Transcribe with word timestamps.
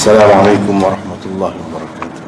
Assalamualaikum 0.00 0.80
warahmatullahi 0.80 1.60
wabarakatuh. 1.60 2.22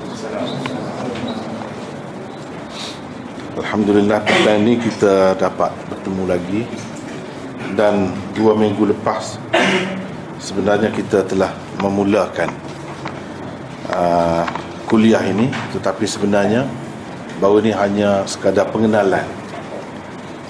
Alhamdulillah 3.64 4.20
petang 4.28 4.60
ini 4.60 4.76
kita 4.76 5.32
dapat 5.40 5.72
bertemu 5.88 6.22
lagi. 6.28 6.68
Dan 7.72 8.12
dua 8.36 8.52
minggu 8.60 8.92
lepas 8.92 9.40
Sebenarnya 10.36 10.92
kita 10.92 11.24
telah 11.24 11.48
memulakan 11.80 12.52
uh, 13.88 14.44
Kuliah 14.84 15.24
ini. 15.24 15.48
Tetapi 15.72 16.04
sebenarnya 16.04 16.68
Bahawa 17.40 17.64
ini 17.64 17.72
hanya 17.72 18.28
sekadar 18.28 18.68
pengenalan. 18.68 19.24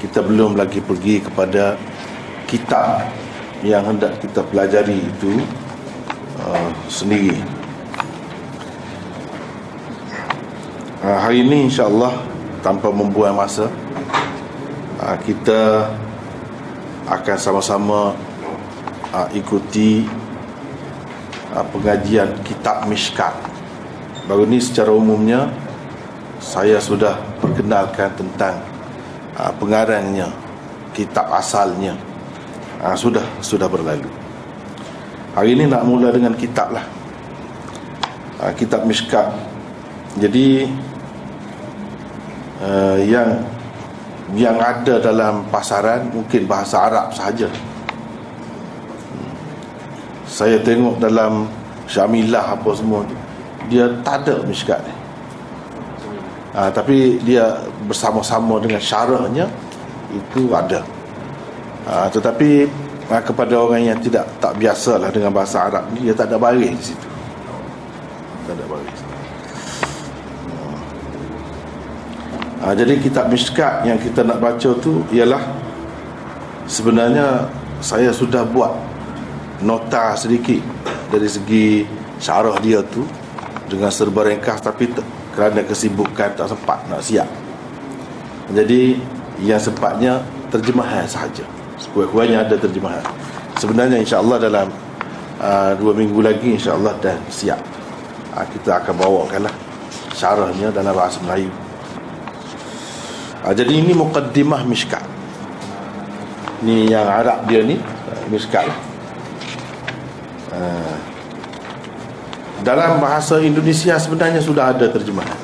Kita 0.02 0.26
belum 0.26 0.58
lagi 0.58 0.82
pergi 0.82 1.22
kepada 1.22 1.78
Kitab 2.50 3.06
Yang 3.62 3.82
hendak 3.94 4.12
kita 4.18 4.42
pelajari 4.42 4.98
itu 4.98 5.61
uh, 6.42 6.70
Sendiri. 6.90 7.38
Uh, 11.02 11.18
Hari 11.18 11.42
ini 11.42 11.66
insyaAllah 11.66 12.14
Tanpa 12.62 12.94
membuang 12.94 13.34
masa 13.34 13.66
uh, 15.02 15.16
Kita 15.22 15.90
Akan 17.10 17.38
sama-sama 17.38 18.14
uh, 19.10 19.28
Ikuti 19.34 20.06
uh, 21.54 21.64
Pengajian 21.74 22.30
Kitab 22.46 22.86
Mishkat. 22.86 23.34
Baru 24.30 24.46
ni 24.46 24.62
secara 24.62 24.94
umumnya 24.94 25.50
Saya 26.38 26.78
sudah 26.78 27.18
perkenalkan 27.42 28.14
tentang 28.14 28.62
uh, 29.38 29.50
Pengarangnya 29.58 30.30
Kitab 30.94 31.26
asalnya. 31.34 31.98
Uh, 32.78 32.94
Sudah 32.94 33.26
Sudah 33.42 33.66
berlalu 33.66 34.21
Hari 35.32 35.56
ini 35.56 35.64
nak 35.64 35.88
mula 35.88 36.12
dengan 36.12 36.36
kitab 36.36 36.76
lah. 36.76 36.84
Uh, 38.36 38.52
Kitab 38.52 38.84
Mishkat 38.84 39.32
Jadi 40.20 40.68
uh, 42.60 43.00
Yang 43.00 43.40
Yang 44.36 44.56
ada 44.60 44.94
dalam 45.00 45.48
pasaran 45.48 46.12
Mungkin 46.12 46.44
bahasa 46.44 46.84
Arab 46.84 47.16
sahaja. 47.16 47.48
Hmm. 47.48 49.32
Saya 50.28 50.60
tengok 50.60 51.00
dalam 51.00 51.48
Syamilah 51.88 52.52
apa 52.52 52.68
semua 52.76 53.00
Dia 53.72 53.88
tak 54.04 54.28
ada 54.28 54.44
Mishkat 54.44 54.84
ni. 54.84 54.94
Uh, 56.52 56.68
Tapi 56.76 57.16
dia 57.24 57.56
bersama-sama 57.88 58.60
dengan 58.60 58.84
syarahnya 58.84 59.48
Itu 60.12 60.52
ada. 60.52 60.84
Uh, 61.88 62.04
Tetapi 62.12 62.68
ha, 63.12 63.20
kepada 63.20 63.60
orang 63.60 63.84
yang 63.84 63.98
tidak 64.00 64.24
tak 64.40 64.56
biasalah 64.56 65.12
dengan 65.12 65.28
bahasa 65.28 65.68
Arab 65.68 65.84
ni 65.92 66.08
dia 66.08 66.16
tak 66.16 66.32
ada 66.32 66.40
baris 66.40 66.72
di 66.72 66.84
situ. 66.96 67.08
Tak 68.48 68.56
ada 68.56 68.64
baris. 68.64 69.00
Ha, 72.62 72.72
jadi 72.72 72.92
kitab 72.96 73.28
miskat 73.28 73.84
yang 73.84 74.00
kita 74.00 74.24
nak 74.24 74.40
baca 74.40 74.70
tu 74.80 75.04
ialah 75.12 75.44
sebenarnya 76.64 77.44
saya 77.84 78.08
sudah 78.14 78.48
buat 78.48 78.72
nota 79.60 80.16
sedikit 80.16 80.62
dari 81.12 81.28
segi 81.28 81.84
syarah 82.22 82.56
dia 82.64 82.80
tu 82.80 83.04
dengan 83.68 83.92
serba 83.92 84.24
ringkas 84.24 84.62
tapi 84.62 84.88
te- 84.88 85.04
kerana 85.36 85.60
kesibukan 85.64 86.32
tak 86.32 86.48
sempat 86.48 86.80
nak 86.88 87.02
siap. 87.04 87.28
Jadi 88.52 89.00
yang 89.42 89.58
sempatnya 89.58 90.22
terjemahan 90.52 91.08
sahaja 91.08 91.61
Sekurang-kurangnya 91.82 92.46
ada 92.46 92.54
terjemahan. 92.54 93.02
Sebenarnya 93.58 93.98
insyaAllah 93.98 94.38
dalam 94.38 94.70
uh, 95.42 95.74
Dua 95.74 95.92
minggu 95.92 96.22
lagi 96.22 96.54
insyaAllah 96.54 96.94
dah 97.02 97.18
siap. 97.26 97.58
Uh, 98.32 98.46
Kita 98.54 98.78
akan 98.78 98.94
bawakan 98.94 99.50
lah 99.50 99.54
Syarahnya 100.14 100.70
dalam 100.70 100.94
bahasa 100.94 101.18
Melayu. 101.26 101.50
Uh, 103.42 103.50
Jadi 103.50 103.82
ini 103.82 103.90
Muqaddimah 103.98 104.62
Mishkat. 104.62 105.02
Ni 106.62 106.86
yang 106.86 107.10
Arab 107.10 107.50
dia 107.50 107.66
ni 107.66 107.82
uh, 107.82 108.24
Mishkat 108.30 108.62
lah. 108.62 108.78
Uh, 110.54 110.96
Dalam 112.62 113.02
bahasa 113.02 113.42
Indonesia 113.42 113.98
sebenarnya 113.98 114.38
sudah 114.38 114.70
ada 114.70 114.86
terjemahan. 114.86 115.34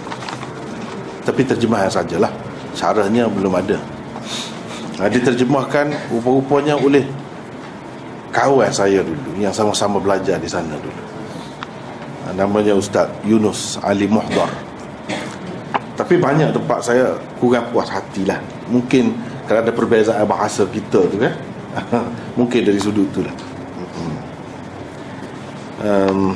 Tapi 1.27 1.43
terjemahan 1.43 1.91
sajalah. 1.91 2.31
Syarahnya 2.79 3.27
belum 3.27 3.59
ada 3.59 3.98
ha, 4.99 5.07
diterjemahkan 5.07 6.11
rupa-rupanya 6.11 6.75
oleh 6.75 7.07
kawan 8.35 8.71
saya 8.71 9.01
dulu 9.01 9.39
yang 9.39 9.55
sama-sama 9.55 10.03
belajar 10.03 10.37
di 10.37 10.51
sana 10.51 10.75
dulu. 10.77 11.03
Namanya 12.37 12.77
Ustaz 12.77 13.09
Yunus 13.25 13.81
Ali 13.81 14.05
Muhdar. 14.05 14.53
Tapi 15.97 16.15
banyak 16.21 16.55
tempat 16.55 16.85
saya 16.85 17.17
kurang 17.41 17.73
puas 17.73 17.89
hatilah. 17.89 18.39
Mungkin 18.69 19.17
kerana 19.49 19.73
perbezaan 19.73 20.29
bahasa 20.29 20.69
kita 20.69 21.09
tu 21.09 21.17
kan 21.17 21.33
mungkin 22.39 22.61
dari 22.69 22.79
sudut 22.79 23.09
tu 23.11 23.25
lah. 23.25 23.35
Um, 25.79 26.35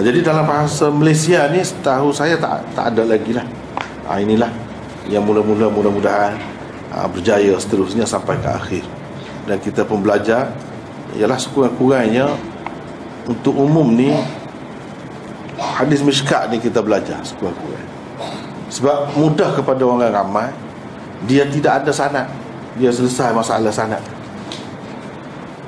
jadi 0.00 0.24
dalam 0.24 0.48
bahasa 0.48 0.88
Malaysia 0.88 1.44
ni 1.52 1.60
setahu 1.60 2.16
saya 2.16 2.40
tak 2.40 2.64
tak 2.74 2.96
ada 2.96 3.04
lagi 3.06 3.36
lah. 3.36 3.46
Ha, 4.08 4.18
inilah 4.18 4.50
yang 5.06 5.22
mula-mula 5.22 5.70
mudah-mudahan 5.70 6.36
uh, 6.92 7.08
berjaya 7.08 7.56
seterusnya 7.56 8.04
sampai 8.04 8.36
ke 8.38 8.48
akhir. 8.48 8.84
Dan 9.48 9.58
kita 9.58 9.82
pun 9.82 10.04
belajar 10.04 10.52
ialah 11.18 11.36
sekurang-kurangnya 11.40 12.30
untuk 13.26 13.56
umum 13.56 13.90
ni 13.92 14.14
hadis 15.58 16.00
mishkat 16.04 16.48
ni 16.48 16.62
kita 16.62 16.80
belajar 16.80 17.20
sekurang-kurangnya 17.22 17.92
sebab 18.72 19.12
mudah 19.20 19.52
kepada 19.52 19.84
orang 19.84 20.08
ramai 20.08 20.48
dia 21.28 21.44
tidak 21.44 21.84
ada 21.84 21.92
sanad. 21.92 22.26
Dia 22.80 22.88
selesai 22.88 23.36
masalah 23.36 23.68
sanad. 23.68 24.00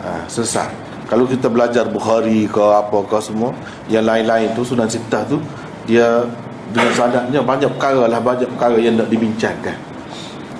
Ha, 0.00 0.24
selesai. 0.24 0.72
Kalau 1.04 1.28
kita 1.28 1.52
belajar 1.52 1.84
Bukhari 1.84 2.48
ke 2.48 2.64
apa 2.64 3.04
ke 3.04 3.18
semua 3.20 3.52
yang 3.92 4.08
lain-lain 4.08 4.56
tu 4.56 4.64
Sunan 4.64 4.88
Sitah 4.88 5.20
tu 5.28 5.36
dia 5.84 6.24
dengan 6.72 6.96
sanadnya 6.96 7.44
banyak 7.44 7.68
perkara 7.76 8.08
lah 8.08 8.18
banyak 8.24 8.48
perkara 8.56 8.80
yang 8.80 8.96
nak 8.96 9.12
dibincangkan 9.12 9.76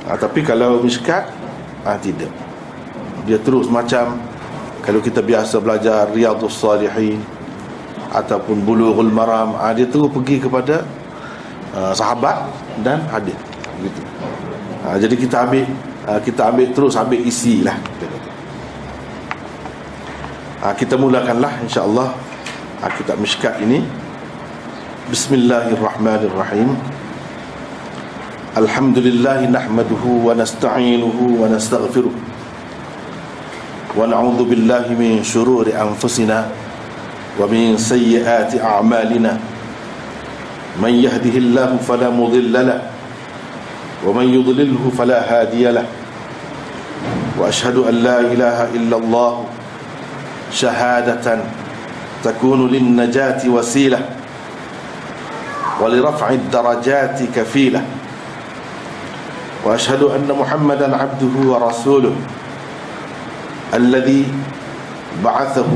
ha, 0.09 0.17
Tapi 0.17 0.41
kalau 0.45 0.81
miskat 0.85 1.29
ha, 1.85 1.97
Tidak. 1.97 2.33
Dia 3.25 3.39
terus 3.41 3.69
macam 3.73 4.21
Kalau 4.85 5.01
kita 5.01 5.25
biasa 5.25 5.59
belajar 5.61 6.09
Riyadus 6.13 6.57
Salihin 6.57 7.21
Ataupun 8.13 8.63
Bulughul 8.63 9.11
Maram 9.11 9.57
ha, 9.59 9.73
Dia 9.73 9.89
terus 9.89 10.13
pergi 10.13 10.41
kepada 10.41 10.85
uh, 11.73 11.93
Sahabat 11.97 12.53
dan 12.85 13.03
hadis. 13.09 13.37
Begitu 13.81 14.01
ha, 14.85 14.97
Jadi 15.01 15.15
kita 15.17 15.37
ambil 15.49 15.65
uh, 16.07 16.21
Kita 16.21 16.41
ambil 16.53 16.67
terus 16.73 16.95
ambil 16.95 17.21
isi 17.25 17.65
lah 17.65 17.77
ha, 20.63 20.73
Kita 20.77 20.97
mulakanlah 21.01 21.65
InsyaAllah. 21.65 22.11
Ha, 22.85 22.93
Kitab 23.01 23.17
Mishkat 23.17 23.65
ini. 23.65 23.81
Bismillahirrahmanirrahim 25.09 26.94
الحمد 28.55 28.99
لله 28.99 29.51
نحمده 29.51 30.05
ونستعينه 30.07 31.19
ونستغفره 31.43 32.15
ونعوذ 33.99 34.41
بالله 34.47 34.87
من 34.95 35.27
شرور 35.27 35.75
أنفسنا 35.75 36.39
ومن 37.41 37.75
سيئات 37.75 38.55
أعمالنا. 38.55 39.33
من 40.79 40.95
يهده 41.03 41.35
الله 41.35 41.71
فلا 41.83 42.15
مضل 42.15 42.55
له 42.55 42.79
ومن 44.07 44.27
يضلله 44.31 44.83
فلا 44.99 45.21
هادي 45.27 45.75
له. 45.75 45.87
وأشهد 47.35 47.77
أن 47.91 47.95
لا 48.07 48.23
إله 48.23 48.59
إلا 48.79 48.97
الله 49.03 49.33
شهادة 50.55 51.27
تكون 52.23 52.71
للنجاة 52.71 53.43
وسيلة 53.51 54.01
ولرفع 55.83 56.29
الدرجات 56.31 57.19
كفيلة. 57.35 58.04
وأشهد 59.65 60.03
أن 60.03 60.29
محمدا 60.41 60.97
عبده 60.97 61.35
ورسوله 61.51 62.15
الذي 63.75 64.27
بعثه 65.25 65.67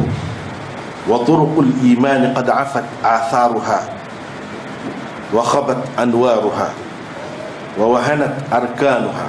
وطرق 1.08 1.55
الإيمان 1.58 2.35
قد 2.37 2.50
عفت 2.50 2.85
آثارها 3.05 3.81
وخبت 5.35 5.79
أنوارها 5.99 6.69
ووهنت 7.79 8.35
أركانها 8.52 9.26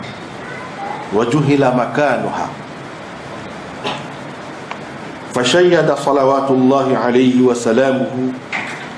وجهل 1.13 1.75
مكانها 1.77 2.47
فشيد 5.35 5.93
صلوات 5.93 6.51
الله 6.51 6.97
عليه 6.97 7.41
وسلامه 7.41 8.11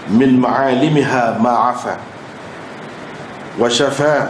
من 0.09 0.39
معالمها 0.39 1.37
ما 1.43 1.49
عفا 1.49 1.97
وشفاه 3.59 4.29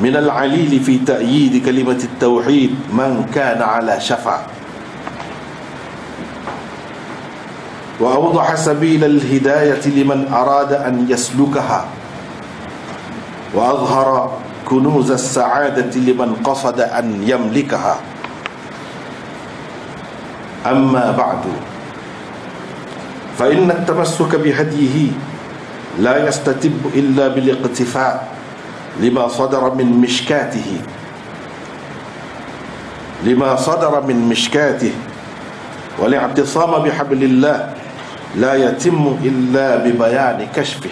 من 0.00 0.16
العليل 0.16 0.80
في 0.80 0.98
تأييد 0.98 1.64
كلمة 1.66 2.00
التوحيد 2.04 2.74
من 2.92 3.28
كان 3.34 3.62
على 3.62 4.00
شفا. 4.00 4.46
وأوضح 8.00 8.54
سبيل 8.54 9.04
الهداية 9.04 9.84
لمن 9.84 10.32
أراد 10.32 10.72
أن 10.72 11.06
يسلكها. 11.08 11.84
وأظهر 13.54 14.38
كنوز 14.64 15.10
السعادة 15.10 15.92
لمن 15.92 16.40
قصد 16.44 16.80
أن 16.80 17.20
يملكها. 17.22 17.96
أما 20.66 21.10
بعد 21.10 21.44
فإن 23.38 23.70
التمسك 23.70 24.36
بهديه 24.36 25.10
لا 25.98 26.28
يستتب 26.28 26.80
إلا 26.94 27.28
بالاقتفاء. 27.28 28.41
لما 29.00 29.28
صدر 29.28 29.74
من 29.74 29.86
مشكاته. 29.86 30.80
لما 33.24 33.56
صدر 33.56 34.02
من 34.06 34.28
مشكاته. 34.28 34.92
والاعتصام 35.98 36.82
بحبل 36.82 37.22
الله 37.22 37.74
لا 38.36 38.54
يتم 38.54 39.16
إلا 39.24 39.76
ببيان 39.76 40.48
كشفه. 40.56 40.90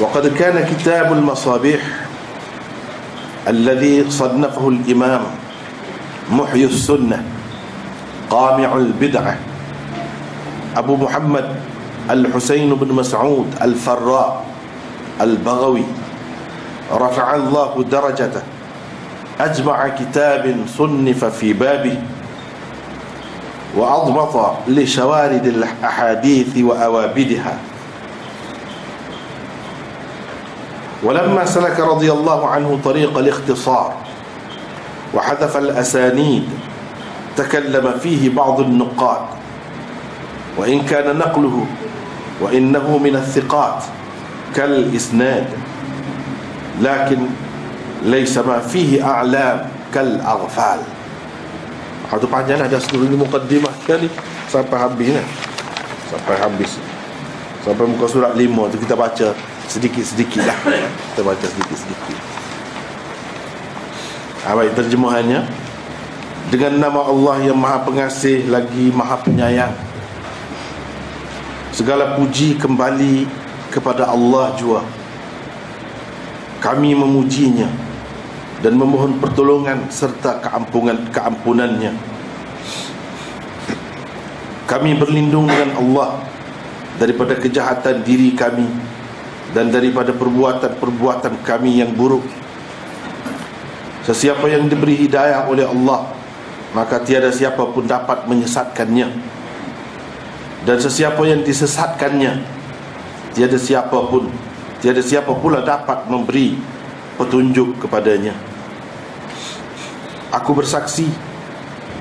وقد 0.00 0.26
كان 0.26 0.64
كتاب 0.64 1.12
المصابيح 1.12 1.80
الذي 3.48 4.10
صنفه 4.10 4.68
الإمام 4.68 5.22
محيي 6.30 6.64
السنة 6.64 7.22
قامع 8.30 8.74
البدعة. 8.74 9.53
أبو 10.76 10.96
محمد 10.96 11.56
الحسين 12.10 12.74
بن 12.74 12.88
مسعود 12.92 13.46
الفراء 13.62 14.44
البغوي. 15.20 15.84
رفع 16.92 17.34
الله 17.34 17.84
درجته. 17.90 18.42
أجمع 19.40 19.88
كتاب 19.88 20.56
صنف 20.78 21.24
في 21.24 21.52
بابه. 21.52 21.98
وأضبط 23.76 24.56
لشوارد 24.68 25.46
الأحاديث 25.46 26.58
وأوابدها. 26.58 27.54
ولما 31.02 31.44
سلك 31.44 31.80
رضي 31.80 32.12
الله 32.12 32.48
عنه 32.48 32.78
طريق 32.84 33.18
الاختصار 33.18 33.94
وحذف 35.14 35.56
الأسانيد 35.56 36.48
تكلم 37.36 37.98
فيه 37.98 38.30
بعض 38.34 38.60
النقاد. 38.60 39.43
wa 40.54 40.64
in 40.66 40.86
kana 40.86 41.14
naqluhu 41.14 41.66
وإن 42.40 42.66
كان 42.66 42.66
نقله 42.78 42.86
وإنه 42.90 42.98
من 42.98 43.14
الثقات 43.16 43.78
كالإسناد 44.54 45.46
لكن 46.82 47.20
ليس 48.02 48.38
ما 48.38 48.58
فيه 48.58 49.02
أعلام 49.06 49.58
كالأغفال 49.94 50.80
Aduh 52.14 52.30
panjanglah 52.30 52.70
dah 52.70 52.78
seluruh 52.78 53.10
ni 53.10 53.18
mukaddimah 53.18 53.74
kan 53.90 53.98
ni. 53.98 54.06
Sampai 54.46 54.78
habis 54.78 55.10
ni. 55.10 55.18
Sampai 56.06 56.38
habis. 56.38 56.78
Sampai 57.66 57.90
muka 57.90 58.06
surat 58.06 58.38
lima 58.38 58.70
tu 58.70 58.78
kita 58.78 58.94
baca 58.94 59.34
Sedikit-sedikit 59.66 60.46
lah. 60.46 60.54
Kita 61.10 61.26
baca 61.26 61.42
sedikit-sedikit. 61.42 62.18
Ha, 64.46 64.54
Baik 64.54 64.78
terjemahannya. 64.78 65.42
Dengan 66.54 66.86
nama 66.86 67.02
Allah 67.02 67.50
yang 67.50 67.58
maha 67.58 67.82
pengasih 67.82 68.46
Lagi 68.46 68.94
maha 68.94 69.18
penyayang. 69.18 69.74
Segala 71.74 72.14
puji 72.14 72.54
kembali 72.54 73.26
kepada 73.74 74.06
Allah 74.06 74.54
jua 74.54 74.86
Kami 76.62 76.94
memujinya 76.94 77.66
dan 78.62 78.78
memohon 78.78 79.18
pertolongan 79.18 79.90
serta 79.92 80.40
keampunan 80.40 80.96
keampunannya. 81.12 81.92
Kami 84.64 84.96
berlindung 84.96 85.44
dengan 85.44 85.76
Allah 85.76 86.24
daripada 86.96 87.36
kejahatan 87.36 88.00
diri 88.00 88.32
kami 88.32 88.64
dan 89.52 89.68
daripada 89.68 90.16
perbuatan-perbuatan 90.16 91.44
kami 91.44 91.84
yang 91.84 91.92
buruk. 91.92 92.24
Sesiapa 94.08 94.48
yang 94.48 94.64
diberi 94.64 94.96
hidayah 95.04 95.44
oleh 95.44 95.68
Allah, 95.68 96.08
maka 96.72 97.04
tiada 97.04 97.28
siapa 97.28 97.68
pun 97.68 97.84
dapat 97.84 98.24
menyesatkannya. 98.24 99.33
Dan 100.64 100.80
sesiapa 100.80 101.20
yang 101.28 101.44
disesatkannya, 101.44 102.40
tiada 103.36 103.60
siapa 103.60 103.98
pun, 104.08 104.32
tiada 104.80 105.04
siapa 105.04 105.36
pula 105.36 105.60
dapat 105.60 106.08
memberi 106.08 106.56
petunjuk 107.20 107.84
kepadanya. 107.84 108.32
Aku 110.32 110.56
bersaksi 110.56 111.06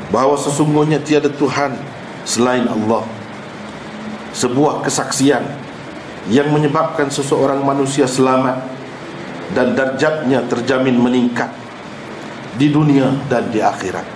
bahawa 0.10 0.40
sesungguhnya 0.40 1.04
tiada 1.04 1.28
Tuhan 1.28 1.76
selain 2.24 2.66
Allah. 2.72 3.04
Sebuah 4.34 4.82
kesaksian 4.82 5.44
yang 6.32 6.50
menyebabkan 6.50 7.12
seseorang 7.12 7.62
manusia 7.62 8.08
selamat 8.08 8.64
dan 9.54 9.78
darjatnya 9.78 10.42
terjamin 10.50 10.98
meningkat 10.98 11.52
di 12.58 12.72
dunia 12.72 13.12
dan 13.28 13.52
di 13.52 13.60
akhirat. 13.62 14.08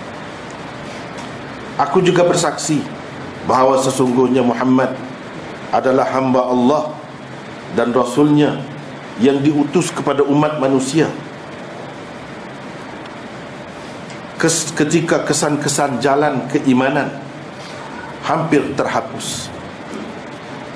Aku 1.78 2.02
juga 2.02 2.26
bersaksi 2.26 2.82
bahawa 3.48 3.80
sesungguhnya 3.80 4.44
Muhammad 4.44 4.92
adalah 5.72 6.04
hamba 6.12 6.44
Allah 6.52 6.92
dan 7.72 7.96
Rasulnya 7.96 8.60
yang 9.24 9.40
diutus 9.40 9.88
kepada 9.88 10.20
umat 10.20 10.60
manusia. 10.60 11.08
Ketika 14.76 15.26
kesan-kesan 15.26 15.98
jalan 15.98 16.46
keimanan 16.52 17.10
hampir 18.22 18.62
terhapus. 18.76 19.50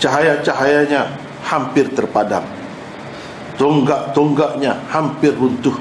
Cahaya-cahayanya 0.03 1.15
hampir 1.47 1.87
terpadam. 1.95 2.43
Tonggak-tonggaknya 3.55 4.83
hampir 4.91 5.37
runtuh. 5.37 5.77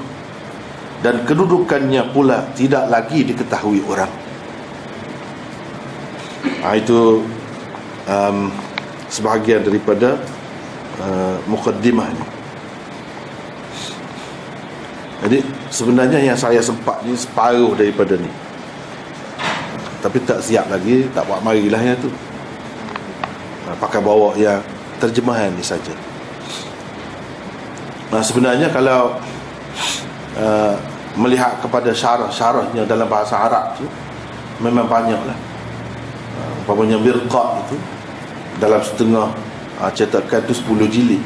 Dan 1.02 1.26
kedudukannya 1.26 2.14
pula 2.14 2.46
tidak 2.54 2.86
lagi 2.86 3.26
diketahui 3.26 3.82
orang 3.90 4.21
ha, 6.62 6.78
itu 6.78 7.26
um, 8.06 8.48
sebahagian 9.12 9.66
daripada 9.66 10.16
uh, 11.02 11.36
mukaddimah 11.50 12.08
ini 12.08 12.32
jadi 15.22 15.38
sebenarnya 15.70 16.18
yang 16.18 16.34
saya 16.34 16.58
sempat 16.58 16.98
ni 17.06 17.14
separuh 17.14 17.78
daripada 17.78 18.18
ni. 18.18 18.26
Tapi 20.02 20.18
tak 20.26 20.42
siap 20.42 20.66
lagi, 20.66 21.06
tak 21.14 21.30
buat 21.30 21.38
marilah 21.46 21.78
yang 21.78 21.94
tu. 22.02 22.10
Ha, 23.70 23.78
pakai 23.78 24.02
bawa 24.02 24.34
yang 24.34 24.58
terjemahan 24.98 25.54
ni 25.54 25.62
saja. 25.62 25.94
Nah, 28.10 28.18
sebenarnya 28.18 28.66
kalau 28.74 29.14
uh, 30.34 30.74
melihat 31.14 31.54
kepada 31.62 31.94
syarah-syarahnya 31.94 32.82
dalam 32.82 33.06
bahasa 33.06 33.38
Arab 33.38 33.78
tu 33.78 33.86
memang 34.58 34.90
banyaklah. 34.90 35.38
Umpamanya 36.62 36.94
mirqa 36.94 37.58
itu 37.66 37.76
dalam 38.62 38.78
setengah 38.78 39.34
uh, 39.82 39.90
cetakan 39.90 40.46
tu 40.46 40.54
10 40.54 40.86
jilid. 40.86 41.22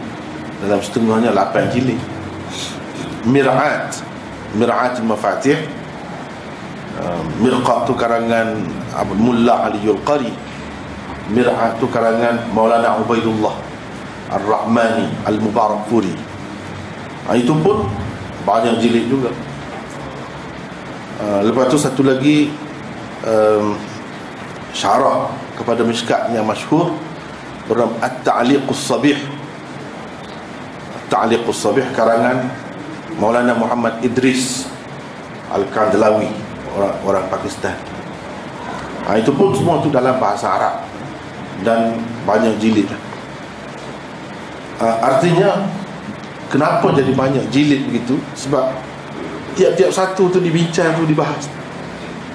Dalam 0.64 0.80
setengahnya 0.80 1.36
8 1.36 1.76
jilid. 1.76 2.00
Mir'at. 3.28 4.00
Mir'at 4.56 4.96
Mafatih 5.04 5.60
uh, 6.96 7.20
Mirqa 7.44 7.84
tu 7.84 7.92
karangan 7.92 8.64
Abu 8.96 9.12
Mulla 9.12 9.68
Aliyul 9.68 10.00
Qari. 10.08 10.32
Mir'at 11.28 11.76
tu 11.76 11.90
karangan 11.92 12.48
Maulana 12.56 12.96
Ubaidullah 13.04 13.52
Ar-Rahmani 14.32 15.28
Al-Mubarak 15.28 15.84
Furi. 15.92 16.16
Ha, 17.28 17.36
Itu 17.36 17.52
pun 17.60 17.84
banyak 18.48 18.80
jilid 18.80 19.12
juga. 19.12 19.28
Uh, 21.20 21.44
Lepas 21.44 21.68
tu 21.68 21.76
satu 21.76 22.00
lagi 22.00 22.48
um, 23.26 23.76
Syarah 24.76 25.32
kepada 25.56 25.80
miskat 25.88 26.36
yang 26.36 26.44
masyhur 26.44 26.92
bernama 27.64 27.96
At-Ta'liqus 28.04 28.76
Sabih. 28.76 29.16
At-Ta'liqus 31.00 31.56
Sabih 31.56 31.88
karangan 31.96 32.44
Maulana 33.16 33.56
Muhammad 33.56 34.04
Idris 34.04 34.68
Al-Kandlawi 35.48 36.28
orang, 36.76 36.94
orang 37.08 37.24
Pakistan. 37.32 37.72
Ha, 39.08 39.16
Itu 39.16 39.32
pun 39.32 39.56
semua 39.56 39.80
tu 39.80 39.88
dalam 39.88 40.18
bahasa 40.18 40.50
Arab 40.50 40.82
Dan 41.64 41.96
banyak 42.28 42.60
jilid. 42.60 42.92
Ha, 44.76 44.86
Artinya 45.00 45.64
Kenapa 46.52 46.92
jadi 46.92 47.16
banyak 47.16 47.48
jilid 47.48 47.88
begitu? 47.88 48.20
Sebab 48.36 48.76
Tiap-tiap 49.56 49.88
satu 49.88 50.28
tu 50.28 50.36
dibincang 50.36 50.92
tu 51.00 51.08
dibahas. 51.08 51.48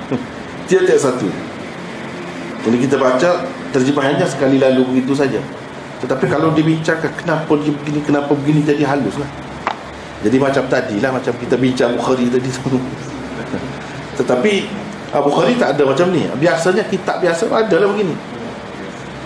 Tiap-tiap 0.71 0.97
satu 0.97 1.50
Jadi 2.61 2.77
kita 2.77 2.95
baca 3.01 3.29
Terjemahannya 3.71 4.27
sekali 4.27 4.61
lalu 4.61 4.85
begitu 4.95 5.17
saja. 5.17 5.41
Tetapi 6.03 6.25
kalau 6.29 6.53
dibincangkan 6.53 7.11
Kenapa 7.17 7.51
dia 7.61 7.71
begini 7.73 7.99
Kenapa 8.05 8.31
begini 8.33 8.61
Jadi 8.65 8.83
halus 8.85 9.17
lah. 9.17 9.29
Jadi 10.21 10.37
macam 10.37 10.63
tadi 10.69 11.01
lah 11.01 11.09
Macam 11.13 11.33
kita 11.37 11.57
bincang 11.57 11.97
Bukhari 11.97 12.29
tadi 12.29 12.49
tetapi 14.21 14.69
Abu 15.11 15.27
Bukhari 15.33 15.59
tak 15.59 15.75
ada 15.75 15.83
macam 15.83 16.07
ni. 16.13 16.23
Biasanya 16.39 16.87
kitab 16.87 17.19
biasa 17.19 17.51
ada 17.51 17.75
lah 17.81 17.87
begini. 17.91 18.15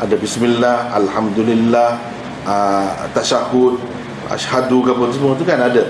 Ada 0.01 0.15
bismillah 0.17 0.95
alhamdulillah 0.97 1.99
uh, 2.47 3.05
tasyahud 3.13 3.77
asyhadu 4.33 4.81
ke 4.81 4.89
apa 4.95 5.03
semua 5.13 5.37
tu 5.37 5.45
kan 5.45 5.61
ada. 5.61 5.83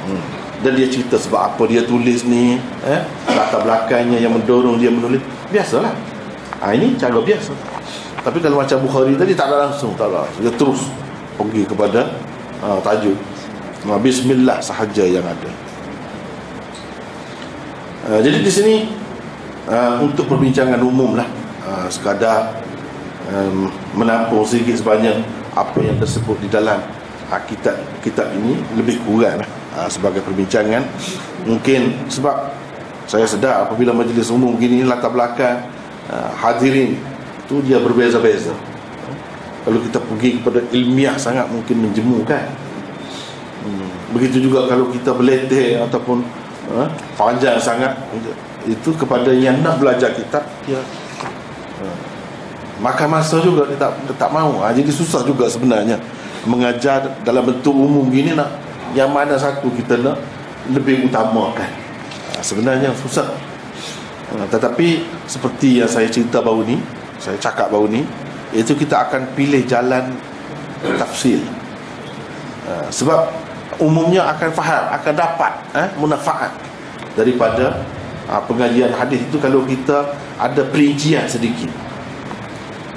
Hmm. 0.00 0.16
dan 0.64 0.72
dia 0.80 0.88
cerita 0.88 1.20
sebab 1.20 1.52
apa 1.52 1.62
dia 1.68 1.84
tulis 1.84 2.24
ni 2.24 2.56
eh? 2.88 3.00
Latar 3.28 3.60
belakangnya 3.60 4.16
yang 4.16 4.32
mendorong 4.32 4.80
dia 4.80 4.88
menulis. 4.88 5.20
Biasalah 5.52 5.92
ha, 6.60 6.76
ini 6.76 6.94
cara 7.00 7.16
biasa. 7.18 7.52
Tapi 8.20 8.38
kalau 8.44 8.60
macam 8.60 8.78
Bukhari 8.84 9.16
tadi 9.16 9.32
tak 9.32 9.48
ada 9.48 9.68
langsung 9.68 9.96
tak 9.96 10.12
ada 10.12 10.28
dia 10.38 10.52
terus 10.52 10.92
pergi 11.40 11.64
kepada 11.64 12.12
uh, 12.60 12.76
tajuk 12.84 13.16
uh, 13.88 13.96
bismillah 13.96 14.60
sahaja 14.60 15.08
yang 15.08 15.24
ada. 15.24 15.50
Uh, 18.04 18.20
jadi 18.20 18.44
di 18.44 18.52
sini 18.52 18.74
uh, 19.68 20.04
untuk 20.04 20.28
perbincangan 20.28 20.80
umum 20.84 21.16
lah. 21.16 21.28
Uh, 21.60 21.88
sekadar 21.92 22.56
um, 23.28 23.68
menampung 23.92 24.44
sedikit 24.48 24.80
sebanyak 24.80 25.20
apa 25.52 25.76
yang 25.84 25.96
tersebut 26.00 26.40
di 26.40 26.48
dalam 26.48 26.80
uh, 27.28 27.42
kitab 27.44 27.76
kitab 28.00 28.32
ini 28.32 28.56
lebih 28.80 28.96
kurang 29.04 29.44
lah, 29.44 29.50
uh, 29.76 29.88
sebagai 29.92 30.24
perbincangan. 30.24 30.80
Mungkin 31.44 32.08
sebab 32.08 32.52
saya 33.04 33.28
sedar 33.28 33.68
apabila 33.68 33.92
majlis 33.92 34.32
umum 34.32 34.56
begini 34.56 34.88
latar 34.88 35.12
belakang 35.12 35.68
uh, 36.10 36.30
hadirin 36.34 36.98
tu 37.46 37.62
dia 37.62 37.78
berbeza-beza. 37.78 38.52
Kalau 39.60 39.78
kita 39.84 39.98
pergi 40.00 40.40
kepada 40.40 40.60
ilmiah 40.72 41.14
sangat 41.20 41.46
mungkin 41.52 41.84
menjemu 41.88 42.24
kan 42.24 42.48
hmm. 43.64 44.16
begitu 44.16 44.48
juga 44.48 44.64
kalau 44.68 44.88
kita 44.88 45.12
beletih 45.12 45.80
ataupun 45.84 46.24
uh, 46.72 46.88
panjang 47.16 47.60
sangat 47.60 47.92
itu 48.64 48.90
kepada 48.96 49.32
yang 49.32 49.60
nak 49.60 49.80
belajar 49.80 50.12
kitab 50.16 50.44
dia 50.64 50.80
uh, 51.80 51.98
makan 52.80 53.20
masa 53.20 53.40
juga 53.40 53.68
dia 53.68 53.76
tak, 53.76 53.92
dia 54.08 54.16
tak 54.16 54.30
mahu 54.32 54.64
ha, 54.64 54.72
jadi 54.72 54.88
susah 54.88 55.20
juga 55.24 55.48
sebenarnya 55.48 56.00
mengajar 56.48 57.20
dalam 57.20 57.44
bentuk 57.44 57.76
umum 57.76 58.08
gini 58.08 58.32
nak 58.32 58.48
yang 58.96 59.12
mana 59.12 59.36
satu 59.36 59.68
kita 59.76 60.00
nak 60.00 60.18
lebih 60.72 61.06
utamakan. 61.06 61.68
Sebenarnya 62.40 62.90
susah 62.96 63.28
tetapi 64.30 65.02
seperti 65.26 65.82
yang 65.82 65.90
saya 65.90 66.06
cerita 66.06 66.38
baru 66.38 66.62
ni 66.62 66.78
saya 67.18 67.34
cakap 67.36 67.68
baru 67.68 67.90
ni 67.90 68.06
iaitu 68.54 68.78
kita 68.78 69.10
akan 69.10 69.34
pilih 69.34 69.62
jalan 69.66 70.14
tafsir 70.98 71.42
uh, 72.66 72.86
sebab 72.90 73.30
umumnya 73.80 74.26
akan 74.36 74.50
faham 74.52 74.84
akan 74.92 75.14
dapat 75.16 75.52
eh, 75.74 75.88
munafaat 75.96 76.52
daripada 77.16 77.82
uh, 78.28 78.42
pengajian 78.46 78.92
hadis 78.94 79.24
itu 79.24 79.36
kalau 79.40 79.64
kita 79.66 80.14
ada 80.40 80.62
perincian 80.68 81.26
sedikit. 81.26 81.68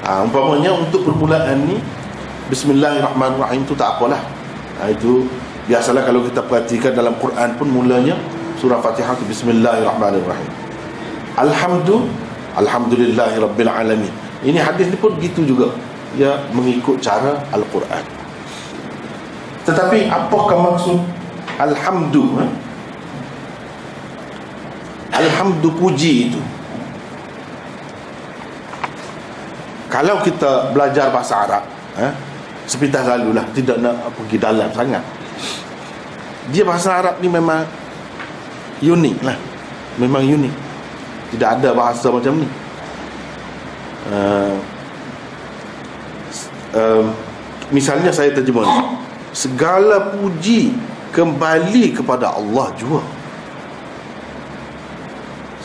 Uh, 0.03 0.27
umpamanya 0.27 0.75
untuk 0.75 1.07
permulaan 1.07 1.63
ni 1.63 1.79
Bismillahirrahmanirrahim 2.51 3.63
itu 3.63 3.73
tak 3.73 3.97
apalah. 3.97 4.19
Uh, 4.83 4.91
itu 4.91 5.27
biasalah 5.65 6.03
kalau 6.03 6.27
kita 6.27 6.43
perhatikan 6.43 6.91
dalam 6.91 7.15
Quran 7.17 7.55
pun 7.55 7.67
mulanya 7.71 8.19
surah 8.59 8.83
Fatihah 8.83 9.15
itu 9.15 9.25
Bismillahirrahmanirrahim 9.31 10.62
Alhamdulillah 11.33 12.23
Alhamdulillahi 12.53 13.41
Rabbil 13.41 13.69
Alamin. 13.69 14.13
Ini 14.45 14.61
hadis 14.61 14.93
ni 14.93 14.97
pun 14.99 15.17
gitu 15.17 15.41
juga. 15.41 15.73
Ya 16.13 16.45
mengikut 16.53 17.01
cara 17.01 17.41
Al-Quran. 17.49 18.03
Tetapi 19.65 20.05
apakah 20.13 20.57
maksud 20.61 21.01
Alhamdulillah 21.57 22.45
eh? 22.45 22.51
Alhamdulillah 25.13 25.79
puji 25.81 26.29
itu? 26.29 26.41
Kalau 29.89 30.21
kita 30.25 30.73
belajar 30.73 31.13
bahasa 31.13 31.45
Arab 31.45 31.63
eh, 32.01 32.13
Sepintas 32.69 33.09
lalu 33.09 33.33
lah. 33.33 33.45
Tidak 33.49 33.81
nak 33.81 34.13
pergi 34.13 34.37
dalam 34.37 34.69
sangat. 34.69 35.01
Dia 36.53 36.61
bahasa 36.61 37.01
Arab 37.01 37.17
ni 37.17 37.29
memang 37.29 37.65
Unik 38.83 39.17
lah. 39.23 39.37
Memang 39.97 40.25
unik 40.25 40.62
tidak 41.33 41.59
ada 41.59 41.69
bahasa 41.73 42.07
macam 42.13 42.37
ni. 42.37 42.47
Uh, 44.13 44.55
uh, 46.77 47.03
misalnya 47.73 48.13
saya 48.13 48.31
terjemah. 48.31 48.69
Segala 49.33 50.13
puji 50.13 50.77
kembali 51.09 51.97
kepada 51.97 52.37
Allah 52.37 52.69
jua. 52.77 53.01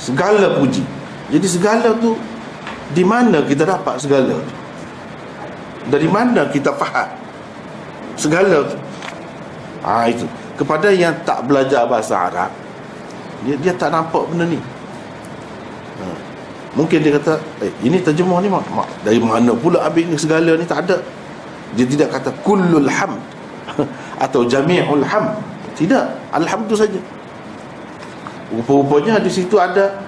Segala 0.00 0.56
puji. 0.56 0.80
Jadi 1.28 1.46
segala 1.46 1.92
tu 2.00 2.16
di 2.96 3.04
mana 3.04 3.44
kita 3.44 3.68
dapat 3.68 4.00
segala? 4.00 4.32
Tu 4.32 4.58
dari 5.88 6.08
mana 6.08 6.44
kita 6.52 6.70
faham 6.76 7.08
segala 8.14 8.60
tu? 8.68 8.76
Ha, 9.82 10.12
itu. 10.12 10.26
Kepada 10.60 10.92
yang 10.92 11.16
tak 11.24 11.48
belajar 11.48 11.88
bahasa 11.88 12.28
Arab 12.28 12.50
dia, 13.46 13.54
dia 13.56 13.72
tak 13.72 13.94
nampak 13.94 14.26
benda 14.28 14.44
ni 14.44 14.60
Mungkin 16.78 17.02
dia 17.02 17.18
kata 17.18 17.42
eh, 17.58 17.74
Ini 17.82 17.98
terjemah 18.06 18.38
ni 18.38 18.46
mak, 18.46 18.70
mak 18.70 18.86
Dari 19.02 19.18
mana 19.18 19.50
pula 19.58 19.82
ambil 19.90 20.06
ni 20.06 20.14
segala 20.14 20.54
ni? 20.54 20.62
Tak 20.62 20.86
ada. 20.86 21.02
Dia 21.74 21.82
tidak 21.90 22.14
kata 22.14 22.30
Kullul 22.46 22.86
ham. 22.86 23.18
Atau 24.24 24.46
jami'ul 24.46 25.02
ham. 25.02 25.34
Tidak. 25.74 26.30
Alhamdulillah 26.30 26.86
saja. 26.86 27.00
Rupa-rupanya 28.54 29.18
di 29.18 29.28
situ 29.28 29.58
ada 29.58 29.98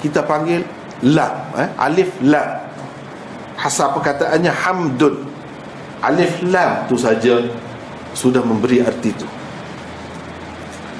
Kita 0.00 0.24
panggil 0.24 0.64
Lam 1.04 1.36
eh? 1.60 1.68
Alif 1.76 2.08
lam 2.24 2.64
Hasal 3.60 3.92
perkataannya 3.92 4.52
hamdun. 4.52 5.14
Alif 6.00 6.40
lam 6.48 6.88
tu 6.88 6.96
saja 6.96 7.44
Sudah 8.16 8.40
memberi 8.40 8.80
arti 8.80 9.12
tu. 9.12 9.28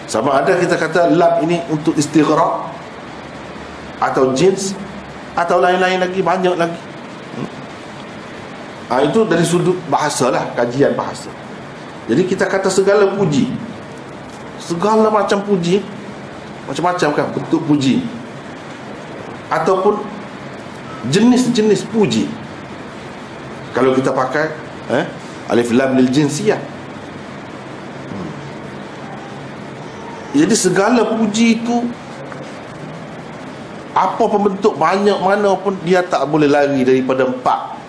Sama 0.05 0.45
ada 0.45 0.53
kita 0.61 0.77
kata 0.77 1.17
lam 1.17 1.41
ini 1.49 1.65
untuk 1.73 1.97
istighraq 1.97 2.77
atau 3.97 4.37
jins 4.37 4.77
atau 5.37 5.61
lain-lain 5.61 6.01
lagi 6.01 6.21
banyak 6.25 6.55
lagi. 6.57 6.81
Hmm? 7.37 7.49
ha, 8.89 9.05
itu 9.05 9.21
dari 9.29 9.45
sudut 9.45 9.77
bahasa 9.93 10.33
lah 10.33 10.49
kajian 10.57 10.97
bahasa. 10.97 11.29
Jadi 12.09 12.25
kita 12.25 12.49
kata 12.49 12.73
segala 12.73 13.13
puji. 13.13 13.53
Segala 14.57 15.13
macam 15.13 15.45
puji 15.45 15.85
macam-macam 16.67 17.09
kan 17.15 17.27
bentuk 17.31 17.63
puji. 17.63 18.03
Ataupun 19.47 20.03
jenis-jenis 21.07 21.87
puji. 21.87 22.27
Kalau 23.71 23.95
kita 23.95 24.11
pakai 24.11 24.51
eh, 24.91 25.05
alif 25.47 25.71
lam 25.71 25.95
lil 25.95 26.11
jinsiyah. 26.11 26.59
Hmm. 28.07 28.31
jadi 30.35 30.55
segala 30.57 31.15
puji 31.15 31.63
itu 31.63 31.87
apa 33.97 34.25
pembentuk 34.29 34.77
banyak 34.77 35.17
mana 35.25 35.57
pun 35.57 35.73
dia 35.81 36.05
tak 36.05 36.29
boleh 36.29 36.45
lari 36.45 36.85
daripada 36.85 37.25
empat 37.25 37.81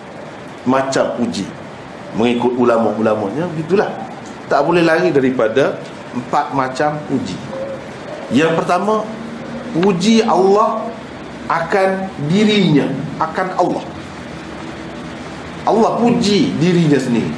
macam 0.64 1.04
puji 1.20 1.44
mengikut 2.16 2.56
ulama-ulamanya 2.56 3.44
begitulah. 3.52 3.92
Tak 4.48 4.64
boleh 4.64 4.80
lari 4.80 5.12
daripada 5.12 5.76
empat 6.16 6.56
macam 6.56 6.96
puji 7.04 7.36
yang 8.28 8.52
pertama 8.56 9.08
puji 9.72 10.20
Allah 10.20 10.84
akan 11.48 12.12
dirinya 12.28 12.92
akan 13.16 13.48
Allah. 13.56 13.84
Allah 15.64 16.00
puji 16.00 16.52
dirinya 16.60 17.00
sendiri. 17.00 17.32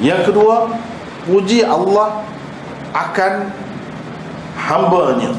Yang 0.00 0.32
kedua 0.32 0.72
puji 1.28 1.64
Allah 1.64 2.24
akan 2.96 3.52
hambanya 4.56 5.36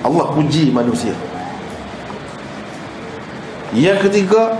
Allah 0.00 0.26
puji 0.32 0.72
manusia. 0.72 1.12
Yang 3.70 4.10
ketiga 4.10 4.58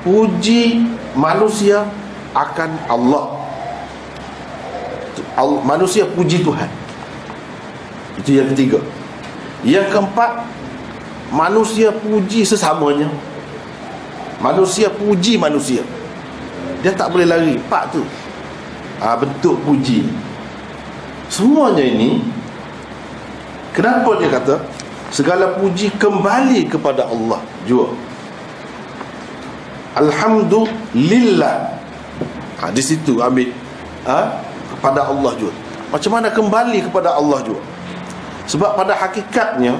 Puji 0.00 0.80
manusia 1.12 1.84
akan 2.32 2.70
Allah. 2.88 3.36
Manusia 5.60 6.08
puji 6.08 6.40
Tuhan. 6.40 6.68
Itu 8.16 8.32
yang 8.32 8.48
ketiga. 8.52 8.80
Yang 9.60 9.92
keempat 9.92 10.48
Manusia 11.30 11.94
puji 11.94 12.42
sesamanya. 12.42 13.06
Manusia 14.42 14.90
puji 14.90 15.38
manusia. 15.38 15.84
Dia 16.82 16.90
tak 16.96 17.14
boleh 17.14 17.28
lari. 17.28 17.54
Pak 17.70 17.94
tu. 17.94 18.02
Ha, 18.98 19.14
Bentuk 19.14 19.62
puji. 19.62 20.10
Semuanya 21.30 21.86
ini 21.86 22.18
Kenapa 23.70 24.10
dia 24.18 24.28
kata 24.30 24.54
Segala 25.10 25.58
puji 25.58 25.90
kembali 25.98 26.70
kepada 26.70 27.06
Allah? 27.10 27.42
Jua. 27.66 27.90
Alhamdulillah. 29.98 31.74
Ha, 32.62 32.70
Di 32.70 32.82
situ 32.82 33.18
ambil 33.18 33.50
ha, 34.06 34.38
Kepada 34.76 35.10
Allah 35.10 35.34
jua. 35.34 35.50
Macam 35.90 36.10
mana 36.14 36.30
kembali 36.30 36.86
kepada 36.86 37.18
Allah 37.18 37.42
jua? 37.42 37.58
Sebab 38.46 38.78
pada 38.78 38.94
hakikatnya 38.94 39.78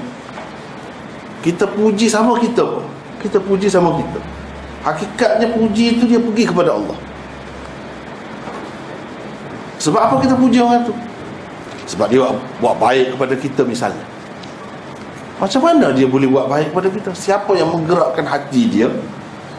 kita 1.43 1.63
puji 1.67 2.11
sama 2.11 2.35
kita 2.39 2.63
pun. 2.63 2.85
Kita 3.23 3.39
puji 3.39 3.71
sama 3.71 3.95
kita. 3.95 4.19
Hakikatnya 4.83 5.47
puji 5.55 5.97
itu 5.97 6.03
dia 6.07 6.19
pergi 6.19 6.43
kepada 6.47 6.75
Allah. 6.75 6.97
Sebab 9.81 9.97
apa 9.97 10.15
kita 10.21 10.35
puji 10.37 10.61
orang 10.61 10.85
tu 10.85 10.93
sebab 11.91 12.07
dia 12.07 12.23
buat 12.63 12.75
baik 12.79 13.19
kepada 13.19 13.33
kita 13.35 13.61
misalnya 13.67 14.03
macam 15.43 15.61
mana 15.67 15.91
dia 15.91 16.07
boleh 16.07 16.29
buat 16.31 16.47
baik 16.47 16.71
kepada 16.71 16.87
kita 16.87 17.09
siapa 17.11 17.51
yang 17.59 17.67
menggerakkan 17.67 18.23
hati 18.23 18.71
dia 18.71 18.87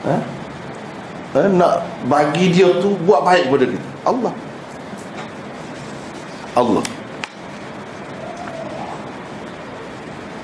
ha? 0.08 0.16
Ha? 1.36 1.48
nak 1.52 1.84
bagi 2.08 2.48
dia 2.48 2.72
tu 2.80 2.96
buat 3.04 3.20
baik 3.20 3.52
kepada 3.52 3.64
kita 3.68 3.88
Allah 4.08 4.32
Allah 6.56 6.84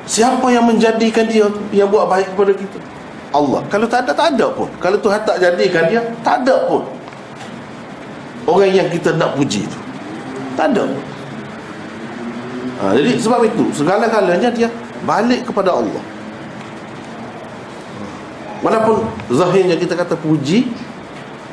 Siapa 0.08 0.48
yang 0.48 0.64
menjadikan 0.64 1.28
dia 1.28 1.44
yang 1.68 1.92
buat 1.92 2.08
baik 2.08 2.32
kepada 2.32 2.56
kita? 2.56 2.80
Allah. 3.28 3.60
Kalau 3.68 3.84
tak 3.84 4.08
ada, 4.08 4.16
tak 4.16 4.34
ada 4.34 4.48
pun. 4.56 4.64
Kalau 4.80 4.96
Tuhan 4.96 5.20
tak 5.20 5.36
jadikan 5.36 5.84
dia, 5.84 6.00
tak 6.24 6.42
ada 6.42 6.64
pun. 6.64 6.82
Orang 8.48 8.72
yang 8.72 8.88
kita 8.88 9.12
nak 9.20 9.36
puji 9.36 9.68
tu. 9.68 9.78
Tak 10.56 10.72
ada. 10.72 10.88
Ha, 12.78 12.94
jadi 12.94 13.18
sebab 13.18 13.42
itu, 13.46 13.64
segala-galanya 13.74 14.54
dia 14.54 14.70
balik 15.02 15.46
kepada 15.50 15.74
Allah. 15.74 16.02
Walaupun 18.62 19.06
zahirnya 19.30 19.78
kita 19.78 19.94
kata 19.94 20.14
puji 20.18 20.70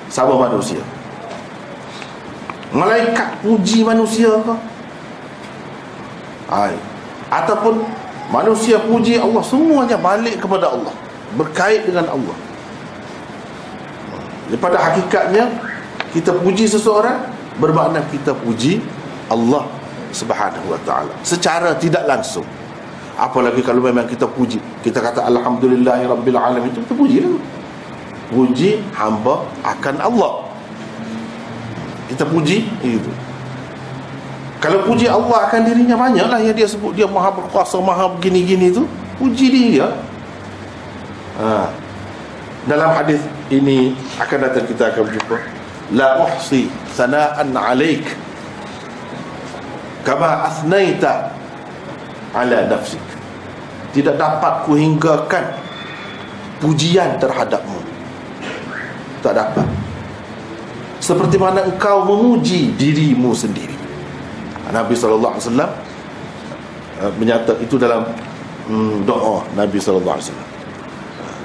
sama 0.09 0.37
manusia. 0.37 0.81
Malaikat 2.73 3.41
puji 3.41 3.85
manusia 3.85 4.29
ke? 4.41 4.55
Hai. 6.49 6.77
Ataupun 7.29 7.81
Manusia 8.29 8.81
puji 8.81 9.21
Allah 9.21 9.43
Semuanya 9.45 9.97
balik 10.01 10.41
kepada 10.41 10.73
Allah 10.73 10.93
Berkait 11.37 11.85
dengan 11.85 12.09
Allah 12.09 12.37
Pada 14.57 14.77
hakikatnya 14.81 15.45
Kita 16.09 16.33
puji 16.41 16.65
seseorang 16.65 17.21
Bermakna 17.61 18.01
kita 18.09 18.33
puji 18.33 18.81
Allah 19.29 19.65
Subhanahu 20.15 20.71
wa 20.71 20.79
ta'ala. 20.87 21.11
Secara 21.27 21.75
tidak 21.75 22.07
langsung. 22.07 22.47
Apalagi 23.19 23.59
kalau 23.59 23.83
memang 23.83 24.07
kita 24.07 24.23
puji? 24.27 24.59
Kita 24.83 24.99
kata 24.99 25.23
Alhamdulillahirrabbilalamin 25.23 26.71
Itu 26.71 26.79
kita 26.83 26.95
puji 26.95 27.17
lah. 27.23 27.35
Puji 28.31 28.79
hamba 28.95 29.43
akan 29.63 29.95
Allah. 29.99 30.33
Kita 32.07 32.23
puji 32.23 32.63
Itu. 32.79 33.11
Kalau 34.63 34.81
puji 34.87 35.05
Allah 35.05 35.45
akan 35.45 35.61
dirinya 35.61 35.93
banyaklah 35.93 36.41
yang 36.41 36.55
dia 36.57 36.65
sebut. 36.65 36.95
Dia 36.97 37.05
maha 37.05 37.29
berkuasa, 37.29 37.77
maha 37.77 38.09
begini-gini 38.17 38.73
tu. 38.73 38.89
Puji 39.21 39.53
dia. 39.53 39.93
Ha. 41.37 41.69
Dalam 42.65 42.89
hadis 42.97 43.21
ini 43.53 43.93
akan 44.17 44.37
datang 44.41 44.65
kita 44.65 44.89
akan 44.89 45.05
berjumpa. 45.05 45.37
La 45.93 46.25
uhsi 46.25 46.65
sana'an 46.97 47.53
'alaik 47.53 48.24
kama 50.05 50.45
asnaita 50.45 51.33
ala 52.37 52.69
nafsik. 52.69 53.01
Tidak 53.91 54.13
dapat 54.15 54.69
kuhinggakan 54.69 55.43
pujian 56.61 57.17
terhadapmu. 57.17 57.81
Tak 59.25 59.33
dapat. 59.33 59.65
Seperti 61.01 61.41
mana 61.41 61.65
engkau 61.65 62.05
memuji 62.05 62.77
dirimu 62.77 63.33
sendiri. 63.33 63.73
Nabi 64.69 64.93
wasallam 64.97 65.71
uh, 67.01 67.11
menyata 67.21 67.53
itu 67.61 67.77
dalam 67.77 68.05
um, 68.69 69.01
doa 69.05 69.45
Nabi 69.57 69.77
alaihi 70.17 70.29
wasallam. 70.29 70.49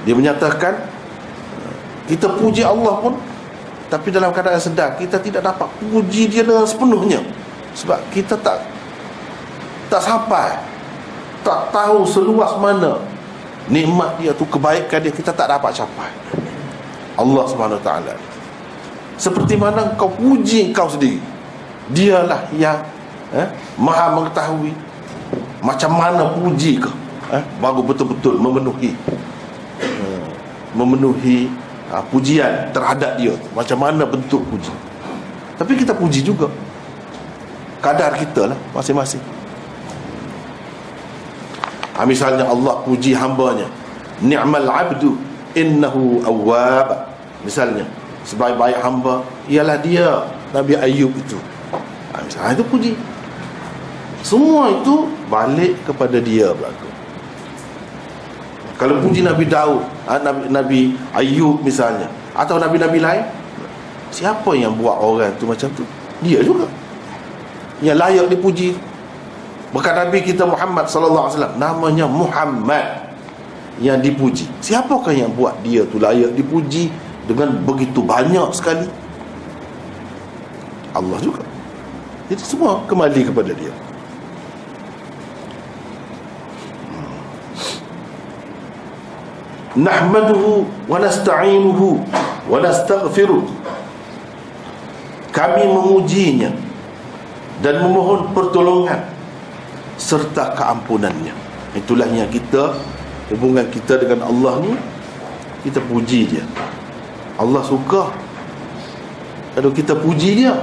Dia 0.08 0.14
menyatakan 0.16 0.74
uh, 1.60 1.74
kita 2.08 2.34
puji 2.40 2.64
Allah 2.64 2.98
pun 2.98 3.14
tapi 3.90 4.08
dalam 4.14 4.30
keadaan 4.30 4.62
sedar 4.62 4.96
kita 4.96 5.18
tidak 5.18 5.42
dapat 5.44 5.68
puji 5.82 6.30
dia 6.30 6.46
dengan 6.46 6.64
sepenuhnya 6.64 7.20
sebab 7.74 7.98
kita 8.10 8.34
tak 8.40 8.62
tak 9.90 10.02
sampai 10.02 10.58
tak 11.42 11.72
tahu 11.74 12.06
seluas 12.06 12.54
mana 12.60 13.00
nikmat 13.70 14.18
dia 14.18 14.34
tu 14.34 14.46
kebaikan 14.46 14.98
dia 15.00 15.12
kita 15.14 15.30
tak 15.30 15.46
dapat 15.50 15.70
capai. 15.74 16.10
Allah 17.18 17.44
Taala. 17.82 18.14
Seperti 19.20 19.54
mana 19.58 19.92
kau 20.00 20.08
puji 20.08 20.72
kau 20.72 20.88
sendiri. 20.88 21.20
Dialah 21.90 22.46
yang 22.54 22.78
eh, 23.34 23.50
maha 23.74 24.14
mengetahui 24.14 24.72
macam 25.60 25.90
mana 25.98 26.32
puji 26.38 26.80
ke 26.80 26.90
eh, 27.34 27.42
baru 27.58 27.82
betul-betul 27.84 28.38
memenuhi 28.40 28.94
eh, 29.82 30.24
memenuhi 30.72 31.50
uh, 31.90 32.02
pujian 32.08 32.70
terhadap 32.70 33.18
dia 33.18 33.34
macam 33.52 33.78
mana 33.82 34.06
bentuk 34.06 34.40
puji. 34.48 34.72
Tapi 35.58 35.76
kita 35.76 35.92
puji 35.92 36.24
juga 36.24 36.48
kadar 37.80 38.14
kita 38.16 38.52
lah 38.52 38.58
masing-masing 38.76 39.20
ha, 41.96 42.04
misalnya 42.04 42.44
Allah 42.46 42.80
puji 42.84 43.16
hambanya 43.16 43.66
ni'mal 44.20 44.68
abdu 44.68 45.16
innahu 45.56 46.20
awwab 46.24 47.08
misalnya 47.42 47.88
sebaik-baik 48.24 48.78
hamba 48.84 49.24
ialah 49.48 49.80
dia 49.80 50.28
Nabi 50.52 50.76
Ayub 50.76 51.12
itu 51.16 51.40
ha, 52.12 52.20
misalnya 52.22 52.60
itu 52.60 52.64
puji 52.68 52.92
semua 54.20 54.68
itu 54.68 55.08
balik 55.32 55.80
kepada 55.88 56.20
dia 56.20 56.52
berlaku. 56.52 56.88
Kalau 58.76 58.96
puji 59.04 59.20
Nabi 59.20 59.44
Daud, 59.44 59.84
ah, 60.08 60.20
Nabi, 60.20 60.42
Nabi 60.48 60.80
Ayub 61.12 61.60
misalnya, 61.60 62.08
atau 62.32 62.56
Nabi-Nabi 62.56 62.98
lain, 63.00 63.24
siapa 64.08 64.56
yang 64.56 64.72
buat 64.76 64.96
orang 64.96 65.36
tu 65.36 65.44
macam 65.44 65.68
tu? 65.76 65.84
Dia 66.24 66.40
juga. 66.40 66.64
Yang 67.80 67.96
layak 67.96 68.26
dipuji. 68.28 68.68
Bukan 69.70 69.92
Nabi 69.94 70.18
kita 70.26 70.44
Muhammad 70.44 70.90
sallallahu 70.90 71.30
alaihi 71.30 71.36
wasallam, 71.38 71.56
namanya 71.56 72.06
Muhammad 72.10 72.86
yang 73.78 74.02
dipuji. 74.02 74.50
Siapakah 74.60 75.14
yang 75.14 75.30
buat 75.32 75.54
dia 75.62 75.86
tu 75.86 76.02
layak 76.02 76.34
dipuji 76.34 76.90
dengan 77.30 77.54
begitu 77.62 78.02
banyak 78.02 78.50
sekali? 78.52 78.84
Allah 80.90 81.18
juga. 81.22 81.46
Jadi 82.26 82.42
semua 82.42 82.82
kembali 82.90 83.30
kepada 83.30 83.54
dia. 83.54 83.70
nahmaduhu 89.76 90.66
wa 90.90 90.98
nasta'inuhu 90.98 92.02
wa 92.50 92.58
nastaghfiruh 92.58 93.46
kami 95.30 95.62
memujinya 95.62 96.50
dan 97.60 97.80
memohon 97.84 98.32
pertolongan 98.32 99.04
serta 100.00 100.56
keampunannya 100.56 101.36
itulah 101.76 102.08
yang 102.08 102.28
kita 102.32 102.72
hubungan 103.30 103.68
kita 103.68 104.00
dengan 104.00 104.26
Allah 104.26 104.64
ni 104.64 104.72
kita 105.68 105.78
puji 105.84 106.20
dia 106.26 106.44
Allah 107.36 107.60
suka 107.62 108.08
kalau 109.54 109.70
kita 109.70 109.92
puji 109.92 110.44
dia 110.44 110.56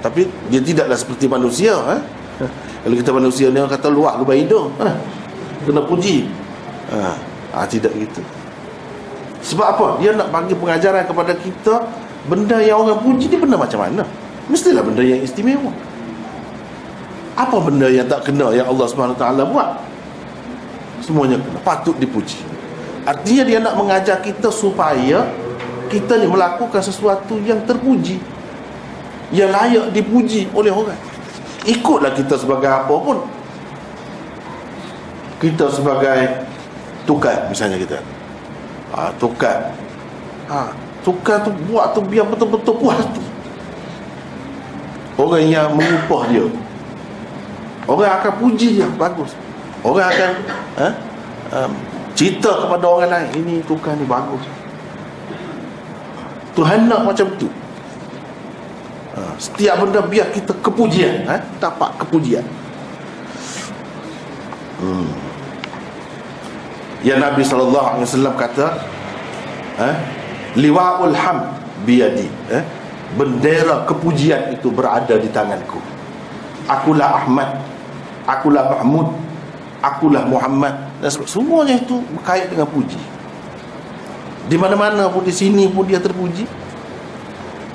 tapi 0.00 0.24
dia 0.48 0.64
tidaklah 0.64 0.96
seperti 0.96 1.28
manusia 1.28 1.76
eh? 1.96 2.00
kalau 2.88 2.96
kita 2.96 3.10
manusia 3.12 3.46
ni 3.52 3.60
kata 3.60 3.92
luak 3.92 4.16
lubang 4.16 4.40
hidung 4.40 4.72
eh? 4.80 4.96
kena 5.68 5.84
puji 5.84 6.24
ha. 6.88 7.14
ha, 7.52 7.68
tidak 7.68 7.92
gitu 7.94 8.24
sebab 9.40 9.66
apa? 9.72 9.86
Dia 10.04 10.12
nak 10.12 10.28
bagi 10.28 10.52
pengajaran 10.52 11.08
kepada 11.08 11.32
kita 11.32 11.88
Benda 12.28 12.60
yang 12.60 12.84
orang 12.84 13.00
puji 13.00 13.32
ni 13.32 13.36
benda 13.40 13.56
macam 13.56 13.80
mana? 13.80 14.04
Mestilah 14.52 14.84
benda 14.84 15.00
yang 15.00 15.24
istimewa 15.24 15.72
Apa 17.38 17.56
benda 17.62 17.86
yang 17.86 18.06
tak 18.10 18.26
kena 18.26 18.50
yang 18.50 18.66
Allah 18.66 18.86
SWT 18.90 19.24
buat? 19.50 19.68
Semuanya 21.04 21.38
kena, 21.38 21.58
patut 21.62 21.94
dipuji. 21.96 22.42
Artinya 23.06 23.42
dia 23.46 23.58
nak 23.62 23.74
mengajar 23.78 24.20
kita 24.20 24.52
supaya 24.52 25.24
Kita 25.90 26.22
ni 26.22 26.30
melakukan 26.30 26.78
sesuatu 26.78 27.34
yang 27.42 27.66
terpuji. 27.66 28.22
Yang 29.34 29.50
layak 29.50 29.86
dipuji 29.90 30.46
oleh 30.54 30.70
orang. 30.70 30.94
Ikutlah 31.66 32.14
kita 32.14 32.38
sebagai 32.38 32.70
apa 32.70 32.94
pun. 32.94 33.26
Kita 35.42 35.66
sebagai 35.66 36.46
tukar 37.10 37.50
misalnya 37.50 37.74
kita. 37.82 37.98
Ha, 38.94 39.10
tukar. 39.18 39.74
Ha, 40.46 40.70
tukar 41.02 41.42
tu 41.42 41.50
buat 41.66 41.90
tu 41.90 42.06
biar 42.06 42.22
betul-betul 42.30 42.78
puas 42.78 43.02
tu. 43.10 43.22
Orang 45.18 45.42
yang 45.42 45.74
mengupah 45.74 46.22
dia 46.30 46.46
orang 47.86 48.12
akan 48.20 48.32
puji 48.40 48.80
dia 48.80 48.88
bagus. 48.98 49.32
Orang 49.80 50.08
akan 50.12 50.30
ha, 50.76 50.86
um, 51.56 51.72
cerita 52.12 52.66
kepada 52.66 52.84
orang 52.84 53.08
lain 53.08 53.28
ini 53.40 53.54
tukar 53.64 53.96
ni 53.96 54.04
bagus. 54.04 54.44
Tuhan 56.52 56.90
nak 56.90 57.06
macam 57.06 57.26
tu. 57.40 57.48
Ha, 59.16 59.20
setiap 59.40 59.80
benda 59.80 60.04
biar 60.04 60.28
kita 60.34 60.52
kepujian 60.60 61.24
ha, 61.24 61.40
dapat 61.62 61.96
kepujian. 62.04 62.44
Hmm. 64.80 65.12
yang 67.04 67.20
Nabi 67.20 67.44
SAW 67.44 68.32
kata 68.32 68.80
eh, 69.76 69.96
liwa'ul 70.56 71.12
ham 71.12 71.52
biyadi 71.84 72.24
eh, 72.48 72.64
bendera 73.16 73.84
kepujian 73.84 74.56
itu 74.56 74.72
berada 74.72 75.20
di 75.20 75.28
tanganku 75.28 75.80
akulah 76.68 77.24
Ahmad. 77.24 77.60
Akulah 78.28 78.64
Mahmud. 78.76 79.08
Akulah 79.80 80.24
Muhammad. 80.28 80.74
Dan 81.00 81.10
semuanya 81.24 81.80
itu 81.80 82.04
berkait 82.20 82.52
dengan 82.52 82.68
puji. 82.68 83.00
Di 84.50 84.56
mana-mana 84.60 85.08
pun 85.08 85.24
di 85.24 85.32
sini 85.32 85.70
pun 85.70 85.88
dia 85.88 86.02
terpuji. 86.02 86.44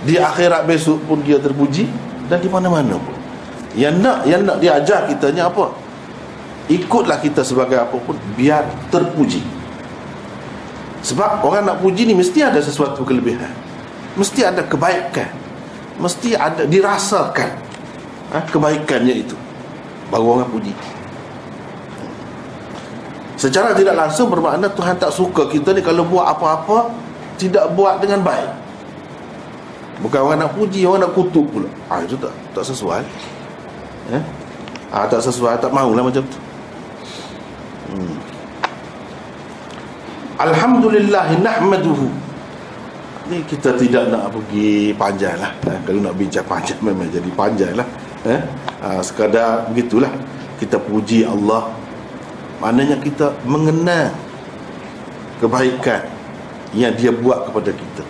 Di 0.05 0.21
akhirat 0.21 0.69
besok 0.69 1.01
pun 1.09 1.23
dia 1.25 1.41
terpuji. 1.41 1.89
Dan 2.29 2.37
di 2.41 2.49
mana-mana 2.51 2.99
pun. 2.99 3.15
Yang 3.75 3.95
nak 3.99 4.17
yang 4.23 4.41
nak 4.45 4.57
diajar 4.61 5.09
kita 5.09 5.33
ni 5.33 5.41
apa? 5.41 5.73
Ikutlah 6.71 7.19
kita 7.21 7.43
sebagai 7.45 7.77
apa 7.77 7.97
pun 7.97 8.15
biar 8.37 8.65
terpuji. 8.89 9.43
Sebab 11.05 11.45
orang 11.45 11.69
nak 11.69 11.77
puji 11.85 12.09
ni 12.09 12.17
mesti 12.17 12.41
ada 12.41 12.57
sesuatu 12.57 13.05
kelebihan. 13.05 13.51
Mesti 14.17 14.41
ada 14.41 14.65
kebaikan. 14.65 15.29
Mesti 16.01 16.33
ada 16.33 16.65
dirasakan 16.65 17.64
ha, 18.33 18.41
kebaikannya 18.41 19.25
itu 19.25 19.35
baru 20.09 20.39
orang 20.39 20.49
puji 20.49 20.73
Secara 23.35 23.75
tidak 23.75 23.99
langsung 23.99 24.31
bermakna 24.31 24.71
Tuhan 24.71 24.95
tak 24.95 25.11
suka 25.11 25.51
kita 25.51 25.75
ni 25.75 25.83
kalau 25.83 26.07
buat 26.07 26.23
apa-apa 26.23 26.87
tidak 27.35 27.67
buat 27.75 27.99
dengan 27.99 28.23
baik. 28.23 28.47
Bukan 29.99 30.19
orang 30.23 30.39
nak 30.39 30.55
puji, 30.55 30.87
orang 30.87 31.03
nak 31.03 31.11
kutuk 31.11 31.43
pula. 31.51 31.67
Ah 31.91 31.99
itu 31.99 32.15
tak 32.15 32.31
tak 32.55 32.63
sesuai. 32.63 33.03
Eh? 34.15 34.23
Ah 34.87 35.03
tak 35.03 35.19
sesuai, 35.19 35.59
tak 35.59 35.67
maulah 35.75 35.99
macam 35.99 36.23
tu. 36.23 36.39
Hmm. 37.91 38.15
Alhamdulillah 40.39 41.35
nahmaduhu. 41.35 42.07
Ni 43.27 43.43
kita 43.51 43.75
tidak 43.75 44.15
nak 44.15 44.31
pergi 44.31 44.95
panjang 44.95 45.35
lah 45.43 45.51
eh? 45.67 45.79
Kalau 45.83 45.99
nak 45.99 46.15
bincang 46.15 46.47
panjang 46.47 46.79
memang 46.87 47.11
jadi 47.11 47.29
panjang 47.35 47.75
lah 47.75 47.87
eh? 48.27 48.41
ah, 48.81 49.01
Sekadar 49.05 49.69
begitulah 49.69 50.11
Kita 50.57 50.81
puji 50.81 51.25
Allah 51.25 51.71
Maknanya 52.63 52.97
kita 53.03 53.35
mengenal 53.43 54.15
kebaikan 55.43 56.01
yang 56.75 56.91
dia 56.95 57.11
buat 57.11 57.47
kepada 57.47 57.71
kita. 57.71 58.03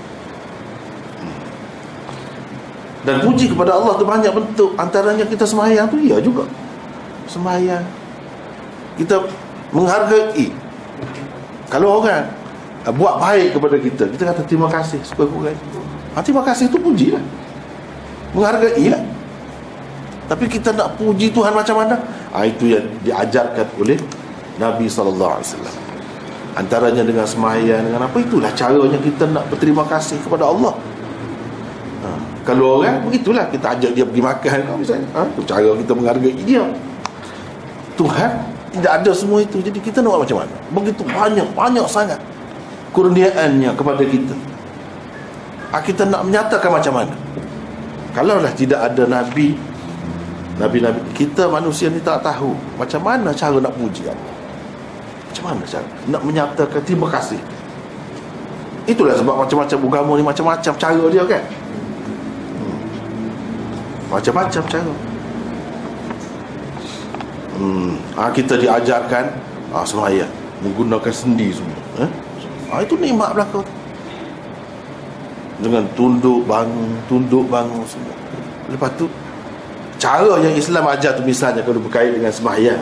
Dan 3.06 3.22
puji 3.22 3.54
kepada 3.54 3.78
Allah 3.78 3.94
tu 4.02 4.06
banyak 4.06 4.34
bentuk. 4.34 4.74
Antaranya 4.82 5.26
kita 5.30 5.46
semayang 5.46 5.86
tu 5.86 6.02
ya 6.02 6.18
juga. 6.18 6.50
Semayang. 7.30 7.86
Kita 8.98 9.22
menghargai. 9.70 10.50
Kalau 11.70 12.02
orang 12.02 12.26
buat 12.98 13.22
baik 13.22 13.58
kepada 13.58 13.78
kita, 13.78 14.04
kita 14.10 14.24
kata 14.34 14.42
terima 14.50 14.66
kasih. 14.74 14.98
Suka-suka. 15.06 15.54
Ha, 16.18 16.22
terima 16.26 16.42
kasih 16.42 16.66
tu 16.74 16.82
puji 16.82 17.14
lah. 17.14 17.24
Menghargai 18.34 18.86
lah. 18.90 19.04
Tapi 20.26 20.46
kita 20.50 20.74
nak 20.74 20.98
puji 20.98 21.30
Tuhan 21.30 21.54
macam 21.54 21.86
mana? 21.86 21.96
Ha, 22.34 22.50
itu 22.50 22.74
yang 22.74 22.86
diajarkan 23.06 23.68
oleh 23.78 23.98
Nabi 24.58 24.90
SAW 24.90 25.44
Antaranya 26.56 27.04
dengan 27.06 27.28
sembahyang 27.30 27.86
Dengan 27.86 28.02
apa 28.10 28.18
itulah 28.18 28.50
caranya 28.58 28.98
kita 28.98 29.30
nak 29.30 29.46
berterima 29.54 29.86
kasih 29.86 30.18
kepada 30.26 30.50
Allah 30.50 30.74
ha. 32.02 32.10
Kalau 32.42 32.82
orang 32.82 33.06
begitulah 33.06 33.46
Kita 33.54 33.78
ajak 33.78 33.92
dia 33.94 34.04
pergi 34.08 34.24
makan 34.24 34.58
misalnya. 34.82 35.08
Ha. 35.14 35.22
Cara 35.46 35.70
kita 35.78 35.92
menghargai 35.94 36.34
dia 36.42 36.64
Tuhan 37.96 38.32
tidak 38.76 38.92
ada 38.92 39.12
semua 39.16 39.40
itu 39.40 39.64
Jadi 39.64 39.80
kita 39.80 40.04
nak 40.04 40.20
macam 40.20 40.44
mana 40.44 40.56
Begitu 40.76 41.08
banyak, 41.08 41.48
banyak 41.56 41.88
sangat 41.88 42.20
Kurniaannya 42.92 43.72
kepada 43.72 44.04
kita 44.04 44.36
ha, 45.72 45.80
Kita 45.80 46.04
nak 46.04 46.28
menyatakan 46.28 46.72
macam 46.76 46.94
mana 47.00 47.16
Kalaulah 48.12 48.52
tidak 48.52 48.80
ada 48.80 49.04
Nabi 49.08 49.75
Nabi-Nabi 50.56 51.00
Kita 51.12 51.52
manusia 51.52 51.92
ni 51.92 52.00
tak 52.00 52.24
tahu 52.24 52.56
Macam 52.80 53.02
mana 53.04 53.36
cara 53.36 53.58
nak 53.60 53.76
puji 53.76 54.08
Allah. 54.08 54.36
Macam 55.36 55.52
mana 55.52 55.68
cara? 55.68 55.84
Nak 56.08 56.22
menyatakan 56.24 56.80
terima 56.88 57.12
kasih. 57.12 57.36
Itulah 58.88 59.20
sebab 59.20 59.36
macam-macam 59.36 59.78
agama 59.84 60.12
ni 60.16 60.24
macam-macam 60.24 60.74
cara 60.80 61.06
dia 61.12 61.24
kan? 61.28 61.44
Hmm. 62.56 62.80
macam-macam 64.08 64.64
cara. 64.64 64.94
Hmm. 67.60 68.00
ha, 68.16 68.32
kita 68.32 68.56
diajarkan 68.56 69.28
ha, 69.76 69.84
semayang. 69.84 70.32
Menggunakan 70.64 71.12
sendi 71.12 71.52
semua. 71.52 72.08
Eh? 72.08 72.10
ha, 72.72 72.80
itu 72.80 72.96
nikmat 72.96 73.36
belakang 73.36 73.68
dengan 75.60 75.84
tunduk 76.00 76.48
bangun 76.48 76.96
tunduk 77.12 77.44
bangun 77.52 77.84
semua. 77.84 78.16
Lepas 78.72 78.88
tu 78.96 79.12
cara 80.06 80.38
yang 80.38 80.54
Islam 80.54 80.86
ajar 80.94 81.18
tu 81.18 81.26
misalnya 81.26 81.66
kalau 81.66 81.82
berkait 81.82 82.14
dengan 82.14 82.30
semayang 82.30 82.78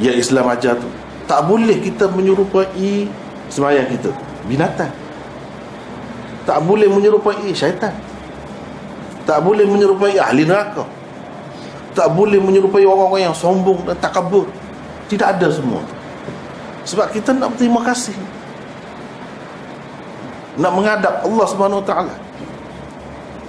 yang 0.00 0.16
Islam 0.16 0.48
ajar 0.48 0.80
tu 0.80 0.88
tak 1.28 1.44
boleh 1.44 1.76
kita 1.84 2.08
menyerupai 2.10 3.06
semayang 3.46 3.86
kita. 3.86 4.10
Binatang. 4.50 4.90
Tak 6.42 6.58
boleh 6.66 6.90
menyerupai 6.90 7.54
syaitan. 7.54 7.94
Tak 9.22 9.38
boleh 9.46 9.62
menyerupai 9.62 10.18
ahli 10.18 10.42
neraka. 10.42 10.82
Tak 11.94 12.10
boleh 12.18 12.42
menyerupai 12.42 12.82
orang-orang 12.82 13.30
yang 13.30 13.36
sombong 13.36 13.78
dan 13.86 13.94
takabur. 14.02 14.50
Tidak 15.06 15.38
ada 15.38 15.46
semua. 15.54 15.78
Sebab 16.82 17.14
kita 17.14 17.30
nak 17.30 17.54
berterima 17.54 17.86
kasih. 17.86 18.18
Nak 20.58 20.72
menghadap 20.74 21.22
Allah 21.22 21.46
Subhanahu 21.46 21.82
Wa 21.82 21.86
Taala. 21.86 22.14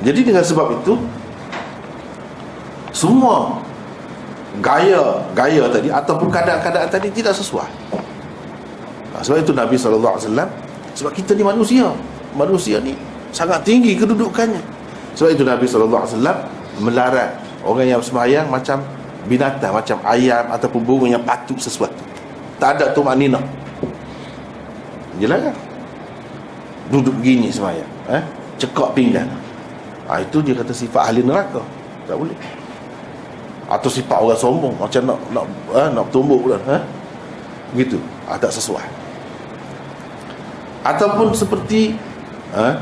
Jadi 0.06 0.21
dengan 0.21 0.45
sebab 0.45 0.82
itu 0.82 1.02
semua 2.92 3.64
gaya 4.60 5.24
gaya 5.32 5.64
tadi 5.72 5.88
ataupun 5.88 6.28
keadaan-keadaan 6.28 6.92
tadi 6.92 7.08
tidak 7.16 7.32
sesuai. 7.40 7.72
Ha, 9.16 9.24
sebab 9.24 9.40
itu 9.40 9.56
Nabi 9.56 9.80
sallallahu 9.80 10.20
alaihi 10.20 10.28
wasallam 10.28 10.50
sebab 10.96 11.12
kita 11.16 11.32
ni 11.36 11.44
manusia. 11.48 11.88
Manusia 12.36 12.80
ni 12.84 12.96
sangat 13.32 13.64
tinggi 13.64 13.96
kedudukannya. 13.96 14.60
Sebab 15.16 15.32
itu 15.32 15.44
Nabi 15.48 15.66
sallallahu 15.68 16.04
alaihi 16.04 16.16
wasallam 16.20 16.38
melarang 16.84 17.32
orang 17.64 17.88
yang 17.88 18.02
sembahyang 18.04 18.48
macam 18.52 18.84
binatang, 19.28 19.72
macam 19.72 19.98
ayam 20.04 20.52
ataupun 20.52 20.82
burung 20.84 21.12
yang 21.12 21.24
patut 21.24 21.60
sesuatu. 21.60 22.04
Tak 22.60 22.78
ada 22.78 22.86
tu 22.92 23.04
maknina. 23.04 23.40
Jelas 25.20 25.48
kan? 25.48 25.56
Duduk 26.92 27.16
begini 27.24 27.48
sembahyang, 27.48 27.92
eh? 28.12 28.24
Cekak 28.60 28.92
pinggan. 28.92 29.28
Ha, 30.12 30.20
itu 30.20 30.44
dia 30.44 30.60
kata 30.60 30.76
sifat 30.76 31.08
ahli 31.08 31.24
neraka. 31.24 31.64
Tak 32.04 32.20
boleh 32.20 32.61
atau 33.72 33.88
sifat 33.88 34.20
orang 34.20 34.36
sombong 34.36 34.76
macam 34.76 35.02
nak 35.08 35.20
nak 35.32 35.46
eh, 35.72 35.88
nak 35.96 36.06
tumbuk 36.12 36.44
pula 36.44 36.60
eh? 36.68 36.82
begitu. 37.72 37.98
Ah, 38.28 38.36
tak 38.36 38.52
sesuai. 38.52 38.84
Ataupun 40.84 41.32
seperti 41.32 41.96
eh, 42.52 42.76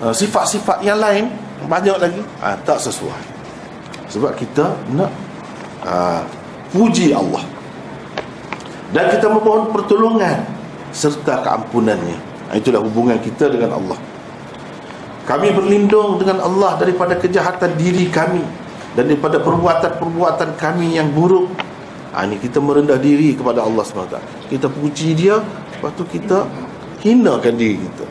eh, 0.00 0.14
sifat-sifat 0.16 0.80
yang 0.80 0.96
lain 0.96 1.28
banyak 1.68 1.96
lagi 2.00 2.22
ah, 2.40 2.56
tak 2.64 2.80
sesuai. 2.80 3.22
Sebab 4.08 4.32
kita 4.40 4.72
nak 4.96 5.12
ah, 5.84 6.24
puji 6.72 7.12
Allah. 7.12 7.44
Dan 8.92 9.08
kita 9.12 9.28
memohon 9.28 9.72
pertolongan 9.72 10.44
serta 10.96 11.44
keampunannya. 11.44 12.16
Ah, 12.48 12.56
itulah 12.56 12.80
hubungan 12.80 13.20
kita 13.20 13.52
dengan 13.52 13.76
Allah. 13.76 14.00
Kami 15.28 15.54
berlindung 15.54 16.18
dengan 16.18 16.40
Allah 16.40 16.80
daripada 16.80 17.14
kejahatan 17.14 17.78
diri 17.78 18.10
kami 18.10 18.61
dan 18.92 19.08
daripada 19.08 19.40
perbuatan-perbuatan 19.40 20.56
kami 20.60 21.00
yang 21.00 21.08
buruk 21.12 21.48
ha, 22.12 22.24
ini 22.28 22.36
kita 22.36 22.60
merendah 22.60 23.00
diri 23.00 23.32
kepada 23.32 23.64
Allah 23.64 23.84
SWT 23.84 24.16
kita 24.52 24.68
puji 24.68 25.16
dia 25.16 25.40
lepas 25.78 25.90
tu 25.96 26.04
kita 26.06 26.44
hinakan 27.02 27.54
diri 27.58 27.76
kita. 27.76 28.04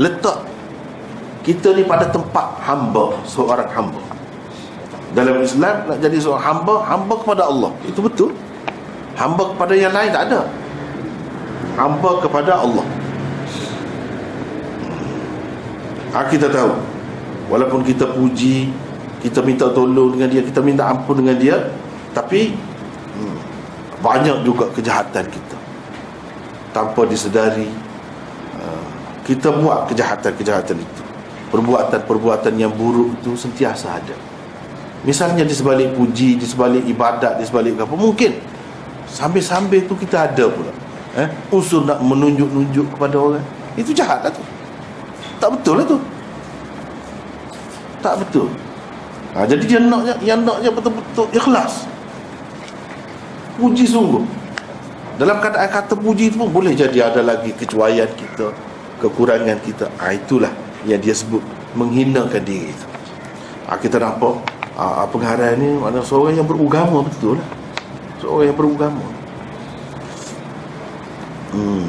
Letak 0.00 0.38
kita 1.44 1.76
ni 1.76 1.84
pada 1.84 2.08
tempat 2.08 2.56
hamba 2.64 3.12
seorang 3.28 3.68
hamba. 3.68 4.00
Dalam 5.12 5.44
Islam 5.44 5.84
nak 5.84 5.98
jadi 6.00 6.16
seorang 6.16 6.40
hamba 6.40 6.74
hamba 6.88 7.14
kepada 7.20 7.44
Allah. 7.44 7.70
Itu 7.84 8.00
betul. 8.00 8.32
Hamba 9.12 9.52
kepada 9.52 9.76
yang 9.76 9.92
lain 9.92 10.08
tak 10.08 10.32
ada. 10.32 10.48
Hamba 11.76 12.10
kepada 12.24 12.52
Allah. 12.64 12.86
Ha, 16.16 16.24
kita 16.32 16.48
tahu. 16.48 16.72
Walaupun 17.52 17.84
kita 17.84 18.08
puji 18.16 18.72
kita 19.22 19.40
minta 19.40 19.70
tolong 19.70 20.18
dengan 20.18 20.28
dia 20.28 20.42
kita 20.42 20.60
minta 20.60 20.90
ampun 20.90 21.22
dengan 21.22 21.38
dia 21.38 21.56
tapi 22.12 22.52
hmm, 23.16 23.36
banyak 24.02 24.42
juga 24.42 24.68
kejahatan 24.74 25.24
kita 25.30 25.56
tanpa 26.74 27.06
disedari 27.06 27.70
uh, 28.58 28.86
kita 29.22 29.54
buat 29.54 29.86
kejahatan-kejahatan 29.88 30.82
itu 30.82 31.02
perbuatan-perbuatan 31.54 32.58
yang 32.58 32.74
buruk 32.74 33.14
itu 33.22 33.38
sentiasa 33.38 34.02
ada 34.02 34.16
Misalnya 35.02 35.42
di 35.42 35.50
sebalik 35.50 35.98
puji, 35.98 36.38
di 36.38 36.46
sebalik 36.46 36.86
ibadat, 36.86 37.34
di 37.34 37.42
sebalik 37.42 37.74
apa 37.74 37.94
mungkin 37.98 38.38
sambil-sambil 39.10 39.82
tu 39.90 39.98
kita 39.98 40.30
ada 40.30 40.46
pula. 40.46 40.70
Eh, 41.18 41.28
unsur 41.50 41.82
nak 41.82 41.98
menunjuk-nunjuk 42.00 42.94
kepada 42.94 43.18
orang. 43.18 43.44
Itu 43.74 43.90
jahat 43.90 44.22
lah 44.22 44.30
tu. 44.30 44.42
Tak 45.42 45.58
betul 45.58 45.74
lah 45.82 45.86
tu. 45.90 45.98
Tak 47.98 48.14
betul. 48.22 48.48
Ha, 49.32 49.48
jadi 49.48 49.64
dia 49.64 49.80
naknya, 49.80 50.14
yang 50.20 50.44
naknya 50.44 50.68
betul-betul 50.68 51.24
ikhlas. 51.32 51.88
Puji 53.56 53.88
sungguh. 53.88 54.20
Dalam 55.16 55.40
keadaan 55.40 55.68
kata 55.72 55.96
puji 55.96 56.32
itu 56.32 56.36
pun 56.40 56.52
boleh 56.52 56.76
jadi 56.76 57.08
ada 57.08 57.24
lagi 57.24 57.52
kecuaian 57.56 58.08
kita, 58.12 58.52
kekurangan 59.00 59.56
kita. 59.64 59.88
Ha, 59.96 60.12
itulah 60.12 60.52
yang 60.84 61.00
dia 61.00 61.16
sebut 61.16 61.40
menghinakan 61.72 62.44
diri 62.44 62.76
itu. 62.76 62.86
Ha, 63.68 63.80
kita 63.80 63.96
nampak 63.96 64.36
ha, 64.76 65.08
pengarah 65.08 65.56
ni 65.56 65.80
mana 65.80 66.04
seorang 66.04 66.36
yang 66.36 66.48
berugama 66.48 67.00
betul 67.00 67.40
lah. 67.40 67.48
Seorang 68.20 68.52
yang 68.52 68.58
berugama. 68.58 69.04
Hmm. 71.56 71.88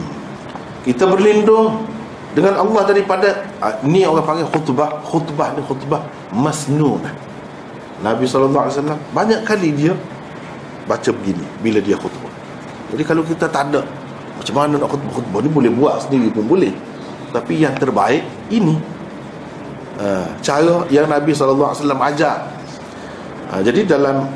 Kita 0.84 1.08
berlindung 1.08 1.88
dengan 2.36 2.60
Allah 2.60 2.84
daripada 2.88 3.52
ha, 3.60 3.84
ni 3.84 4.08
orang 4.08 4.24
panggil 4.24 4.48
khutbah, 4.48 5.04
khutbah 5.04 5.56
ni 5.56 5.62
khutbah 5.68 6.08
masnunah. 6.32 7.33
Nabi 8.04 8.28
SAW 8.28 8.60
banyak 9.16 9.48
kali 9.48 9.72
dia 9.72 9.96
baca 10.84 11.10
begini 11.16 11.44
bila 11.64 11.80
dia 11.80 11.96
khutbah. 11.96 12.30
Jadi 12.92 13.04
kalau 13.08 13.24
kita 13.24 13.48
tak 13.48 13.72
ada 13.72 13.82
macam 14.36 14.56
mana 14.60 14.76
nak 14.76 14.92
khutbah-khutbah 14.92 15.40
ni 15.40 15.50
boleh 15.50 15.72
buat 15.72 16.04
sendiri 16.04 16.28
pun 16.36 16.44
boleh. 16.44 16.76
Tapi 17.32 17.64
yang 17.64 17.74
terbaik 17.80 18.28
ini 18.52 18.76
uh, 19.98 20.28
cara 20.44 20.84
yang 20.92 21.08
Nabi 21.08 21.32
SAW 21.32 21.74
ajar. 22.12 22.52
Uh, 23.50 23.62
jadi 23.64 23.98
dalam 23.98 24.28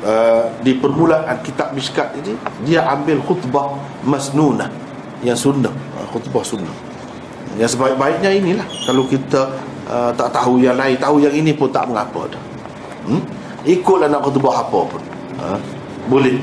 uh, 0.00 0.44
di 0.64 0.74
permulaan 0.80 1.44
kitab 1.44 1.76
Mishkat 1.76 2.16
ini 2.24 2.34
dia 2.64 2.88
ambil 2.88 3.20
khutbah 3.22 3.76
masnunah 4.02 4.72
yang 5.20 5.36
sunnah, 5.36 5.70
khutbah 6.08 6.40
sunnah. 6.40 6.72
Yang 7.60 7.76
sebaik-baiknya 7.76 8.32
inilah 8.32 8.66
kalau 8.88 9.04
kita 9.04 9.60
uh, 9.84 10.10
tak 10.16 10.32
tahu 10.32 10.56
yang 10.64 10.80
lain, 10.80 10.96
tahu 10.96 11.20
yang 11.20 11.34
ini 11.36 11.52
pun 11.52 11.68
tak 11.68 11.84
mengapa 11.84 12.24
dah. 12.32 12.49
Hmm? 13.08 13.22
Ikutlah 13.64 14.08
nak 14.08 14.24
khutbah 14.24 14.64
apa 14.64 14.78
pun. 14.88 15.02
Uh, 15.40 15.56
boleh. 16.08 16.36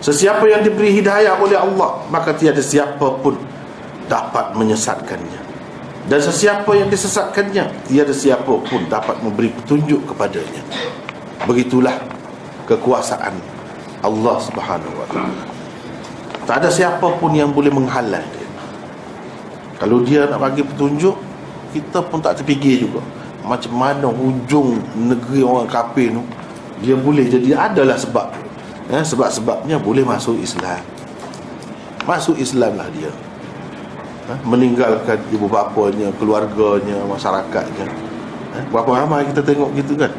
Sesiapa 0.00 0.48
yang 0.48 0.64
diberi 0.64 0.96
hidayah 0.96 1.36
oleh 1.36 1.60
Allah 1.60 2.00
Maka 2.08 2.32
tiada 2.32 2.64
siapa 2.64 3.20
pun 3.20 3.36
Dapat 4.08 4.56
menyesatkannya 4.56 5.40
Dan 6.08 6.18
sesiapa 6.24 6.72
yang 6.72 6.88
disesatkannya 6.88 7.84
Tiada 7.84 8.14
siapa 8.16 8.48
pun 8.48 8.80
dapat 8.88 9.20
memberi 9.20 9.52
petunjuk 9.52 10.08
kepadanya 10.08 10.64
Begitulah 11.44 12.00
Kekuasaan 12.64 13.36
Allah 14.00 14.36
subhanahu 14.40 14.94
wa 14.96 15.06
ta'ala 15.12 15.44
Tak 16.48 16.64
ada 16.64 16.68
siapa 16.72 17.04
pun 17.20 17.36
yang 17.36 17.52
boleh 17.52 17.68
menghalang 17.68 18.24
dia 18.32 18.48
Kalau 19.76 20.00
dia 20.00 20.24
nak 20.24 20.40
bagi 20.40 20.64
petunjuk 20.64 21.29
Kita 21.70 22.02
pun 22.02 22.18
tak 22.18 22.40
terfikir 22.40 22.86
juga. 22.86 23.00
Macam 23.46 23.72
mana 23.72 24.06
hujung 24.10 24.78
negeri 24.94 25.40
orang 25.40 25.64
kafir 25.64 26.12
tu 26.12 26.20
Dia 26.84 26.92
boleh 26.92 27.24
jadi 27.24 27.56
adalah 27.56 27.96
sebab 27.96 28.28
ya, 28.92 29.00
sebab-sebabnya 29.00 29.76
boleh 29.80 30.04
masuk 30.04 30.36
Islam. 30.40 30.80
Masuk 32.04 32.36
Islam 32.36 32.76
lah 32.76 32.88
dia. 32.92 33.12
Ha, 34.28 34.36
meninggalkan 34.46 35.18
ibu 35.32 35.48
bapanya 35.48 36.08
keluarganya 36.16 37.04
masyarakatnya. 37.08 37.86
Ha, 38.56 38.58
berapa 38.72 38.90
ramai 39.04 39.28
kita 39.28 39.44
tengok 39.44 39.76
gitu 39.76 39.96
kan? 39.96 40.12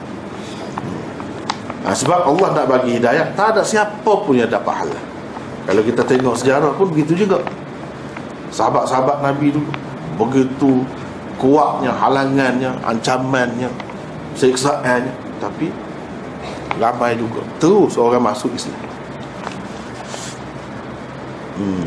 Ha, 1.82 1.98
sebab 1.98 2.30
Allah 2.30 2.48
nak 2.54 2.66
bagi 2.70 3.02
hidayah 3.02 3.34
tak 3.34 3.58
ada 3.58 3.62
siapa 3.66 4.14
pun 4.22 4.38
yang 4.38 4.46
dapat 4.46 4.66
pahala 4.70 5.00
kalau 5.66 5.82
kita 5.86 6.02
tengok 6.06 6.36
sejarah 6.38 6.74
pun 6.74 6.90
begitu 6.90 7.26
juga. 7.26 7.42
Sahabat-sahabat 8.52 9.24
Nabi 9.24 9.54
dulu 9.54 9.72
begitu 10.20 10.84
kuatnya 11.42 11.90
halangannya 11.90 12.70
ancamannya 12.86 13.66
seksaannya 14.38 15.10
tapi 15.42 15.74
ramai 16.78 17.18
juga 17.18 17.42
terus 17.58 17.98
orang 17.98 18.22
masuk 18.22 18.54
Islam 18.54 18.78
hmm. 21.58 21.86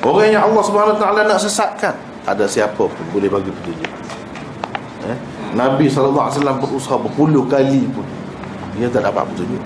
orang 0.00 0.32
yang 0.32 0.48
Allah 0.48 0.62
SWT 0.64 1.04
nak 1.04 1.40
sesatkan 1.44 1.94
ada 2.24 2.48
siapa 2.48 2.80
pun 2.80 3.04
boleh 3.12 3.28
bagi 3.28 3.52
petunjuk 3.52 3.92
eh? 5.12 5.18
Nabi 5.52 5.86
SAW 5.86 6.32
berusaha 6.56 6.96
berpuluh 6.96 7.44
kali 7.44 7.84
pun 7.92 8.08
dia 8.80 8.88
tak 8.88 9.04
dapat 9.04 9.28
petunjuk 9.28 9.60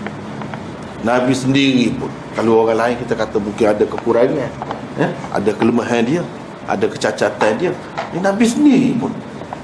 Nabi 1.07 1.31
sendiri 1.31 1.95
pun 1.95 2.11
kalau 2.35 2.67
orang 2.67 2.83
lain 2.83 2.97
kita 2.99 3.15
kata 3.15 3.39
mungkin 3.39 3.67
ada 3.71 3.87
kekurangan 3.87 4.51
eh? 4.99 5.11
ada 5.31 5.51
kelemahan 5.55 6.03
dia 6.03 6.23
ada 6.69 6.87
kecacatan 6.87 7.51
dia. 7.57 7.73
Ini 8.13 8.21
Nabi 8.21 8.45
sendiri 8.45 8.91
pun 9.01 9.11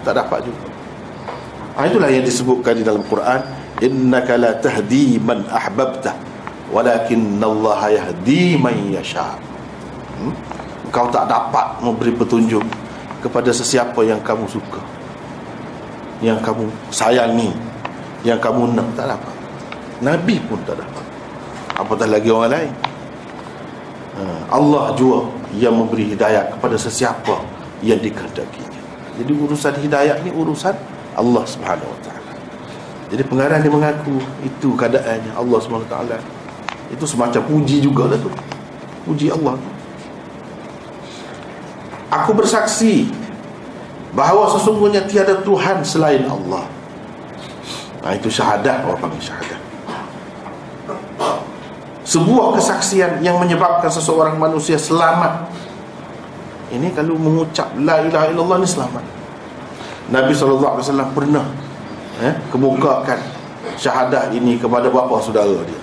tak 0.02 0.16
dapat 0.16 0.48
juga. 0.48 0.64
Ha, 1.76 1.86
itulah 1.90 2.08
yang 2.08 2.24
disebutkan 2.24 2.80
di 2.80 2.84
dalam 2.86 3.02
Quran 3.04 3.40
innaka 3.82 4.38
la 4.38 4.56
tahdi 4.56 5.18
man 5.18 5.44
ahbabta 5.50 6.14
walakin 6.72 7.38
Allah 7.42 7.80
yahdi 7.92 8.56
man 8.56 8.74
yasha. 8.88 9.36
Hmm? 10.18 10.34
kau 10.94 11.10
tak 11.10 11.26
dapat 11.26 11.82
memberi 11.82 12.14
petunjuk 12.14 12.62
kepada 13.18 13.50
sesiapa 13.50 13.98
yang 14.06 14.22
kamu 14.22 14.46
suka 14.46 14.78
yang 16.22 16.38
kamu 16.38 16.70
sayangi 16.94 17.50
yang 18.24 18.40
kamu 18.40 18.72
nak. 18.72 18.88
Tak 18.96 19.06
dapat. 19.14 19.34
Nabi 20.00 20.40
pun 20.48 20.58
tak 20.64 20.80
dapat. 20.80 21.04
Apatah 21.76 22.08
lagi 22.08 22.32
orang 22.32 22.50
lain? 22.50 22.72
Ha, 24.16 24.22
Allah 24.56 24.96
jua 24.96 25.28
yang 25.56 25.74
memberi 25.74 26.10
hidayah 26.14 26.50
kepada 26.54 26.76
sesiapa 26.78 27.40
yang 27.80 27.98
dikehendakinya 28.00 28.74
jadi 29.14 29.32
urusan 29.32 29.74
hidayah 29.78 30.16
ni 30.26 30.30
urusan 30.34 30.74
Allah 31.14 31.44
Subhanahu 31.46 31.86
wa 31.86 32.00
taala. 32.02 32.32
Jadi 33.14 33.22
pengarang 33.30 33.62
dia 33.62 33.70
mengaku 33.70 34.18
itu 34.42 34.74
keadaannya 34.74 35.38
Allah 35.38 35.58
SWT 35.62 35.94
itu 36.90 37.04
semacam 37.06 37.42
puji 37.46 37.78
juga 37.78 38.10
lah 38.10 38.18
tu. 38.18 38.30
Puji 39.06 39.30
Allah 39.30 39.54
aku 42.10 42.30
bersaksi 42.34 43.10
bahawa 44.14 44.50
sesungguhnya 44.58 45.06
tiada 45.06 45.42
Tuhan 45.42 45.82
selain 45.86 46.26
Allah. 46.26 46.66
Nah 48.02 48.12
itu 48.14 48.30
syahadah 48.30 48.86
orang 48.86 48.98
panggil 48.98 49.30
syahadah 49.30 49.58
sebuah 52.14 52.54
kesaksian 52.54 53.18
yang 53.26 53.42
menyebabkan 53.42 53.90
seseorang 53.90 54.38
manusia 54.38 54.78
selamat. 54.78 55.50
Ini 56.70 56.94
kalau 56.94 57.18
mengucap 57.18 57.74
la 57.82 58.06
ilaha 58.06 58.30
illallah 58.30 58.62
ni 58.62 58.68
selamat. 58.70 59.02
Nabi 60.14 60.30
SAW 60.30 61.10
pernah 61.10 61.42
eh, 62.22 62.34
kemukakan 62.54 63.18
syahadah 63.74 64.30
ini 64.30 64.60
kepada 64.60 64.86
bapa 64.94 65.18
saudara 65.18 65.58
dia 65.66 65.80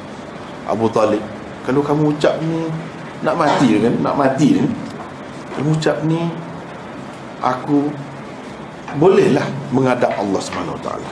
Abu 0.72 0.88
Talib. 0.88 1.20
Kalau 1.68 1.84
kamu 1.84 2.16
ucap 2.16 2.40
ni 2.40 2.72
nak 3.28 3.36
mati 3.36 3.76
kan? 3.76 3.94
Nak 4.00 4.16
mati 4.16 4.48
ni 4.56 4.64
kamu 5.60 5.70
ucap 5.76 5.98
ni 6.08 6.32
aku 7.44 7.92
bolehlah 8.96 9.44
menghadap 9.76 10.16
Allah 10.16 10.40
Taala. 10.80 11.12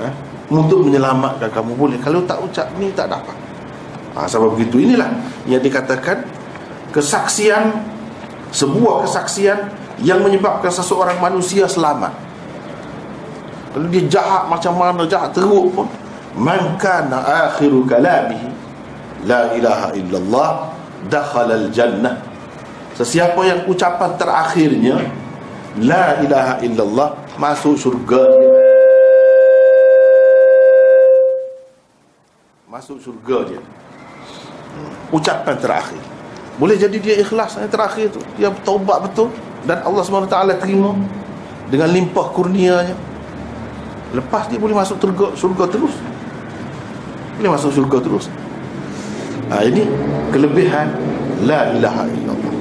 Eh, 0.00 0.12
untuk 0.48 0.88
menyelamatkan 0.88 1.52
kamu 1.52 1.76
boleh. 1.76 2.00
Kalau 2.00 2.24
tak 2.24 2.40
ucap 2.40 2.72
ni 2.80 2.88
tak 2.92 3.12
dapat 3.12 3.43
ha, 4.14 4.30
sebab 4.30 4.54
begitu 4.54 4.80
inilah 4.80 5.10
yang 5.50 5.60
dikatakan 5.60 6.22
kesaksian 6.94 7.74
sebuah 8.54 9.02
kesaksian 9.10 9.58
yang 10.06 10.22
menyebabkan 10.22 10.70
seseorang 10.70 11.18
manusia 11.18 11.66
selamat. 11.66 12.14
Kalau 13.74 13.90
dia 13.90 14.06
jahat 14.06 14.46
macam 14.46 14.78
mana 14.78 15.02
jahat 15.10 15.34
teruk 15.34 15.74
pun. 15.74 15.90
Man 16.34 16.78
kana 16.78 17.50
akhiru 17.50 17.86
kalamihi 17.86 18.50
la 19.26 19.54
ilaha 19.54 19.94
illallah 19.98 20.50
dakhala 21.10 21.58
al 21.58 21.66
jannah. 21.74 22.22
Sesiapa 22.94 23.38
yang 23.42 23.66
ucapan 23.66 24.14
terakhirnya 24.14 24.98
la 25.82 26.22
ilaha 26.22 26.62
illallah 26.62 27.18
masuk 27.38 27.74
syurga. 27.74 28.22
Masuk 32.70 32.98
syurga 33.02 33.38
dia 33.50 33.62
ucapan 35.10 35.56
terakhir. 35.58 36.02
Boleh 36.54 36.78
jadi 36.78 36.96
dia 36.98 37.14
ikhlas 37.18 37.58
yang 37.58 37.70
terakhir 37.70 38.14
tu. 38.14 38.20
Dia 38.38 38.50
bertaubat 38.50 39.10
betul. 39.10 39.30
Dan 39.64 39.80
Allah 39.80 40.02
SWT 40.04 40.60
terima 40.60 40.94
dengan 41.72 41.88
limpah 41.90 42.26
kurnianya. 42.30 42.94
Lepas 44.14 44.46
dia 44.46 44.60
boleh 44.60 44.76
masuk 44.76 45.00
surga, 45.02 45.34
surga 45.34 45.64
terus. 45.66 45.94
Boleh 47.40 47.50
masuk 47.50 47.70
surga 47.74 47.98
terus. 47.98 48.30
Ha, 49.50 49.66
Ini 49.66 49.82
kelebihan. 50.30 50.88
La 51.44 51.74
ilaha 51.74 52.06
illallah. 52.08 52.54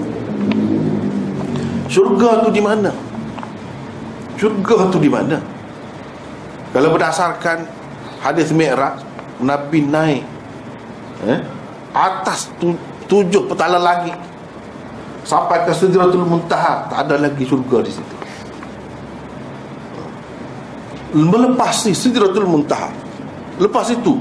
Surga 1.87 2.41
tu 2.41 2.49
di 2.49 2.59
mana? 2.59 2.89
Syurga 4.33 4.89
tu 4.89 4.97
di 4.97 5.07
mana? 5.07 5.37
Kalau 6.73 6.89
berdasarkan 6.89 7.69
hadis 8.25 8.49
Mi'raj, 8.49 8.97
Nabi 9.37 9.85
naik 9.85 10.25
eh, 11.29 11.39
atas 11.93 12.49
tu, 12.57 12.73
tujuh 13.07 13.45
petala 13.47 13.77
langit 13.77 14.17
sampai 15.23 15.63
ke 15.63 15.71
Sidratul 15.71 16.27
Muntaha, 16.27 16.89
tak 16.91 17.07
ada 17.07 17.15
lagi 17.29 17.45
syurga 17.47 17.79
di 17.85 17.91
situ. 17.93 18.15
Melepasi 21.13 21.93
Sidratul 21.93 22.49
Muntaha. 22.49 22.89
Lepas 23.61 23.93
itu 23.93 24.17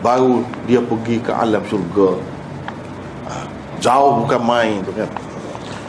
baru 0.00 0.42
dia 0.64 0.80
pergi 0.80 1.20
ke 1.20 1.30
alam 1.30 1.60
syurga. 1.68 2.16
Ah, 3.28 3.46
jauh 3.78 4.24
bukan 4.24 4.40
main 4.40 4.80
tu 4.82 4.90
kan. 4.96 5.08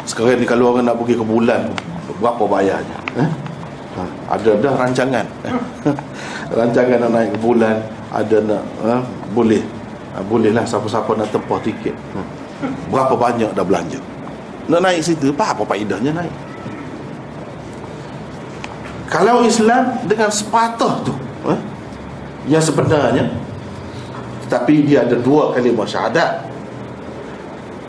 Sekarang 0.04 0.36
ni 0.36 0.46
kalau 0.46 0.76
orang 0.76 0.84
nak 0.84 1.00
pergi 1.00 1.16
ke 1.16 1.26
bulan 1.26 1.72
berapa 2.20 2.44
bayarnya? 2.44 3.00
Eh? 3.18 3.32
ada 4.30 4.52
dah 4.58 4.74
rancangan 4.74 5.26
rancangan 6.58 6.98
nak 7.06 7.12
naik 7.14 7.30
ke 7.38 7.40
bulan 7.42 7.76
ada 8.10 8.38
nak 8.42 8.64
ha, 8.82 8.94
boleh 9.34 9.62
ha, 10.14 10.22
bolehlah 10.22 10.64
siapa-siapa 10.64 11.10
nak 11.18 11.30
tempah 11.34 11.60
tiket. 11.66 11.96
Ha. 12.14 12.22
berapa 12.88 13.14
banyak 13.18 13.52
dah 13.52 13.66
belanja? 13.66 14.00
Nak 14.72 14.80
naik 14.80 15.04
situ 15.04 15.36
apa 15.36 15.52
apa 15.58 15.64
faedahnya 15.68 16.16
naik? 16.16 16.34
Kalau 19.12 19.46
Islam 19.46 20.00
dengan 20.08 20.30
sepatah 20.32 20.94
tu 21.06 21.14
ha, 21.46 21.54
yang 22.48 22.64
sebenarnya 22.64 23.30
tapi 24.48 24.86
dia 24.86 25.02
ada 25.02 25.18
dua 25.18 25.50
kalimah 25.52 25.88
syahadat 25.88 26.46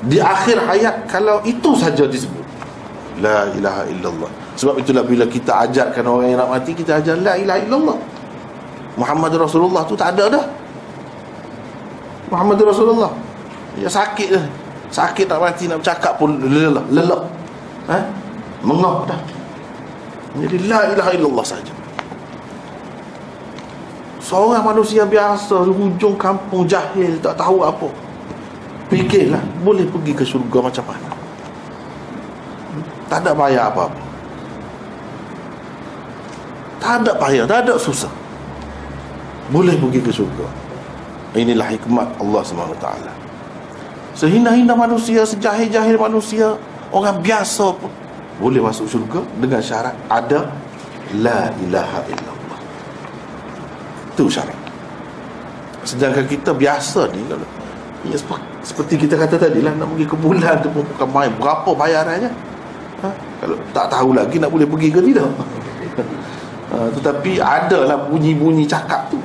di 0.04 0.20
akhir 0.20 0.60
hayat 0.64 1.08
kalau 1.08 1.40
itu 1.44 1.76
saja 1.76 2.04
disebut 2.08 2.44
la 3.20 3.46
ilaha 3.54 3.84
illallah. 3.88 4.30
Sebab 4.58 4.80
itulah 4.82 5.06
bila 5.06 5.26
kita 5.26 5.66
ajarkan 5.66 6.02
orang 6.06 6.30
yang 6.30 6.38
nak 6.38 6.50
mati 6.50 6.70
Kita 6.74 7.02
ajar 7.02 7.18
la 7.18 7.34
ilaha 7.34 7.58
illallah. 7.62 7.98
Muhammad 8.94 9.34
Rasulullah 9.34 9.82
tu 9.86 9.98
tak 9.98 10.14
ada 10.14 10.38
dah 10.38 10.44
Muhammad 12.34 12.58
Rasulullah. 12.66 13.14
Ya 13.78 13.90
sakit 13.90 14.28
dah 14.34 14.46
Sakit 14.90 15.26
nak 15.26 15.42
mati 15.42 15.66
nak 15.66 15.82
bercakap 15.82 16.14
pun 16.14 16.38
lelah 16.38 16.82
Lelah 16.94 17.26
ha? 17.90 17.98
Mengah 18.62 19.06
dah. 19.06 19.20
Jadi 20.38 20.66
la 20.66 20.94
ilaha 20.94 21.10
illallah 21.14 21.46
saja. 21.46 21.74
Seorang 24.22 24.62
manusia 24.66 25.06
biasa 25.06 25.62
Hujung 25.66 26.14
kampung 26.18 26.66
jahil 26.66 27.18
Tak 27.18 27.38
tahu 27.38 27.62
apa. 27.66 27.86
Fikirlah 28.90 29.42
Boleh 29.62 29.86
pergi 29.90 30.12
ke 30.14 30.22
syurga 30.26 30.58
macam 30.70 30.86
mana? 30.90 31.10
Tak 33.14 33.22
ada 33.22 33.30
bayar 33.36 33.70
apa-apa. 33.70 34.00
Tak 36.82 37.00
ada 37.00 37.12
payah, 37.16 37.44
tak 37.48 37.64
ada 37.64 37.80
susah. 37.80 38.10
Boleh 39.48 39.72
pergi 39.78 40.00
ke 40.02 40.10
syurga. 40.12 40.44
Inilah 41.34 41.66
hikmat 41.66 42.08
Allah 42.22 42.42
SWT. 42.46 42.86
Sehina-hina 44.14 44.78
manusia, 44.78 45.26
sejahil-jahil 45.26 45.98
manusia, 45.98 46.54
orang 46.94 47.18
biasa 47.18 47.74
pun 47.74 47.90
boleh 48.38 48.58
masuk 48.62 48.86
syurga 48.90 49.22
dengan 49.38 49.62
syarat 49.62 49.94
ada 50.10 50.50
La 51.22 51.52
ilaha 51.62 52.00
illallah. 52.10 52.58
Itu 54.10 54.26
syarat. 54.26 54.56
Sedangkan 55.86 56.26
kita 56.26 56.50
biasa 56.50 57.06
ni 57.14 57.22
kalau 57.28 57.46
ya, 58.08 58.16
seperti 58.64 58.94
kita 59.06 59.14
kata 59.20 59.36
tadi 59.36 59.60
lah 59.60 59.76
nak 59.76 59.92
pergi 59.94 60.06
ke 60.08 60.16
bulan 60.16 60.64
tu 60.64 60.72
pun 60.72 60.82
bukan 60.82 61.08
main 61.12 61.30
berapa 61.36 61.70
bayarannya 61.76 62.32
ha? 63.04 63.08
kalau 63.44 63.60
tak 63.76 63.92
tahu 63.92 64.16
lagi 64.16 64.40
nak 64.40 64.48
boleh 64.48 64.64
pergi 64.64 64.88
ke 64.88 65.00
tidak 65.04 65.28
ha, 66.72 66.88
Tetapi 66.88 67.32
adalah 67.36 68.08
bunyi-bunyi 68.08 68.64
cakap 68.64 69.12
tu. 69.12 69.20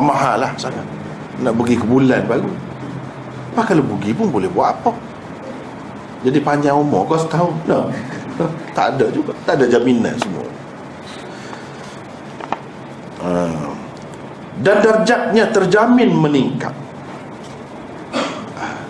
Mahal 0.00 0.40
lah 0.40 0.52
sangat 0.56 0.84
Nak 1.44 1.52
pergi 1.58 1.76
ke 1.76 1.84
bulan 1.84 2.24
baru. 2.24 2.48
Apa 3.52 3.74
kalau 3.74 3.84
pergi 3.96 4.16
pun 4.16 4.32
boleh 4.32 4.48
buat 4.48 4.72
apa? 4.72 4.96
Jadi 6.24 6.38
panjang 6.40 6.78
umur 6.78 7.04
kau 7.04 7.18
setahun. 7.20 7.52
No. 7.68 7.90
Tak 8.76 8.96
ada 8.96 9.06
juga. 9.12 9.36
Tak 9.44 9.60
ada 9.60 9.68
jaminan 9.68 10.16
semua. 10.16 10.46
Ha. 13.20 13.30
Dan 14.64 14.76
darjatnya 14.80 15.44
terjamin 15.52 16.10
meningkat. 16.16 16.72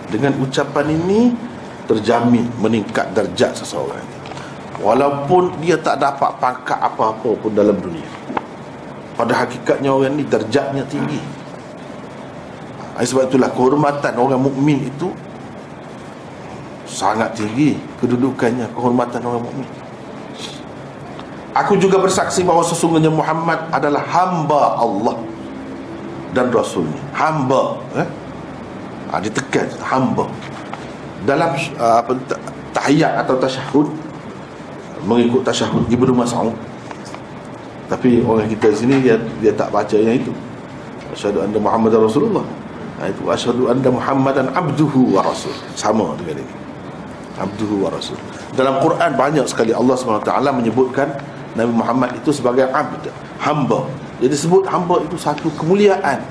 Dengan 0.07 0.31
ucapan 0.39 0.87
ini 0.93 1.33
Terjamin 1.83 2.47
meningkat 2.63 3.11
darjat 3.11 3.59
seseorang. 3.59 4.07
Walaupun 4.79 5.59
dia 5.59 5.75
tak 5.75 5.99
dapat 5.99 6.31
pangkat 6.39 6.79
apa-apa 6.79 7.35
pun 7.35 7.51
dalam 7.51 7.75
dunia 7.75 8.07
Pada 9.13 9.45
hakikatnya 9.45 9.93
orang 9.93 10.17
ni 10.17 10.25
derjatnya 10.25 10.81
tinggi 10.89 11.21
Sebab 12.93 13.29
itulah 13.29 13.49
kehormatan 13.53 14.13
orang 14.17 14.41
mukmin 14.41 14.85
itu 14.85 15.09
Sangat 16.85 17.33
tinggi 17.33 17.77
kedudukannya 17.97 18.69
kehormatan 18.69 19.21
orang 19.25 19.41
mukmin. 19.41 19.69
Aku 21.53 21.77
juga 21.77 22.01
bersaksi 22.01 22.41
bahawa 22.41 22.65
sesungguhnya 22.65 23.13
Muhammad 23.13 23.69
adalah 23.69 24.01
hamba 24.09 24.77
Allah 24.77 25.17
dan 26.33 26.49
Rasulnya 26.49 26.97
Hamba 27.13 27.77
eh? 27.93 28.07
ha, 29.13 29.21
Ditekan 29.21 29.69
hamba 29.85 30.25
Dalam 31.29 31.53
uh, 31.77 32.01
apa, 32.01 32.11
tahiyat 32.73 33.21
atau 33.21 33.37
tasyahud 33.37 33.87
mengikut 35.05 35.45
tasyahud 35.45 35.85
Ibnu 35.87 36.11
Mas'ud 36.15 36.51
tapi 37.91 38.23
orang 38.23 38.47
kita 38.47 38.71
sini 38.71 39.03
dia 39.03 39.19
dia 39.43 39.51
tak 39.51 39.69
baca 39.73 39.95
yang 39.95 40.15
itu. 40.15 40.31
Asyhadu 41.13 41.43
anna 41.43 41.59
muhammadar 41.59 41.99
rasulullah. 42.01 42.45
Ha, 43.01 43.11
itu 43.11 43.21
asyhadu 43.27 43.69
anna 43.69 43.89
muhammadan 43.91 44.47
abduhu 44.55 45.13
wa 45.13 45.21
rasul. 45.21 45.51
Sama 45.75 46.15
dengan 46.17 46.41
ini. 46.41 46.55
Abduhu 47.37 47.83
wa 47.83 47.89
rasul. 47.91 48.15
Dalam 48.53 48.79
Quran 48.79 49.17
banyak 49.17 49.45
sekali 49.49 49.73
Allah 49.73 49.97
SWT 49.97 50.29
menyebutkan 50.53 51.09
Nabi 51.57 51.73
Muhammad 51.73 52.13
itu 52.17 52.29
sebagai 52.29 52.69
abd 52.69 53.09
hamba. 53.41 53.89
Jadi 54.21 54.35
sebut 54.37 54.63
hamba 54.69 55.01
itu 55.01 55.17
satu 55.17 55.49
kemuliaan 55.57 56.21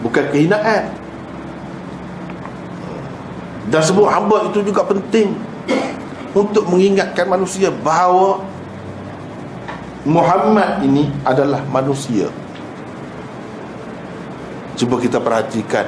bukan 0.00 0.24
kehinaan. 0.32 0.92
Dan 3.70 3.80
sebut 3.84 4.08
hamba 4.10 4.50
itu 4.50 4.64
juga 4.66 4.82
penting 4.82 5.30
untuk 6.34 6.66
mengingatkan 6.66 7.28
manusia 7.30 7.70
bahawa 7.70 8.42
Muhammad 10.10 10.82
ini 10.82 11.06
adalah 11.22 11.62
manusia. 11.70 12.26
Cuba 14.74 14.98
kita 14.98 15.22
perhatikan 15.22 15.86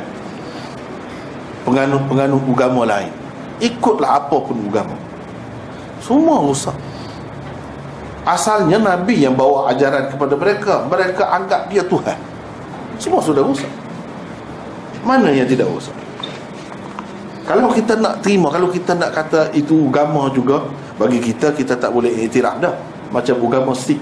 penganut-penganut 1.66 2.46
agama 2.46 2.86
lain. 2.86 3.10
Ikutlah 3.58 4.22
apa 4.22 4.36
pun 4.38 4.62
agama. 4.62 4.94
Semua 5.98 6.38
rusak. 6.38 6.74
Asalnya 8.22 8.78
Nabi 8.78 9.26
yang 9.26 9.34
bawa 9.34 9.66
ajaran 9.74 10.06
kepada 10.06 10.38
mereka. 10.38 10.86
Mereka 10.86 11.22
anggap 11.26 11.66
dia 11.66 11.82
Tuhan. 11.82 12.18
Semua 13.02 13.18
sudah 13.18 13.42
rusak. 13.42 13.70
Mana 15.02 15.34
yang 15.34 15.50
tidak 15.50 15.66
rusak? 15.66 15.94
Kalau 17.42 17.74
kita 17.74 17.98
nak 17.98 18.22
terima 18.22 18.54
Kalau 18.54 18.70
kita 18.70 18.94
nak 18.94 19.10
kata 19.18 19.50
itu 19.50 19.90
agama 19.90 20.30
juga 20.30 20.62
Bagi 20.94 21.18
kita, 21.18 21.50
kita 21.50 21.74
tak 21.74 21.90
boleh 21.90 22.06
iktiraf 22.22 22.62
dah 22.62 22.70
Macam 23.12 23.36
agama 23.44 23.76
Sikh 23.76 24.00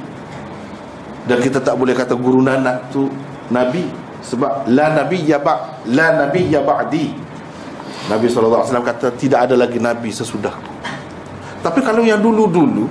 Dan 1.26 1.42
kita 1.42 1.58
tak 1.58 1.74
boleh 1.74 1.92
kata 1.92 2.14
guru 2.14 2.40
nanak 2.40 2.88
tu 2.94 3.10
Nabi 3.50 3.90
Sebab 4.22 4.70
La 4.70 4.94
Nabi 4.94 5.26
ya 5.26 5.42
ba' 5.42 5.82
La 5.90 6.14
Nabi 6.14 6.46
ya 6.48 6.62
ba'di. 6.62 7.10
Nabi 8.06 8.26
SAW 8.30 8.62
kata 8.62 9.10
Tidak 9.12 9.50
ada 9.50 9.58
lagi 9.58 9.82
Nabi 9.82 10.14
sesudah. 10.14 10.54
Tapi 11.60 11.80
kalau 11.82 12.06
yang 12.06 12.22
dulu-dulu 12.22 12.86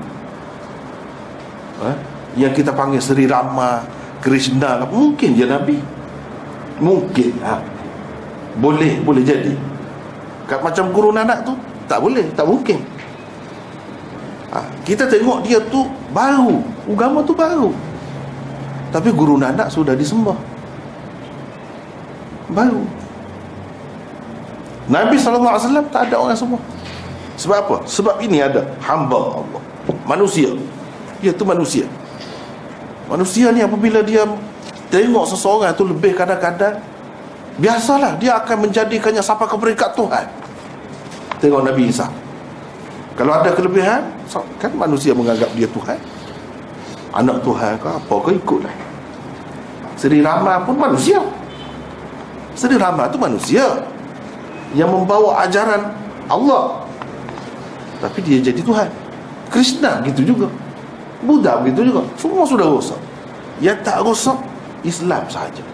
eh, 1.88 1.96
Yang 2.38 2.62
kita 2.62 2.76
panggil 2.76 3.00
Seri 3.00 3.26
Rama 3.26 3.88
Krishna 4.20 4.84
Mungkin 4.84 5.34
dia 5.34 5.48
Nabi. 5.48 5.80
Mungkin 6.84 7.32
ha. 7.44 7.64
Boleh, 8.60 9.00
boleh 9.00 9.24
jadi. 9.24 9.56
Macam 10.50 10.92
guru 10.92 11.16
nanak 11.16 11.48
tu 11.48 11.56
tak 11.90 12.00
boleh 12.06 12.30
tak 12.38 12.46
mungkin 12.46 12.78
ha, 14.54 14.66
kita 14.86 15.06
tengok 15.10 15.46
dia 15.46 15.60
tu 15.70 15.86
baru. 16.14 16.62
Agama 16.90 17.22
tu 17.26 17.34
baru. 17.34 17.72
Tapi 18.90 19.10
guru 19.14 19.38
nanak 19.38 19.70
sudah 19.70 19.94
disembah. 19.94 20.38
Baru. 22.50 22.82
Nabi 24.90 25.22
SAW 25.22 25.86
tak 25.94 26.10
ada 26.10 26.18
orang 26.18 26.34
semua 26.34 26.58
sebab 27.38 27.58
apa? 27.62 27.76
sebab 27.86 28.20
ini 28.20 28.42
ada 28.42 28.66
hamba 28.84 29.40
Allah. 29.40 29.62
Manusia. 30.04 30.52
Dia 31.22 31.32
tu 31.32 31.46
manusia. 31.46 31.86
Manusia 33.06 33.54
ni 33.54 33.62
apabila 33.62 34.02
dia 34.02 34.26
tengok 34.90 35.30
seseorang 35.30 35.72
tu 35.78 35.86
lebih 35.86 36.18
kadang-kadang 36.18 36.82
Biasalah 37.60 38.16
dia 38.16 38.40
akan 38.40 38.72
menjadikannya 38.72 39.20
sampai 39.20 39.44
ke 39.44 39.56
peringkat 39.60 39.92
Tuhan. 39.92 40.26
Tengok 41.44 41.62
Nabi 41.68 41.92
Isa. 41.92 42.08
kalau 43.20 43.36
ada 43.36 43.52
kelebihan 43.52 44.00
kan 44.62 44.72
manusia 44.78 45.12
menganggap 45.18 45.50
dia 45.58 45.66
Tuhan? 45.66 45.98
Anak 47.18 47.42
Tuhan 47.42 47.74
ke 47.82 47.88
apa? 47.90 48.16
Ke 48.22 48.32
ikutlah. 48.38 48.76
Seri 49.98 50.22
Rama 50.22 50.62
pun 50.62 50.78
manusia. 50.78 51.18
Seri 52.54 52.78
Rama 52.78 53.10
tu 53.10 53.18
manusia 53.18 53.66
yang 54.78 54.94
membawa 54.94 55.42
ajaran 55.50 55.90
Allah. 56.30 56.86
Tapi 57.98 58.22
dia 58.22 58.38
jadi 58.38 58.62
Tuhan. 58.62 58.88
Krishna 59.50 60.06
gitu 60.06 60.22
juga. 60.22 60.48
Buddha 61.26 61.60
begitu 61.66 61.90
juga. 61.90 62.06
Semua 62.16 62.46
sudah 62.46 62.70
rosak. 62.70 63.02
Yang 63.60 63.82
tak 63.82 63.98
rosak 64.06 64.38
Islam 64.86 65.26
sahaja. 65.26 65.66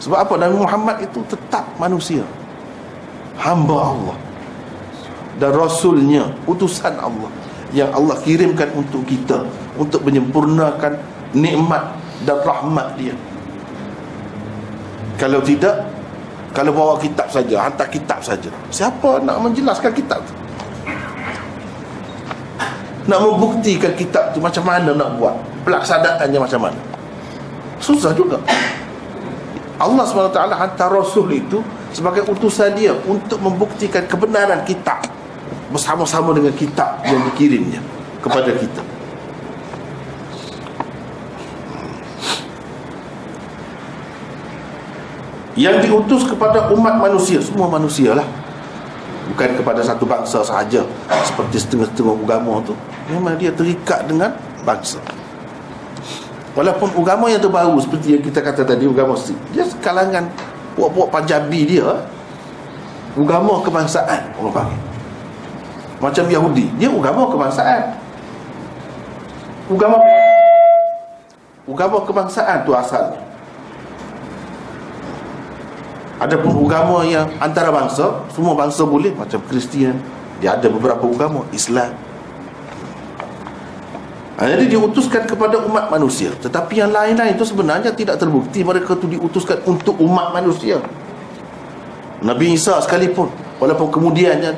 Sebab 0.00 0.18
apa? 0.24 0.34
Nabi 0.40 0.56
Muhammad 0.56 0.96
itu 1.04 1.20
tetap 1.28 1.68
manusia. 1.76 2.24
Hamba 3.38 3.94
Allah 3.94 4.27
dan 5.38 5.54
Rasulnya 5.54 6.26
utusan 6.50 6.98
Allah 6.98 7.30
yang 7.70 7.94
Allah 7.94 8.18
kirimkan 8.22 8.74
untuk 8.74 9.06
kita 9.06 9.46
untuk 9.78 10.02
menyempurnakan 10.02 10.98
nikmat 11.32 11.94
dan 12.26 12.38
rahmat 12.42 12.98
dia. 12.98 13.14
Kalau 15.18 15.42
tidak 15.42 15.86
kalau 16.50 16.74
bawa 16.74 16.98
kitab 16.98 17.30
saja 17.30 17.70
hantar 17.70 17.86
kitab 17.86 18.18
saja. 18.18 18.50
Siapa 18.72 19.22
nak 19.22 19.38
menjelaskan 19.46 19.92
kitab 19.94 20.18
tu? 20.26 20.34
Nak 23.08 23.18
membuktikan 23.24 23.92
kitab 23.96 24.36
tu 24.36 24.42
macam 24.42 24.64
mana 24.66 24.92
nak 24.92 25.16
buat? 25.16 25.36
Pelaksanaannya 25.64 26.38
macam 26.40 26.60
mana? 26.68 26.80
Susah 27.78 28.12
juga. 28.12 28.42
Allah 29.78 30.02
SWT 30.02 30.34
hantar 30.34 30.90
Rasul 30.90 31.38
itu 31.38 31.62
sebagai 31.94 32.26
utusan 32.26 32.74
dia 32.74 32.92
untuk 33.06 33.38
membuktikan 33.38 34.02
kebenaran 34.10 34.66
kitab 34.66 35.17
bersama-sama 35.68 36.32
dengan 36.32 36.52
kitab 36.56 37.04
yang 37.04 37.20
dikirimnya 37.32 37.80
kepada 38.24 38.50
kita. 38.56 38.82
Yang 45.58 45.90
diutus 45.90 46.22
kepada 46.22 46.70
umat 46.70 47.02
manusia 47.02 47.42
semua 47.42 47.66
manusia 47.66 48.14
lah. 48.14 48.24
Bukan 49.28 49.60
kepada 49.60 49.84
satu 49.84 50.08
bangsa 50.08 50.40
sahaja 50.40 50.86
seperti 51.26 51.60
setengah-setengah 51.60 52.16
agama 52.24 52.64
tu. 52.64 52.72
Memang 53.12 53.36
dia 53.36 53.52
terikat 53.52 54.08
dengan 54.08 54.32
bangsa. 54.64 55.02
Walaupun 56.56 56.90
agama 56.96 57.28
yang 57.28 57.42
terbaru 57.42 57.76
seperti 57.76 58.16
yang 58.16 58.22
kita 58.24 58.40
kata 58.40 58.64
tadi 58.64 58.88
agama 58.88 59.14
dia 59.52 59.62
kalangan 59.84 60.26
puak-puak 60.78 61.10
Panjabi 61.10 61.76
dia 61.76 61.86
agama 63.18 63.62
kebangsaan 63.62 64.30
orang 64.38 64.54
panggil 64.54 64.87
macam 65.98 66.24
Yahudi. 66.26 66.66
Dia 66.78 66.90
agama 66.90 67.30
kebangsaan. 67.30 67.82
Agama 69.68 69.96
agama 71.68 71.98
kebangsaan 72.06 72.64
tu 72.64 72.72
asalnya. 72.72 73.20
Ada 76.18 76.34
pun 76.42 76.50
agama 76.66 77.06
yang 77.06 77.30
antara 77.38 77.70
bangsa 77.70 78.26
semua 78.34 78.58
bangsa 78.58 78.82
boleh 78.82 79.14
macam 79.14 79.38
Kristian. 79.46 79.98
Dia 80.42 80.58
ada 80.58 80.66
beberapa 80.66 81.06
agama 81.06 81.46
Islam. 81.54 81.94
Ha, 84.38 84.46
jadi 84.46 84.70
diutuskan 84.70 85.26
kepada 85.26 85.58
umat 85.66 85.90
manusia. 85.90 86.30
Tetapi 86.30 86.78
yang 86.78 86.94
lain-lain 86.94 87.34
itu 87.34 87.42
sebenarnya 87.42 87.90
tidak 87.90 88.22
terbukti. 88.22 88.62
Mereka 88.62 88.94
itu 88.94 89.18
diutuskan 89.18 89.66
untuk 89.66 89.98
umat 89.98 90.30
manusia. 90.30 90.78
Nabi 92.22 92.54
Isa 92.54 92.78
sekalipun. 92.78 93.30
Walaupun 93.58 93.90
kemudiannya 93.90 94.54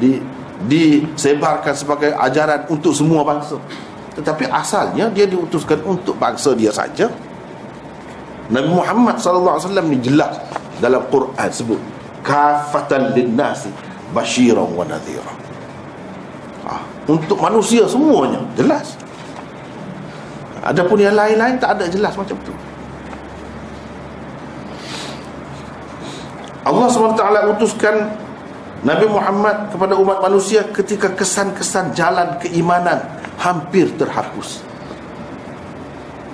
di, 0.00 0.24
disebarkan 0.68 1.72
sebagai 1.72 2.12
ajaran 2.12 2.68
untuk 2.68 2.92
semua 2.92 3.24
bangsa. 3.24 3.56
Tetapi 4.18 4.50
asalnya 4.50 5.08
dia 5.08 5.24
diutuskan 5.24 5.80
untuk 5.86 6.18
bangsa 6.20 6.52
dia 6.52 6.68
saja. 6.74 7.08
Nabi 8.50 8.66
Muhammad 8.66 9.22
SAW 9.22 9.62
ni 9.86 10.02
jelas 10.02 10.36
dalam 10.82 11.06
Quran 11.06 11.50
sebut 11.54 11.78
kafatan 12.26 13.14
linnasi 13.14 13.70
basyiran 14.10 14.66
wa 14.74 14.82
nadhira 14.82 15.32
ha, 16.66 16.82
untuk 17.06 17.38
manusia 17.38 17.86
semuanya 17.86 18.42
jelas. 18.58 18.98
Adapun 20.60 21.00
yang 21.00 21.16
lain-lain 21.16 21.56
tak 21.56 21.78
ada 21.78 21.88
jelas 21.88 22.12
macam 22.18 22.36
tu. 22.44 22.52
Allah 26.60 26.86
SWT 26.92 27.24
utuskan 27.56 28.12
Nabi 28.80 29.06
Muhammad 29.12 29.68
kepada 29.68 29.92
umat 29.92 30.24
manusia 30.24 30.64
ketika 30.72 31.12
kesan-kesan 31.12 31.92
jalan 31.92 32.40
keimanan 32.40 32.96
hampir 33.36 33.92
terhapus 34.00 34.64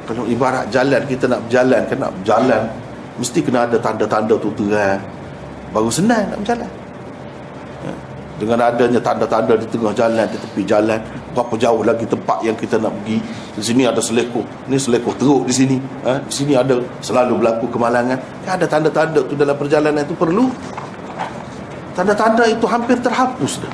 kalau 0.07 0.23
ibarat 0.31 0.71
jalan 0.71 1.03
kita 1.11 1.27
nak 1.27 1.43
berjalan 1.51 1.83
kan 1.91 1.99
nak 1.99 2.13
berjalan 2.23 2.63
mesti 3.19 3.39
kena 3.43 3.67
ada 3.67 3.77
tanda-tanda 3.83 4.39
tu 4.39 4.51
terang 4.55 5.03
baru 5.75 5.91
senang 5.91 6.31
nak 6.31 6.39
berjalan 6.47 6.71
ya. 7.83 7.95
dengan 8.39 8.59
adanya 8.63 9.01
tanda-tanda 9.03 9.59
di 9.59 9.67
tengah 9.67 9.91
jalan 9.99 10.27
di 10.31 10.39
tepi 10.39 10.63
jalan 10.63 11.03
berapa 11.35 11.55
jauh 11.59 11.83
lagi 11.83 12.07
tempat 12.07 12.39
yang 12.47 12.55
kita 12.55 12.79
nak 12.79 12.95
pergi 13.03 13.19
di 13.59 13.63
sini 13.67 13.83
ada 13.91 13.99
selekoh 13.99 14.47
ni 14.71 14.79
selekoh 14.79 15.19
teruk 15.19 15.43
di 15.51 15.55
sini 15.55 15.77
ha? 16.07 16.23
di 16.23 16.31
sini 16.33 16.55
ada 16.55 16.79
selalu 17.03 17.43
berlaku 17.43 17.67
kemalangan 17.75 18.17
ya, 18.47 18.55
ada 18.55 18.71
tanda-tanda 18.71 19.19
tu 19.27 19.35
dalam 19.35 19.59
perjalanan 19.59 20.07
itu 20.07 20.15
perlu 20.15 20.47
tanda-tanda 21.97 22.45
itu 22.45 22.69
hampir 22.69 23.01
terhapus 23.01 23.65
dah. 23.65 23.73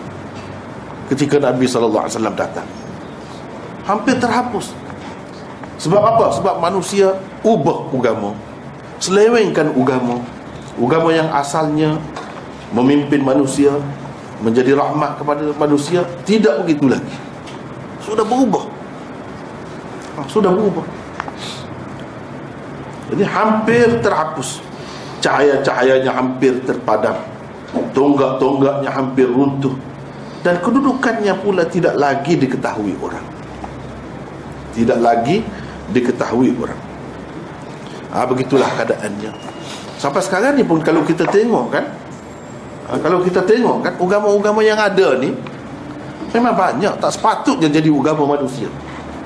Ketika 1.10 1.42
Nabi 1.42 1.66
SAW 1.66 2.06
datang. 2.32 2.64
Hampir 3.82 4.16
terhapus. 4.16 4.72
Sebab 5.82 5.98
apa? 5.98 6.30
sebab 6.30 6.62
manusia 6.62 7.10
ubah 7.42 7.90
agama 7.90 8.38
selewengkan 9.02 9.74
agama. 9.74 10.22
Agama 10.78 11.10
yang 11.10 11.26
asalnya 11.34 11.98
memimpin 12.70 13.26
manusia 13.26 13.74
menjadi 14.38 14.78
rahmat 14.78 15.18
kepada 15.18 15.50
manusia 15.58 16.06
tidak 16.22 16.62
begitu 16.62 16.86
lagi. 16.86 17.16
Sudah 18.06 18.22
berubah. 18.22 18.64
Ha, 20.16 20.20
sudah 20.30 20.54
berubah. 20.54 20.86
Jadi 23.10 23.24
hampir 23.26 23.86
terhapus. 24.00 24.62
Cahaya-cahayanya 25.22 26.10
hampir 26.14 26.62
terpadam 26.66 27.31
tonggak-tonggaknya 27.96 28.90
hampir 28.92 29.28
runtuh. 29.28 29.74
Dan 30.42 30.58
kedudukannya 30.58 31.34
pula 31.38 31.62
tidak 31.70 31.94
lagi 31.94 32.34
diketahui 32.34 32.98
orang. 32.98 33.22
Tidak 34.74 34.98
lagi 34.98 35.44
diketahui 35.94 36.50
orang. 36.58 36.80
Ha, 38.12 38.26
begitulah 38.26 38.68
keadaannya. 38.76 39.30
Sampai 39.96 40.20
sekarang 40.20 40.58
ni 40.58 40.66
pun 40.66 40.82
kalau 40.82 41.06
kita 41.06 41.24
tengok 41.30 41.70
kan 41.70 41.84
ha, 42.90 42.98
kalau 42.98 43.22
kita 43.22 43.40
tengok 43.46 43.86
kan 43.86 43.94
agama-agama 43.96 44.60
yang 44.66 44.76
ada 44.76 45.14
ni 45.16 45.30
memang 46.34 46.52
banyak 46.58 46.92
tak 46.98 47.12
sepatutnya 47.14 47.70
jadi 47.70 47.88
agama 47.88 48.34
manusia. 48.36 48.66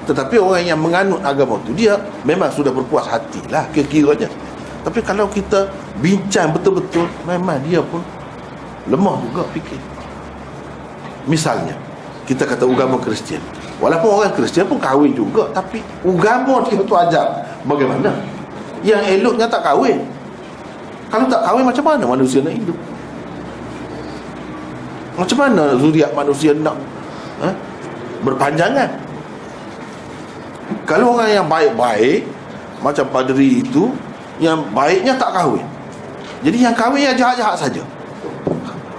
Tetapi 0.07 0.39
orang 0.39 0.63
yang 0.63 0.79
menganut 0.79 1.19
agama 1.25 1.59
tu 1.67 1.75
dia 1.75 1.99
memang 2.23 2.53
sudah 2.53 2.71
berpuas 2.71 3.09
hati 3.11 3.43
lah 3.51 3.67
kira-kiranya. 3.75 4.31
Tapi 4.87 5.03
kalau 5.03 5.27
kita 5.27 5.67
bincang 5.99 6.55
betul-betul 6.55 7.11
memang 7.27 7.59
dia 7.67 7.83
pun 7.83 7.99
lemah 8.87 9.17
juga 9.27 9.43
fikir. 9.51 9.79
Misalnya 11.27 11.75
kita 12.27 12.47
kata 12.47 12.67
agama 12.67 12.99
Kristian. 13.03 13.43
Walaupun 13.83 14.09
orang 14.09 14.33
Kristian 14.35 14.67
pun 14.67 14.79
kahwin 14.79 15.13
juga 15.13 15.51
tapi 15.51 15.83
agama 16.03 16.65
dia 16.67 16.81
tu 16.81 16.95
ajar 16.95 17.27
bagaimana? 17.67 18.11
Yang 18.87 19.03
eloknya 19.21 19.47
tak 19.51 19.67
kahwin. 19.67 20.07
Kalau 21.11 21.27
tak 21.27 21.43
kahwin 21.43 21.65
macam 21.67 21.85
mana 21.87 22.05
manusia 22.07 22.43
nak 22.43 22.55
hidup? 22.55 22.79
Macam 25.17 25.39
mana 25.39 25.75
zuriat 25.79 26.11
manusia 26.13 26.51
nak 26.55 26.77
eh, 27.43 27.55
berpanjangan? 28.23 28.91
Kalau 30.87 31.15
orang 31.15 31.31
yang 31.31 31.47
baik-baik 31.47 32.27
macam 32.83 33.07
padri 33.11 33.63
itu 33.63 33.91
yang 34.39 34.63
baiknya 34.71 35.15
tak 35.19 35.35
kahwin. 35.35 35.67
Jadi 36.43 36.59
yang 36.63 36.75
kahwin 36.75 37.03
yang 37.11 37.17
jahat-jahat 37.17 37.59
saja 37.59 37.83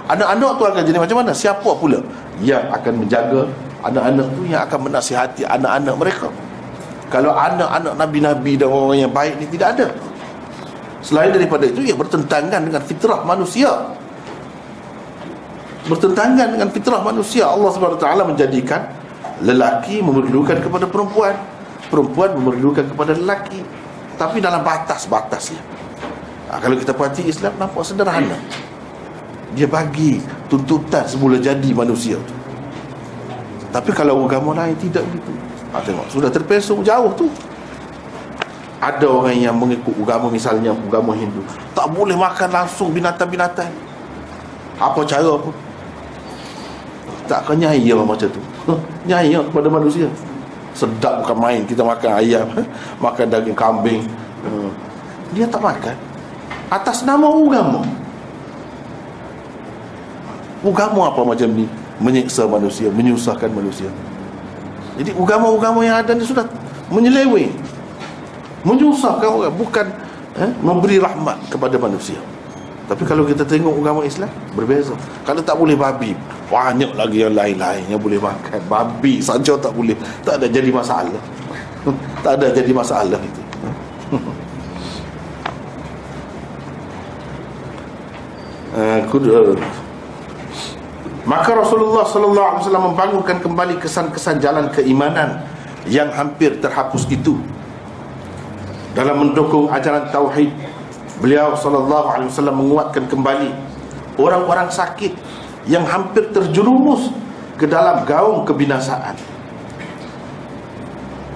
anak-anak 0.08 0.50
tu 0.56 0.62
akan 0.64 0.82
jadi 0.82 0.98
macam 0.98 1.16
mana? 1.20 1.32
Siapa 1.36 1.70
pula 1.76 2.00
yang 2.40 2.64
akan 2.72 2.92
menjaga 3.04 3.44
anak-anak 3.84 4.26
tu 4.34 4.42
yang 4.48 4.60
akan 4.64 4.80
menasihati 4.88 5.42
anak-anak 5.44 5.94
mereka? 6.00 6.28
Kalau 7.08 7.32
anak-anak 7.32 7.96
nabi-nabi 7.96 8.60
dan 8.60 8.68
orang 8.68 9.08
yang 9.08 9.12
baik 9.12 9.40
ni 9.40 9.46
tidak 9.48 9.76
ada. 9.76 9.88
Selain 11.00 11.32
daripada 11.32 11.64
itu 11.64 11.80
ia 11.80 11.96
bertentangan 11.96 12.60
dengan 12.60 12.82
fitrah 12.84 13.24
manusia. 13.24 13.70
Bertentangan 15.88 16.52
dengan 16.52 16.68
fitrah 16.68 17.00
manusia. 17.00 17.48
Allah 17.48 17.72
SWT 17.72 18.04
menjadikan 18.28 18.92
lelaki 19.40 20.04
memerlukan 20.04 20.60
kepada 20.60 20.84
perempuan. 20.84 21.32
Perempuan 21.88 22.36
memerlukan 22.36 22.84
kepada 22.92 23.16
lelaki. 23.16 23.64
Tapi 24.20 24.44
dalam 24.44 24.60
batas-batasnya. 24.60 25.62
Ha, 26.52 26.60
kalau 26.60 26.76
kita 26.76 26.92
perhati 26.92 27.24
Islam 27.24 27.56
nampak 27.56 27.84
sederhana 27.88 28.36
dia 29.58 29.66
bagi 29.66 30.22
tuntutan 30.46 31.02
semula 31.02 31.34
jadi 31.34 31.74
manusia 31.74 32.14
tu 32.22 32.38
Tapi 33.68 33.90
kalau 33.92 34.24
agama 34.24 34.56
lain 34.56 34.72
tidak 34.80 35.04
begitu. 35.12 35.32
Ha, 35.76 35.84
tengok, 35.84 36.08
sudah 36.08 36.32
terpesong 36.32 36.80
jauh 36.80 37.12
tu. 37.12 37.28
Ada 38.80 39.04
orang 39.04 39.36
yang 39.36 39.58
mengikut 39.58 39.92
agama 40.00 40.32
misalnya 40.32 40.72
agama 40.72 41.12
Hindu. 41.12 41.44
Tak 41.76 41.90
boleh 41.92 42.16
makan 42.16 42.48
langsung 42.48 42.94
binatang-binatang. 42.94 43.68
Apa 44.80 45.02
cara 45.04 45.34
pun. 45.36 45.52
Tak 47.28 47.44
akan 47.44 47.56
nyaya 47.60 47.92
macam 48.00 48.28
tu. 48.30 48.40
Nyaya 49.04 49.44
kepada 49.44 49.68
manusia. 49.68 50.08
Sedap 50.72 51.26
bukan 51.26 51.36
main 51.36 51.60
kita 51.66 51.82
makan 51.84 52.10
ayam, 52.22 52.46
makan 53.04 53.26
daging 53.28 53.58
kambing. 53.58 54.00
Dia 55.36 55.44
tak 55.50 55.60
makan. 55.60 55.96
Atas 56.72 57.04
nama 57.04 57.28
agama. 57.28 57.84
Agama 60.64 61.14
apa 61.14 61.22
macam 61.22 61.48
ni? 61.54 61.66
Menyiksa 61.98 62.46
manusia, 62.46 62.90
menyusahkan 62.90 63.50
manusia. 63.50 63.90
Jadi 64.98 65.14
agama-agama 65.14 65.82
yang 65.86 66.02
ada 66.02 66.14
ni 66.14 66.26
sudah 66.26 66.46
menyeleweng. 66.90 67.54
Menyusahkan 68.66 69.28
orang 69.30 69.54
bukan 69.54 69.86
eh, 70.38 70.50
memberi 70.62 70.98
rahmat 70.98 71.38
kepada 71.50 71.78
manusia. 71.78 72.18
Tapi 72.88 73.04
kalau 73.04 73.28
kita 73.28 73.44
tengok 73.44 73.84
agama 73.84 74.00
Islam 74.02 74.32
berbeza. 74.56 74.96
Kalau 75.22 75.44
tak 75.44 75.60
boleh 75.60 75.76
babi, 75.76 76.16
banyak 76.48 76.96
lagi 76.96 77.20
yang 77.20 77.36
lain-lain 77.36 77.84
yang 77.86 78.00
boleh 78.00 78.16
makan. 78.16 78.58
Babi 78.64 79.20
saja 79.20 79.60
tak 79.60 79.76
boleh. 79.76 79.94
Tak 80.24 80.40
ada 80.40 80.46
jadi 80.48 80.72
masalah. 80.72 81.22
tak 82.24 82.32
ada 82.40 82.46
jadi 82.50 82.72
masalah 82.74 83.20
itu. 83.20 83.42
Uh, 88.68 89.00
Maka 91.28 91.52
Rasulullah 91.52 92.08
sallallahu 92.08 92.48
alaihi 92.56 92.62
wasallam 92.64 92.84
membangunkan 92.88 93.36
kembali 93.44 93.76
kesan-kesan 93.84 94.40
jalan 94.40 94.72
keimanan 94.72 95.44
yang 95.84 96.08
hampir 96.08 96.56
terhapus 96.56 97.04
itu. 97.12 97.36
Dalam 98.96 99.20
mendukung 99.20 99.68
ajaran 99.68 100.08
tauhid, 100.08 100.48
beliau 101.20 101.52
sallallahu 101.52 102.16
alaihi 102.16 102.32
wasallam 102.32 102.56
menguatkan 102.64 103.04
kembali 103.12 103.52
orang-orang 104.16 104.72
sakit 104.72 105.12
yang 105.68 105.84
hampir 105.84 106.32
terjerumus 106.32 107.12
ke 107.60 107.68
dalam 107.68 108.08
gaung 108.08 108.48
kebinasaan 108.48 109.12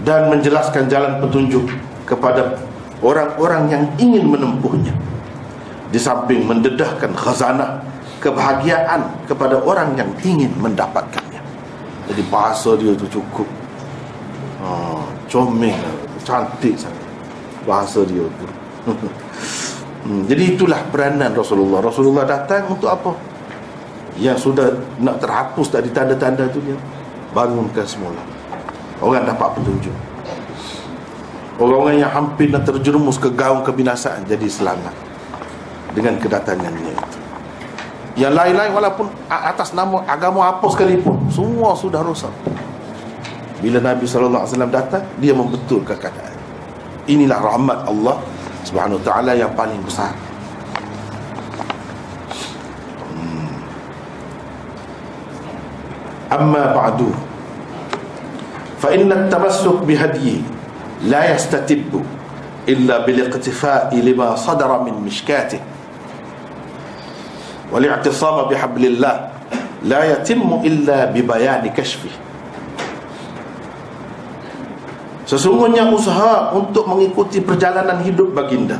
dan 0.08 0.32
menjelaskan 0.32 0.88
jalan 0.88 1.20
petunjuk 1.20 1.68
kepada 2.08 2.56
orang-orang 3.04 3.68
yang 3.68 3.84
ingin 4.00 4.24
menempuhnya. 4.24 4.96
Di 5.92 6.00
samping 6.00 6.48
mendedahkan 6.48 7.12
khazanah 7.12 7.91
kebahagiaan 8.22 9.26
kepada 9.26 9.58
orang 9.58 9.98
yang 9.98 10.10
ingin 10.22 10.54
mendapatkannya. 10.62 11.42
Jadi 12.06 12.22
bahasa 12.30 12.78
dia 12.78 12.94
tu 12.94 13.10
cukup 13.10 13.48
ha, 14.62 15.02
comel, 15.26 15.82
cantik 16.22 16.78
sangat 16.78 17.02
bahasa 17.66 18.06
dia 18.06 18.22
tu. 18.22 18.46
hmm, 20.06 20.22
jadi 20.30 20.54
itulah 20.54 20.78
peranan 20.94 21.34
Rasulullah. 21.34 21.82
Rasulullah 21.82 22.22
datang 22.22 22.70
untuk 22.70 22.86
apa? 22.86 23.10
Yang 24.22 24.50
sudah 24.50 24.70
nak 25.02 25.18
terhapus 25.18 25.66
tadi 25.72 25.90
tanda-tanda 25.90 26.46
tu 26.46 26.62
dia 26.62 26.78
bangunkan 27.34 27.86
semula. 27.86 28.22
Orang 29.02 29.26
dapat 29.26 29.58
petunjuk. 29.58 29.94
Orang-orang 31.58 32.02
yang 32.02 32.12
hampir 32.12 32.50
nak 32.50 32.66
terjerumus 32.66 33.18
ke 33.18 33.30
gaung 33.34 33.62
kebinasaan 33.66 34.26
jadi 34.26 34.46
selamat 34.46 34.94
dengan 35.94 36.18
kedatangannya 36.18 36.90
itu. 36.90 37.21
Yang 38.12 38.34
lain-lain 38.36 38.72
walaupun 38.76 39.08
atas 39.28 39.72
nama 39.72 40.04
agama 40.04 40.44
apa 40.44 40.68
sekalipun 40.68 41.32
Semua 41.32 41.72
sudah 41.72 42.04
rosak 42.04 42.32
Bila 43.64 43.80
Nabi 43.80 44.04
SAW 44.04 44.44
datang 44.68 45.06
Dia 45.16 45.32
membetulkan 45.32 45.96
keadaan. 45.96 46.36
Inilah 47.08 47.40
rahmat 47.40 47.88
Allah 47.88 48.20
Subhanahu 48.62 49.02
Wa 49.02 49.04
Taala 49.10 49.34
yang 49.34 49.50
paling 49.58 49.82
besar. 49.82 50.14
Hmm. 53.10 53.50
Amma 56.30 56.70
ba'du. 56.70 57.10
Fa 58.78 58.94
inna 58.94 59.26
tamassuk 59.26 59.82
bihadyi 59.82 60.46
La 61.10 61.26
yastatibbu 61.26 61.98
Illa 62.70 63.02
biliqtifa'i 63.02 63.98
lima 63.98 64.38
sadara 64.38 64.78
min 64.86 64.94
والاعتصام 67.72 68.52
bihablillah 68.52 69.14
la 69.88 69.98
لا 70.04 70.20
illa 70.20 70.60
إلا 70.62 70.98
ببيان 71.16 71.64
كشفه 71.72 72.12
Sesungguhnya 75.22 75.88
usaha 75.88 76.52
untuk 76.52 76.84
mengikuti 76.84 77.40
perjalanan 77.40 78.04
hidup 78.04 78.36
baginda 78.36 78.76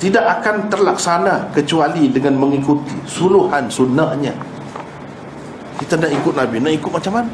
Tidak 0.00 0.24
akan 0.24 0.72
terlaksana 0.72 1.52
kecuali 1.52 2.08
dengan 2.08 2.40
mengikuti 2.40 2.96
suluhan 3.04 3.68
sunnahnya 3.68 4.32
Kita 5.76 6.00
nak 6.00 6.16
ikut 6.16 6.32
Nabi, 6.32 6.56
nak 6.64 6.72
ikut 6.80 6.88
macam 6.88 7.12
mana? 7.12 7.30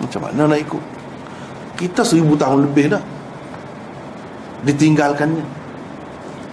Macam 0.00 0.20
mana 0.24 0.56
nak 0.56 0.60
ikut? 0.62 0.82
Kita 1.76 2.00
seribu 2.00 2.32
tahun 2.32 2.64
lebih 2.64 2.96
dah 2.96 3.02
Ditinggalkannya 4.64 5.55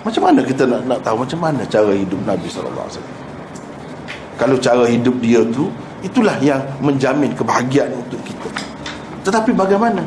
macam 0.04 0.22
mana 0.28 0.40
kita 0.44 0.68
nak 0.68 0.84
nak 0.84 1.00
tahu 1.00 1.24
macam 1.24 1.40
mana 1.40 1.64
cara 1.64 1.96
hidup 1.96 2.20
Nabi 2.28 2.48
wasallam? 2.52 3.16
Kalau 4.36 4.56
cara 4.60 4.84
hidup 4.92 5.16
dia 5.24 5.40
tu 5.48 5.72
itulah 6.04 6.36
yang 6.44 6.60
menjamin 6.84 7.32
kebahagiaan 7.32 7.96
untuk 7.96 8.20
kita. 8.28 8.52
Tetapi 9.24 9.56
bagaimana? 9.56 10.04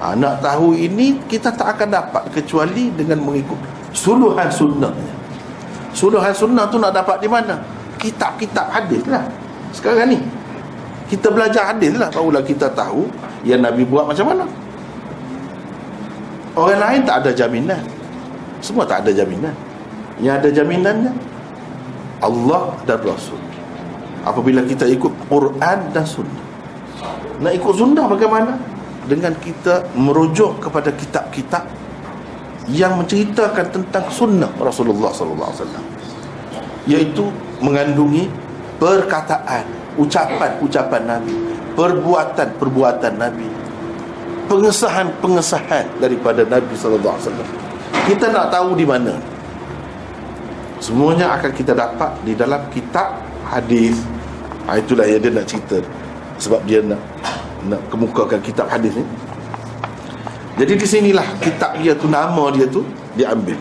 Ha, 0.00 0.16
nak 0.16 0.40
tahu 0.40 0.74
ini 0.74 1.20
kita 1.28 1.52
tak 1.52 1.78
akan 1.78 1.92
dapat 1.92 2.24
kecuali 2.32 2.88
dengan 2.96 3.20
mengikut 3.22 3.60
suluhan 3.92 4.48
sunnahnya. 4.48 5.14
Suluhan 5.92 6.32
sunnah 6.32 6.64
tu 6.72 6.80
nak 6.80 6.96
dapat 6.96 7.20
di 7.20 7.28
mana? 7.28 7.60
Kitab-kitab 8.00 8.72
hadis 8.72 9.04
lah. 9.06 9.28
Sekarang 9.76 10.08
ni 10.08 10.18
kita 11.12 11.28
belajar 11.28 11.76
hadis 11.76 11.92
lah 12.00 12.08
barulah 12.08 12.40
kita 12.40 12.72
tahu 12.72 13.04
yang 13.44 13.60
Nabi 13.60 13.84
buat 13.84 14.08
macam 14.08 14.32
mana. 14.32 14.48
Orang 16.56 16.80
lain 16.80 17.00
tak 17.04 17.22
ada 17.22 17.30
jaminan. 17.36 17.84
Semua 18.62 18.86
tak 18.86 19.04
ada 19.04 19.10
jaminan. 19.10 19.52
Yang 20.22 20.34
ada 20.38 20.48
jaminannya 20.62 21.12
Allah 22.22 22.78
dan 22.86 23.02
Rasul. 23.02 23.42
Apabila 24.22 24.62
kita 24.62 24.86
ikut 24.86 25.10
Quran 25.26 25.78
dan 25.90 26.06
Sunnah. 26.06 26.46
Nak 27.42 27.52
ikut 27.58 27.74
Sunnah 27.74 28.06
bagaimana? 28.06 28.54
Dengan 29.02 29.34
kita 29.42 29.82
merujuk 29.98 30.62
kepada 30.62 30.94
kitab-kitab 30.94 31.66
Yang 32.70 33.02
menceritakan 33.02 33.66
tentang 33.74 34.06
Sunnah 34.14 34.46
Rasulullah 34.62 35.10
SAW 35.10 35.50
Iaitu 36.86 37.26
mengandungi 37.58 38.30
perkataan 38.78 39.66
Ucapan-ucapan 39.98 41.02
Nabi 41.02 41.34
Perbuatan-perbuatan 41.74 43.12
Nabi 43.18 43.50
Pengesahan-pengesahan 44.46 45.98
daripada 45.98 46.46
Nabi 46.46 46.74
SAW 46.78 47.61
kita 48.08 48.32
nak 48.34 48.50
tahu 48.50 48.74
di 48.74 48.84
mana. 48.86 49.14
Semuanya 50.82 51.38
akan 51.38 51.50
kita 51.54 51.72
dapat 51.78 52.10
di 52.26 52.34
dalam 52.34 52.58
kitab 52.74 53.22
hadis. 53.46 54.02
Ha, 54.66 54.78
itulah 54.82 55.06
yang 55.06 55.22
dia 55.22 55.30
nak 55.30 55.46
cerita. 55.46 55.78
Sebab 56.42 56.66
dia 56.66 56.82
nak 56.82 56.98
nak 57.70 57.78
kemukakan 57.86 58.42
kitab 58.42 58.66
hadis 58.66 58.98
ni. 58.98 59.06
Jadi 60.58 60.72
di 60.74 60.86
sinilah 60.86 61.24
kitab 61.38 61.78
dia 61.78 61.94
tu 61.94 62.10
nama 62.10 62.50
dia 62.50 62.66
tu 62.66 62.82
diambil 63.14 63.56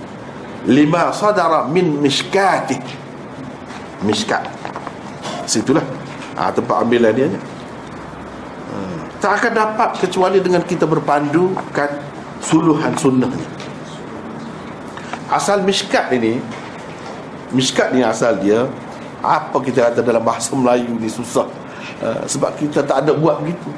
lima 0.66 1.14
sadara 1.14 1.70
min 1.70 2.02
mishkati 2.02 2.78
mishkat. 4.02 4.42
Situlah. 5.46 5.86
Ha, 6.42 6.50
tempat 6.50 6.82
ambilan 6.82 7.12
dia 7.14 7.28
hmm. 7.28 7.40
tak 9.20 9.38
akan 9.38 9.52
dapat 9.52 9.90
kecuali 10.00 10.40
dengan 10.40 10.64
kita 10.64 10.88
berpandukan 10.88 11.92
suluhan 12.40 12.96
sunnahnya 12.96 13.61
asal 15.32 15.64
miskat 15.64 16.12
ini 16.12 16.44
miskat 17.56 17.96
ni 17.96 18.04
asal 18.04 18.36
dia 18.36 18.68
apa 19.24 19.58
kita 19.64 19.92
kata 19.92 20.00
dalam 20.04 20.20
bahasa 20.22 20.52
Melayu 20.52 20.98
ni 20.98 21.08
susah. 21.08 21.48
Uh, 22.02 22.26
sebab 22.26 22.58
kita 22.58 22.82
tak 22.82 23.06
ada 23.06 23.14
buat 23.14 23.40
begitu. 23.40 23.70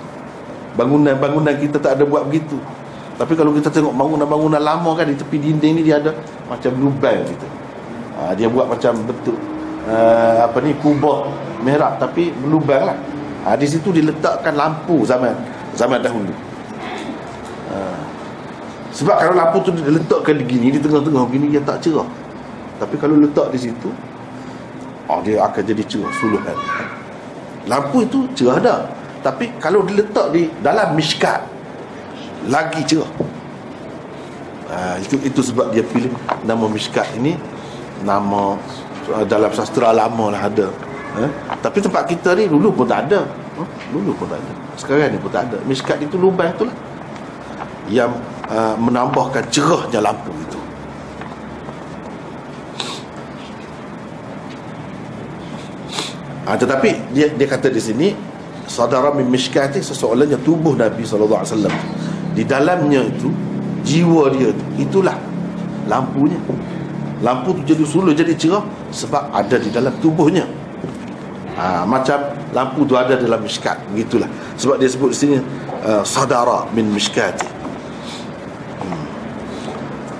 Bangunan-bangunan 0.73 1.53
kita 1.59 1.77
tak 1.77 1.99
ada 1.99 2.03
buat 2.07 2.25
begitu. 2.25 2.57
Tapi 3.19 3.37
kalau 3.37 3.53
kita 3.53 3.69
tengok 3.69 3.93
bangunan-bangunan 3.93 4.57
lama 4.57 4.89
kan 4.97 5.05
di 5.05 5.13
tepi 5.13 5.37
dinding 5.37 5.73
ni 5.77 5.81
dia 5.85 6.01
ada 6.01 6.15
macam 6.49 6.71
lubang 6.79 7.21
gitu. 7.27 7.47
Uh, 8.17 8.33
dia 8.33 8.47
buat 8.47 8.65
macam 8.71 8.93
betul 9.05 9.37
uh, 9.89 10.47
apa 10.47 10.57
ni 10.63 10.73
kubah 10.79 11.29
merah 11.61 11.93
tapi 11.99 12.33
lubang 12.47 12.89
lah. 12.89 12.97
Uh, 13.43 13.55
di 13.59 13.67
situ 13.67 13.91
diletakkan 13.91 14.55
lampu 14.55 15.03
zaman 15.03 15.35
zaman 15.75 15.99
dahulu 15.99 16.31
sebab 18.93 19.15
kalau 19.17 19.33
lampu 19.33 19.57
tu 19.65 19.73
diletakkan 19.73 20.37
di 20.37 20.45
gini 20.45 20.69
Di 20.69 20.77
tengah-tengah 20.77 21.25
gini 21.33 21.49
dia 21.49 21.61
tak 21.65 21.81
cerah. 21.81 22.05
Tapi 22.77 22.95
kalau 23.01 23.17
letak 23.17 23.49
di 23.49 23.57
situ 23.57 23.89
oh, 25.09 25.19
Dia 25.25 25.41
akan 25.49 25.61
jadi 25.65 25.83
cerah 25.89 26.13
suluhan 26.21 26.57
lampu 27.67 28.03
itu 28.03 28.27
cerah 28.35 28.59
dah. 28.59 28.79
Tapi 29.23 29.55
kalau 29.59 29.87
diletak 29.87 30.35
di 30.35 30.51
dalam 30.59 30.95
miskat 30.99 31.39
lagi 32.51 32.83
cerah. 32.83 33.11
Ha, 34.73 34.97
itu 34.99 35.15
itu 35.21 35.39
sebab 35.39 35.71
dia 35.71 35.85
pilih 35.85 36.11
nama 36.43 36.65
miskat 36.65 37.05
ini 37.15 37.37
nama 38.03 38.57
uh, 39.13 39.25
dalam 39.27 39.51
sastra 39.55 39.95
lama 39.95 40.33
lah 40.33 40.43
ada. 40.49 40.67
Ha? 41.13 41.29
tapi 41.61 41.77
tempat 41.77 42.09
kita 42.09 42.33
ni 42.33 42.49
dulu 42.49 42.73
pun 42.73 42.85
tak 42.89 43.07
ada. 43.07 43.23
Ha? 43.23 43.63
dulu 43.93 44.11
pun 44.17 44.27
tak 44.27 44.41
ada. 44.41 44.51
Sekarang 44.75 45.13
ni 45.13 45.17
pun 45.21 45.31
tak 45.31 45.47
ada. 45.47 45.57
Miskat 45.63 46.03
itu 46.03 46.19
lubang 46.19 46.51
itulah 46.51 46.75
yang 47.87 48.11
uh, 48.49 48.75
menambahkan 48.79 49.43
cerahnya 49.51 49.99
lampu 50.03 50.31
itu. 50.33 50.59
Ha, 56.43 56.59
tetapi 56.59 57.15
dia 57.15 57.31
dia 57.31 57.47
kata 57.47 57.71
di 57.71 57.79
sini 57.79 58.07
saudara 58.67 59.15
min 59.15 59.31
mishkati 59.31 59.79
seseorang 59.79 60.27
yang 60.27 60.43
tubuh 60.43 60.75
Nabi 60.75 61.07
wasallam. 61.07 61.71
Di 62.35 62.43
dalamnya 62.43 63.05
itu 63.07 63.31
jiwa 63.87 64.27
dia 64.35 64.51
itu 64.51 64.65
itulah 64.89 65.15
lampunya. 65.87 66.35
Lampu 67.23 67.55
tu 67.55 67.63
jadi 67.63 67.83
suluh 67.87 68.11
jadi 68.11 68.35
cerah 68.35 68.65
sebab 68.91 69.31
ada 69.31 69.55
di 69.55 69.71
dalam 69.71 69.95
tubuhnya. 70.03 70.43
Ha, 71.55 71.87
macam 71.87 72.19
lampu 72.51 72.83
tu 72.83 72.99
ada 72.99 73.15
dalam 73.15 73.39
mishkat 73.39 73.79
begitulah. 73.95 74.27
Sebab 74.59 74.81
dia 74.81 74.89
sebut 74.91 75.15
di 75.15 75.17
sini 75.17 75.35
uh, 75.85 76.03
saudara 76.03 76.67
min 76.75 76.91
mishkati 76.91 77.45
hmm. 77.45 77.52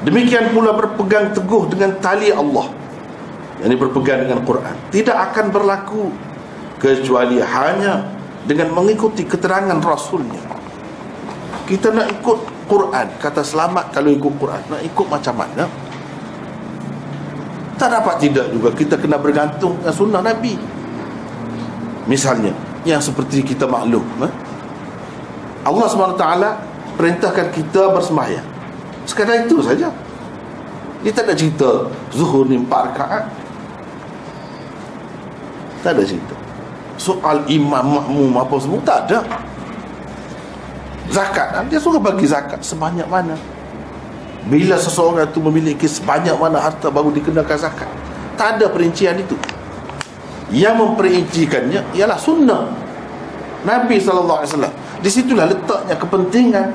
Demikian 0.04 0.51
pula 0.51 0.76
berpegang 0.76 1.32
teguh 1.32 1.68
dengan 1.72 1.97
tali 1.99 2.30
Allah. 2.30 2.70
Yang 3.64 3.80
berpegang 3.80 4.28
dengan 4.28 4.43
Quran. 4.43 4.76
Tidak 4.91 5.16
akan 5.16 5.45
berlaku 5.49 6.12
kecuali 6.80 7.39
hanya 7.39 8.04
dengan 8.43 8.76
mengikuti 8.76 9.24
keterangan 9.24 9.80
Rasulnya. 9.80 10.43
Kita 11.64 11.95
nak 11.95 12.12
ikut 12.12 12.68
Quran. 12.68 13.08
Kata 13.24 13.39
selamat 13.39 13.95
kalau 13.95 14.12
ikut 14.12 14.34
Quran. 14.36 14.62
Nak 14.68 14.82
ikut 14.84 15.08
macam 15.08 15.36
mana? 15.39 15.64
Tak 17.80 17.88
dapat 17.88 18.16
tidak 18.20 18.51
juga. 18.51 18.70
Kita 18.76 18.99
kena 18.99 19.16
bergantung 19.16 19.80
dengan 19.80 19.95
sunnah 19.95 20.20
Nabi. 20.20 20.60
Misalnya 22.04 22.51
yang 22.84 22.99
seperti 22.99 23.39
kita 23.47 23.64
maklum 23.64 24.04
eh? 24.28 24.34
Allah 25.64 25.88
SWT 25.88 26.26
perintahkan 26.99 27.47
kita 27.56 27.95
bersemayang 27.95 28.53
sekadar 29.06 29.43
itu 29.43 29.60
saja. 29.60 29.91
Dia 31.04 31.12
tak 31.12 31.28
ada 31.28 31.36
cerita 31.36 31.91
zuhur 32.16 32.47
ni 32.47 32.56
empat 32.56 32.95
rakaat. 32.95 33.24
Tak 35.84 35.99
ada 35.99 36.04
cerita. 36.08 36.36
Soal 36.95 37.43
imam 37.51 37.99
makmum 37.99 38.32
apa 38.39 38.56
semua 38.64 38.80
Tak 38.88 38.97
ada. 39.12 39.20
Zakat. 41.12 41.68
Dia 41.68 41.84
suruh 41.84 41.99
bagi 41.99 42.24
zakat 42.24 42.64
Sebanyak 42.64 43.04
mana. 43.12 43.36
Bila 44.47 44.80
seseorang 44.80 45.28
itu 45.28 45.43
memiliki 45.43 45.84
sebanyak 45.84 46.36
mana 46.39 46.64
harta 46.64 46.88
Baru 46.88 47.12
dikenakan 47.12 47.60
zakat. 47.60 47.91
Tak 48.39 48.56
ada 48.58 48.72
perincian 48.72 49.20
itu. 49.20 49.36
Yang 50.56 50.76
memperincikannya 50.80 51.84
Ialah 51.91 52.16
sunnah. 52.16 52.72
Nabi 53.68 53.99
SAW 53.99 54.47
Di 55.04 55.10
situlah 55.12 55.51
letaknya 55.51 55.99
kepentingan 55.99 56.66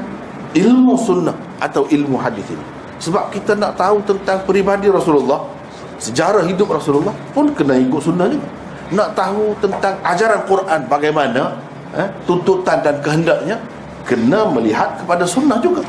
Ilmu 0.53 0.95
sunnah 1.01 1.48
Atau 1.59 1.91
ilmu 1.91 2.19
hadis 2.19 2.47
ini. 2.51 2.65
Sebab 2.99 3.31
kita 3.31 3.55
nak 3.55 3.79
tahu 3.79 4.03
tentang 4.03 4.43
peribadi 4.43 4.91
Rasulullah 4.91 5.59
Sejarah 5.99 6.47
hidup 6.47 6.71
Rasulullah 6.71 7.11
Pun 7.35 7.51
kena 7.55 7.75
ikut 7.75 7.99
sunnah 7.99 8.31
juga. 8.31 8.47
Nak 8.95 9.19
tahu 9.19 9.53
tentang 9.61 9.99
ajaran 10.01 10.41
Quran 10.49 10.81
bagaimana 10.89 11.59
eh, 11.93 12.09
tuntutan 12.25 12.81
dan 12.81 12.97
kehendaknya 13.05 13.59
kena 14.07 14.49
melihat 14.49 14.97
kepada 14.97 15.29
sunnah 15.29 15.61
juga. 15.61 15.85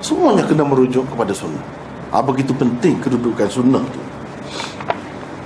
Semuanya 0.00 0.46
kena 0.48 0.64
merujuk 0.64 1.04
kepada 1.12 1.34
sunnah. 1.36 1.60
Ha, 2.10 2.24
begitu 2.24 2.50
penting 2.56 2.98
kedudukan 2.98 3.46
sunnah 3.46 3.78
itu 3.86 4.02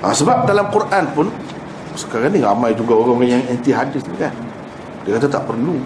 ha, 0.00 0.12
sebab 0.16 0.48
dalam 0.48 0.72
Quran 0.72 1.04
pun 1.12 1.26
sekarang 1.92 2.32
ni 2.32 2.40
ramai 2.40 2.72
juga 2.72 2.96
orang 2.96 3.20
yang 3.24 3.42
anti 3.48 3.72
hadis 3.72 4.04
ni 4.04 4.16
kan. 4.20 4.32
Dia 5.04 5.16
kata 5.16 5.28
tak 5.40 5.44
perlu. 5.48 5.80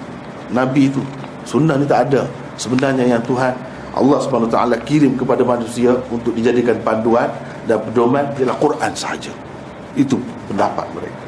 Nabi 0.51 0.89
itu 0.89 1.03
sunnah 1.47 1.77
ni 1.77 1.85
tak 1.85 2.09
ada 2.11 2.25
sebenarnya 2.59 3.07
yang 3.07 3.23
Tuhan 3.25 3.55
Allah 3.95 4.19
SWT 4.21 4.59
kirim 4.85 5.17
kepada 5.17 5.43
manusia 5.47 5.97
untuk 6.13 6.37
dijadikan 6.37 6.77
panduan 6.85 7.31
dan 7.65 7.81
pedoman 7.81 8.29
ialah 8.37 8.59
Quran 8.61 8.93
sahaja 8.93 9.33
itu 9.97 10.21
pendapat 10.47 10.87
mereka. 10.93 11.25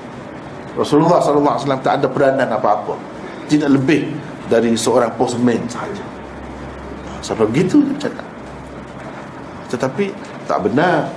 Rasulullah 0.78 1.18
SAW 1.18 1.82
tak 1.82 2.00
ada 2.00 2.06
peranan 2.06 2.46
apa-apa. 2.46 2.94
Tidak 3.50 3.66
lebih 3.66 4.14
dari 4.46 4.78
seorang 4.78 5.10
postman 5.18 5.58
sahaja. 5.66 6.04
Sampai 7.20 7.50
begitu 7.50 7.82
dia 7.82 8.08
cakap. 8.08 8.26
Tetapi 9.70 10.04
tak 10.46 10.58
benar. 10.66 11.10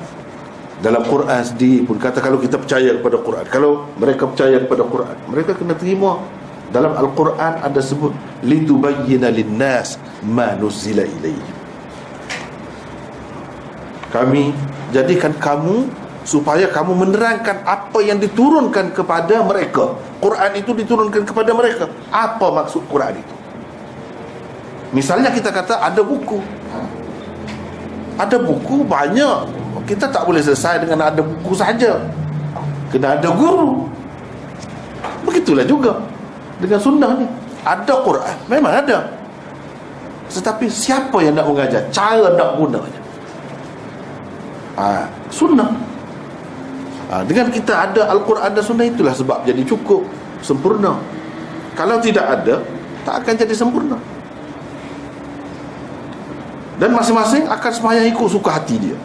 Dalam 0.84 0.99
Quran 1.07 1.39
sendiri 1.39 1.88
pun 1.88 1.95
kata 1.95 2.20
kalau 2.20 2.36
kita 2.41 2.59
percaya 2.59 2.91
kepada 2.99 3.16
Quran. 3.24 3.45
Kalau 3.47 3.88
mereka 3.95 4.28
percaya 4.28 4.59
kepada 4.59 4.84
Quran. 4.84 5.16
Mereka 5.32 5.55
kena 5.55 5.80
terima. 5.80 6.20
Dalam 6.74 6.98
Al-Quran 6.98 7.62
ada 7.62 7.78
sebut. 7.78 8.10
Litubayyina 8.42 9.30
linnas 9.30 10.02
ma 10.26 10.58
nuzila 10.58 11.06
ilaih. 11.06 11.46
Kami 14.10 14.50
jadikan 14.90 15.38
kamu 15.38 15.86
supaya 16.26 16.66
kamu 16.74 16.98
menerangkan 16.98 17.62
apa 17.62 18.02
yang 18.02 18.18
diturunkan 18.18 18.90
kepada 18.90 19.46
mereka. 19.46 19.94
Quran 20.18 20.52
itu 20.58 20.74
diturunkan 20.74 21.22
kepada 21.30 21.54
mereka. 21.54 21.86
Apa 22.10 22.50
maksud 22.50 22.90
Quran 22.90 23.22
itu? 23.22 23.36
Misalnya 24.98 25.30
kita 25.30 25.54
kata 25.54 25.78
ada 25.78 26.02
buku. 26.02 26.42
Ada 28.18 28.42
buku 28.42 28.82
banyak. 28.82 29.62
Kita 29.86 30.10
tak 30.10 30.26
boleh 30.26 30.42
selesai 30.42 30.82
dengan 30.82 31.06
ada 31.06 31.22
buku 31.22 31.54
saja. 31.54 32.02
Kena 32.90 33.18
ada 33.18 33.30
guru. 33.30 33.90
Begitulah 35.26 35.66
juga 35.66 36.12
dengan 36.64 36.80
sunnah 36.80 37.11
ni. 37.20 37.28
Ada 37.68 37.93
Quran. 38.03 38.36
Memang 38.47 38.72
ada. 38.72 39.11
Tetapi 40.32 40.66
siapa 40.72 41.20
yang 41.20 41.36
nak 41.36 41.51
mengajar? 41.51 41.84
Cara 41.91 42.32
nak 42.34 42.55
gunanya. 42.55 43.01
Ha, 44.80 45.05
sunnah. 45.30 45.70
Ha, 47.11 47.22
Dengan 47.28 47.51
kita 47.53 47.91
ada 47.91 48.09
Al-Quran 48.09 48.49
dan 48.57 48.64
Sunnah 48.64 48.89
itulah 48.89 49.14
sebab 49.14 49.45
jadi 49.45 49.61
cukup 49.68 50.01
Sempurna. 50.41 50.97
Kalau 51.78 52.01
tidak 52.01 52.26
ada 52.26 52.57
Tak 53.03 53.22
akan 53.22 53.34
jadi 53.36 53.53
sempurna. 53.53 53.99
Dan 56.80 56.95
masing-masing 56.95 57.45
akan 57.45 57.72
semayang 57.72 58.07
ikut 58.09 58.28
suka 58.32 58.57
hati 58.57 58.80
dia. 58.80 58.97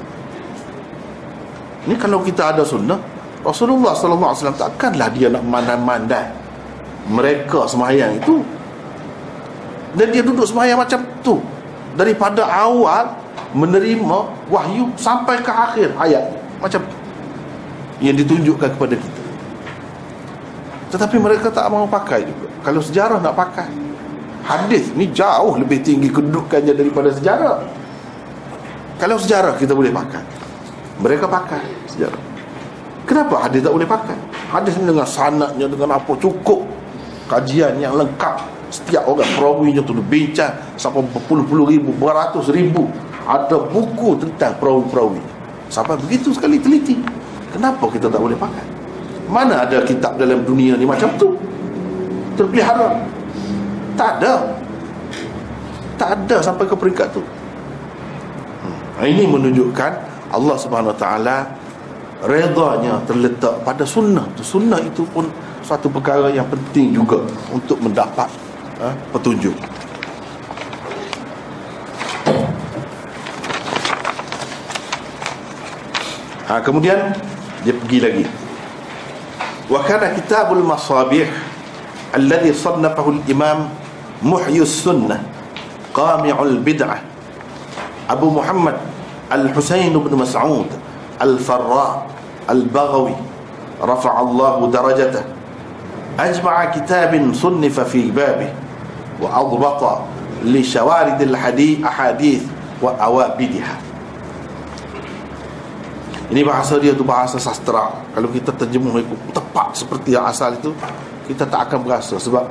Ini 1.85 1.99
kalau 1.99 2.23
kita 2.23 2.55
ada 2.55 2.63
sunnah 2.63 2.99
Rasulullah 3.43 3.97
SAW 3.97 4.55
takkanlah 4.55 5.09
dia 5.15 5.33
nak 5.33 5.41
mandai-mandai 5.47 6.38
Mereka 7.09 7.65
semayang 7.65 8.21
itu 8.21 8.45
Dan 9.97 10.13
dia 10.13 10.21
duduk 10.21 10.45
semayang 10.45 10.79
macam 10.81 11.01
tu. 11.25 11.41
Daripada 11.97 12.45
awal 12.45 13.17
Menerima 13.57 14.19
wahyu 14.53 14.93
Sampai 15.01 15.41
ke 15.41 15.49
akhir 15.49 15.97
ayat 15.97 16.29
Macam 16.61 16.85
tu. 16.85 16.97
Yang 17.99 18.23
ditunjukkan 18.23 18.79
kepada 18.79 18.95
kita. 18.95 19.23
Tetapi 20.89 21.17
mereka 21.19 21.51
tak 21.53 21.69
mau 21.69 21.85
pakai 21.85 22.25
juga. 22.25 22.47
Kalau 22.65 22.81
sejarah 22.81 23.21
nak 23.21 23.35
pakai 23.37 23.69
hadis 24.49 24.89
ni 24.97 25.13
jauh 25.13 25.61
lebih 25.61 25.85
tinggi 25.85 26.09
kedudukannya 26.09 26.73
daripada 26.73 27.13
sejarah. 27.13 27.61
Kalau 28.97 29.21
sejarah 29.21 29.59
kita 29.61 29.77
boleh 29.77 29.93
pakai 29.93 30.25
mereka 30.99 31.31
pakai 31.31 31.63
sejarah. 31.87 32.23
Kenapa 33.07 33.49
hadis 33.49 33.65
tak 33.65 33.73
boleh 33.73 33.89
pakai? 33.89 34.19
Hadis 34.53 34.77
ni 34.77 34.85
dengan 34.91 35.07
sanatnya 35.07 35.67
dengan 35.71 35.97
apa 35.97 36.13
cukup 36.19 36.61
kajian 37.29 37.77
yang 37.79 37.95
lengkap 37.95 38.41
setiap 38.73 39.05
orang 39.05 39.29
perawinya 39.37 39.81
tu 39.85 39.97
bincang 39.97 40.53
sampai 40.81 41.05
berpuluh-puluh 41.13 41.69
ribu 41.69 41.93
beratus 41.97 42.49
ribu 42.53 42.89
ada 43.29 43.61
buku 43.69 44.17
tentang 44.25 44.57
perawi-perawi 44.57 45.21
sampai 45.69 46.01
begitu 46.01 46.33
sekali 46.33 46.57
teliti 46.57 46.97
Kenapa 47.53 47.89
kita 47.89 48.13
tak 48.13 48.21
boleh 48.21 48.37
pakai? 48.37 48.67
Mana 49.29 49.65
ada 49.65 49.81
kitab 49.85 50.17
dalam 50.21 50.45
dunia 50.45 50.77
ni 50.77 50.85
macam 50.85 51.09
tu? 51.17 51.37
Terpelihara. 52.37 52.97
Tak 53.97 54.21
ada. 54.21 54.35
Tak 55.99 56.09
ada 56.15 56.37
sampai 56.45 56.65
ke 56.69 56.77
peringkat 56.77 57.09
tu. 57.13 57.23
Hmm. 58.63 59.05
Ini 59.05 59.25
menunjukkan 59.27 59.93
Allah 60.33 60.57
Subhanahu 60.61 60.97
Taala 60.97 61.49
redanya 62.25 63.01
terletak 63.09 63.65
pada 63.65 63.85
sunnah. 63.85 64.29
Sunnah 64.39 64.81
itu 64.85 65.03
pun 65.09 65.27
suatu 65.68 65.88
perkara 65.88 66.30
yang 66.30 66.48
penting 66.48 66.92
juga 66.94 67.24
untuk 67.50 67.80
mendapat 67.80 68.28
ha, 68.84 68.92
petunjuk. 69.16 69.56
Ha, 76.48 76.60
kemudian 76.62 77.16
dia 77.64 77.74
pergi 77.74 78.00
lagi 78.04 78.26
وكان 79.72 80.16
كتاب 80.20 80.54
المصابيح 80.54 81.30
الذي 82.16 82.54
صنفه 82.54 83.10
الإمام 83.10 83.60
محيي 84.24 84.62
السنة 84.62 85.24
قامع 85.94 86.36
البدعة 86.42 87.00
أبو 88.10 88.28
محمد 88.30 88.78
الحسين 89.32 89.94
بن 89.98 90.14
مسعود 90.18 90.70
الفراء 91.22 92.08
البغوي 92.50 93.16
رفع 93.82 94.14
الله 94.22 94.58
درجته 94.68 95.24
أجمع 96.20 96.66
كتاب 96.66 97.34
صنف 97.34 97.80
في 97.80 98.12
بابه 98.12 98.50
وأضبط 99.22 99.82
لشوارد 100.44 101.22
الحديث 101.22 101.84
أحاديث 101.86 102.42
وأوابدها 102.82 103.78
ini 106.34 106.42
bahasa 106.42 106.82
dia 106.82 106.98
tu 106.98 107.06
bahasa 107.06 107.38
sastra 107.38 107.94
Kalau 108.10 108.26
kita 108.34 108.50
terjemuh 108.58 108.98
ikut 109.06 109.38
tepat 109.38 109.78
seperti 109.78 110.18
yang 110.18 110.26
asal 110.26 110.50
itu 110.58 110.74
Kita 111.30 111.46
tak 111.46 111.70
akan 111.70 111.86
berasa 111.86 112.18
Sebab 112.18 112.50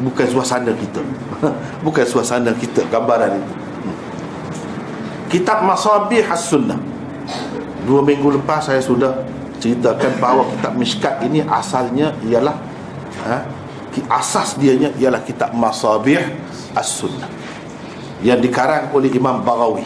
bukan 0.00 0.26
suasana 0.32 0.72
kita 0.72 1.04
Bukan 1.84 2.04
suasana 2.08 2.56
kita 2.56 2.88
gambaran 2.88 3.36
itu 3.36 3.52
hmm. 3.52 3.96
Kitab 5.28 5.60
Masabih 5.68 6.24
As-Sunnah 6.24 6.80
Dua 7.84 8.00
minggu 8.00 8.32
lepas 8.38 8.64
saya 8.64 8.80
sudah 8.80 9.12
ceritakan 9.60 10.16
bahawa 10.16 10.48
kitab 10.48 10.72
Mishkat 10.78 11.14
ini 11.26 11.44
asalnya 11.44 12.16
ialah 12.24 12.54
ha, 13.25 13.45
Asas 14.13 14.53
dianya 14.61 14.93
ialah 15.01 15.25
kitab 15.25 15.57
Masabih 15.57 16.21
As-Sunnah. 16.77 17.25
Yang 18.21 18.49
dikarang 18.49 18.93
oleh 18.93 19.09
Imam 19.09 19.41
Baghawi. 19.41 19.81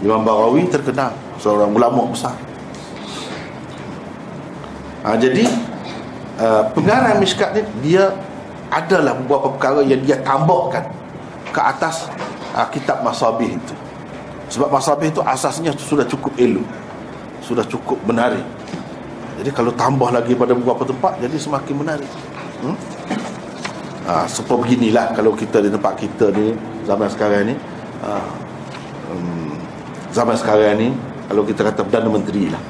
Imam 0.00 0.24
Baghawi 0.24 0.64
terkenal 0.72 1.12
seorang 1.36 1.68
ulama 1.76 2.08
besar. 2.08 2.32
Ha, 5.04 5.18
jadi 5.20 5.44
uh, 6.40 6.72
pengarang 6.72 7.20
miskat 7.20 7.52
ni 7.52 7.62
dia 7.84 8.16
adalah 8.72 9.12
beberapa 9.12 9.52
perkara 9.60 9.84
yang 9.84 10.00
dia 10.00 10.16
tambahkan 10.24 10.88
ke 11.52 11.60
atas 11.60 12.08
uh, 12.56 12.64
kitab 12.72 13.04
masabih 13.04 13.60
itu. 13.60 13.74
Sebab 14.48 14.72
masabih 14.72 15.12
itu 15.12 15.20
asasnya 15.20 15.76
sudah 15.76 16.08
cukup 16.08 16.32
elok 16.40 16.64
sudah 17.42 17.66
cukup 17.66 17.98
menarik 18.06 18.42
jadi 19.42 19.50
kalau 19.50 19.74
tambah 19.74 20.06
lagi 20.14 20.38
pada 20.38 20.54
beberapa 20.54 20.86
tempat 20.86 21.18
jadi 21.18 21.34
semakin 21.34 21.74
menarik. 21.74 22.06
Hmm? 22.62 22.78
ha, 24.06 24.22
seperti 24.30 24.78
beginilah 24.78 25.18
kalau 25.18 25.34
kita 25.34 25.58
di 25.58 25.66
tempat 25.66 25.98
kita 25.98 26.30
ni 26.30 26.54
zaman 26.86 27.10
sekarang 27.10 27.50
ni. 27.50 27.54
Ha, 28.06 28.22
um, 29.10 29.50
zaman 30.14 30.38
sekarang 30.38 30.78
ni 30.78 30.94
kalau 31.26 31.42
kita 31.42 31.66
kata 31.66 31.82
Perdana 31.82 32.06
Menteri 32.06 32.54
lah. 32.54 32.62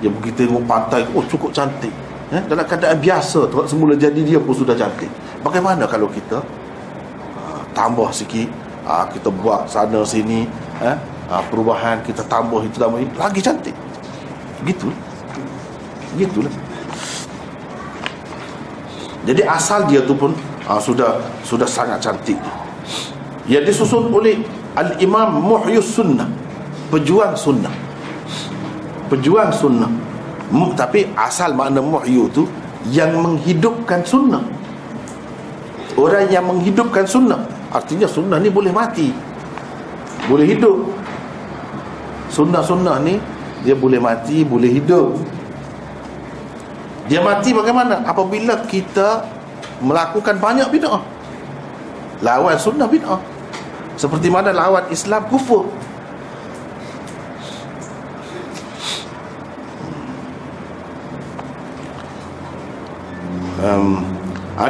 Dia 0.00 0.08
pergi 0.08 0.32
tengok 0.44 0.64
pantai 0.64 1.04
Oh 1.12 1.24
cukup 1.28 1.52
cantik. 1.52 1.92
Eh? 2.32 2.42
Dalam 2.48 2.68
keadaan 2.68 3.00
biasa 3.00 3.48
Tempat 3.48 3.64
semula 3.64 3.96
jadi 3.96 4.20
dia 4.20 4.40
pun 4.40 4.56
sudah 4.56 4.76
cantik. 4.76 5.08
Bagaimana 5.40 5.88
kalau 5.88 6.04
kita 6.12 6.44
uh, 7.36 7.60
Tambah 7.72 8.12
sikit? 8.12 8.44
Uh, 8.84 9.08
Kita 9.08 9.32
buat 9.32 9.64
sana 9.72 10.04
sini 10.04 10.44
eh? 10.84 10.96
uh, 11.32 11.42
Perubahan 11.48 12.04
Kita 12.04 12.28
tambah 12.28 12.60
itu 12.68 12.76
tambah 12.76 13.00
ini 13.00 13.08
Lagi 13.16 13.40
cantik. 13.40 13.72
Gitu 14.68 14.92
Gitulah 16.16 16.52
Jadi 19.28 19.42
asal 19.44 19.84
dia 19.86 20.00
tu 20.02 20.16
pun 20.16 20.32
uh, 20.64 20.80
Sudah 20.80 21.20
Sudah 21.44 21.68
sangat 21.68 22.00
cantik 22.00 22.40
Yang 23.46 23.76
disusun 23.76 24.10
oleh 24.10 24.40
Al-Imam 24.76 25.40
Muhyus 25.40 25.92
Sunnah 25.92 26.46
Pejuang 26.86 27.34
Sunnah. 27.34 27.74
Pejuang 29.10 29.50
sunnah. 29.50 29.90
Tapi 30.78 31.10
asal 31.18 31.54
makna 31.54 31.82
muhyu 31.82 32.30
tu 32.30 32.46
yang 32.90 33.18
menghidupkan 33.18 34.02
sunnah. 34.06 34.42
Orang 35.98 36.30
yang 36.30 36.46
menghidupkan 36.46 37.02
sunnah 37.02 37.42
artinya 37.74 38.06
sunnah 38.06 38.38
ni 38.38 38.50
boleh 38.50 38.70
mati. 38.70 39.10
Boleh 40.30 40.46
hidup. 40.46 40.86
Sunnah-sunnah 42.30 43.02
ni 43.02 43.18
dia 43.66 43.74
boleh 43.74 43.98
mati 43.98 44.46
boleh 44.46 44.70
hidup 44.70 45.18
dia 47.06 47.22
mati 47.22 47.54
bagaimana? 47.54 48.02
Apabila 48.02 48.66
kita 48.66 49.22
melakukan 49.78 50.42
banyak 50.42 50.66
bid'ah. 50.74 51.02
Lawan 52.24 52.58
sunnah 52.58 52.90
bid'ah. 52.90 53.20
Seperti 53.94 54.26
mana 54.28 54.50
lawan 54.50 54.84
Islam 54.90 55.22
kufur. 55.30 55.70
Um, 63.62 64.04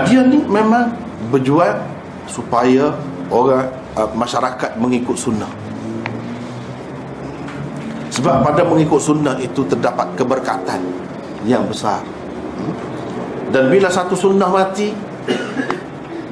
dia 0.06 0.22
ni 0.24 0.40
memang 0.46 0.94
berjual 1.28 1.84
supaya 2.30 2.94
orang 3.32 3.66
uh, 3.98 4.08
masyarakat 4.14 4.78
mengikut 4.78 5.16
sunnah. 5.18 5.50
Sebab 8.14 8.46
pada 8.46 8.62
mengikut 8.64 9.02
sunnah 9.02 9.36
itu 9.42 9.66
terdapat 9.68 10.16
keberkatan 10.16 10.80
yang 11.44 11.66
besar 11.68 12.00
dan 13.50 13.70
bila 13.70 13.88
satu 13.90 14.14
sunnah 14.18 14.50
mati 14.50 14.90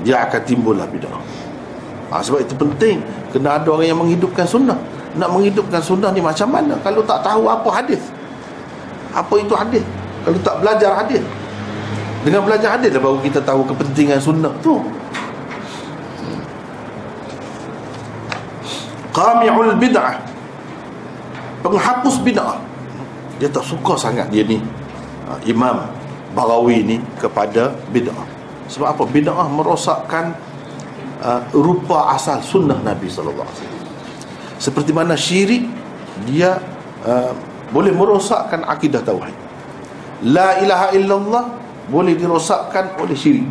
dia 0.04 0.24
akan 0.26 0.40
timbullah 0.44 0.86
bid'ah 0.88 1.20
ha, 2.12 2.20
sebab 2.20 2.44
itu 2.44 2.54
penting 2.54 3.00
kena 3.30 3.58
ada 3.58 3.68
orang 3.70 3.88
yang 3.88 3.98
menghidupkan 3.98 4.44
sunnah 4.44 4.76
nak 5.14 5.30
menghidupkan 5.30 5.78
sunnah 5.78 6.10
ni 6.10 6.20
macam 6.20 6.50
mana 6.50 6.74
kalau 6.82 7.00
tak 7.06 7.22
tahu 7.22 7.46
apa 7.46 7.68
hadis 7.70 8.02
apa 9.14 9.34
itu 9.38 9.54
hadis 9.54 9.84
kalau 10.26 10.38
tak 10.42 10.56
belajar 10.58 10.90
hadis 10.98 11.22
dengan 12.24 12.40
belajar 12.40 12.80
hadis 12.80 12.88
lah 12.96 13.04
baru 13.04 13.20
kita 13.20 13.44
tahu 13.44 13.68
kepentingan 13.68 14.16
sunnah 14.16 14.48
tu. 14.64 14.80
Qami'ul 19.12 19.76
bid'ah. 19.76 20.16
Penghapus 21.60 22.24
bid'ah. 22.24 22.56
Dia 23.36 23.52
tak 23.52 23.68
suka 23.68 23.92
sangat 24.00 24.32
dia 24.32 24.40
ni. 24.40 24.56
Ha, 25.28 25.36
Imam 25.44 25.84
Barawi 26.34 26.82
ni 26.82 26.96
kepada 27.22 27.72
bid'ah. 27.94 28.26
Sebab 28.68 28.98
apa? 28.98 29.02
Bid'ah 29.06 29.46
merosakkan 29.48 30.34
uh, 31.22 31.40
rupa 31.54 32.12
asal 32.12 32.42
sunnah 32.42 32.82
Nabi 32.82 33.06
sallallahu 33.06 33.46
alaihi 33.46 33.62
wasallam. 33.62 33.82
Seperti 34.58 34.90
mana 34.90 35.14
syirik 35.14 35.64
dia 36.26 36.58
uh, 37.06 37.32
boleh 37.70 37.94
merosakkan 37.94 38.66
akidah 38.66 39.00
tauhid. 39.06 39.34
La 40.26 40.58
ilaha 40.58 40.90
illallah 40.96 41.44
boleh 41.88 42.16
dirosakkan 42.16 42.96
oleh 42.96 43.12
syirik 43.12 43.44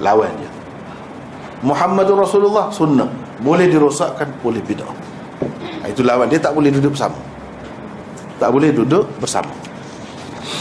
lawan 0.00 0.32
dia 0.40 0.50
Muhammadur 1.62 2.18
Rasulullah 2.18 2.72
sunnah 2.72 3.06
boleh 3.44 3.68
dirosakkan 3.68 4.32
oleh 4.42 4.62
bid'ah 4.64 4.88
itu 5.86 6.00
lawan 6.00 6.30
dia 6.32 6.40
tak 6.40 6.56
boleh 6.56 6.72
duduk 6.72 6.96
bersama 6.96 7.18
tak 8.40 8.50
boleh 8.50 8.72
duduk 8.72 9.04
bersama 9.20 9.52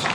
ha, 0.03 0.09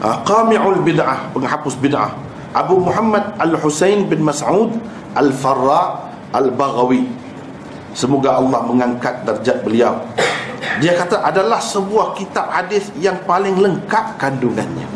qami'ul 0.00 0.80
bid'ah 0.80 1.28
penghapus 1.36 1.76
bid'ah. 1.76 2.16
Abu 2.56 2.80
Muhammad 2.82 3.36
Al-Husain 3.38 4.08
bin 4.10 4.24
Mas'ud 4.26 4.74
Al-Farra 5.14 6.10
Al-Baghawi. 6.34 7.06
Semoga 7.92 8.38
Allah 8.38 8.64
mengangkat 8.64 9.22
darjat 9.26 9.62
beliau. 9.62 9.98
Dia 10.78 10.96
kata 10.96 11.20
adalah 11.26 11.58
sebuah 11.60 12.14
kitab 12.16 12.48
hadis 12.48 12.88
yang 12.96 13.18
paling 13.26 13.58
lengkap 13.58 14.16
kandungannya. 14.16 14.86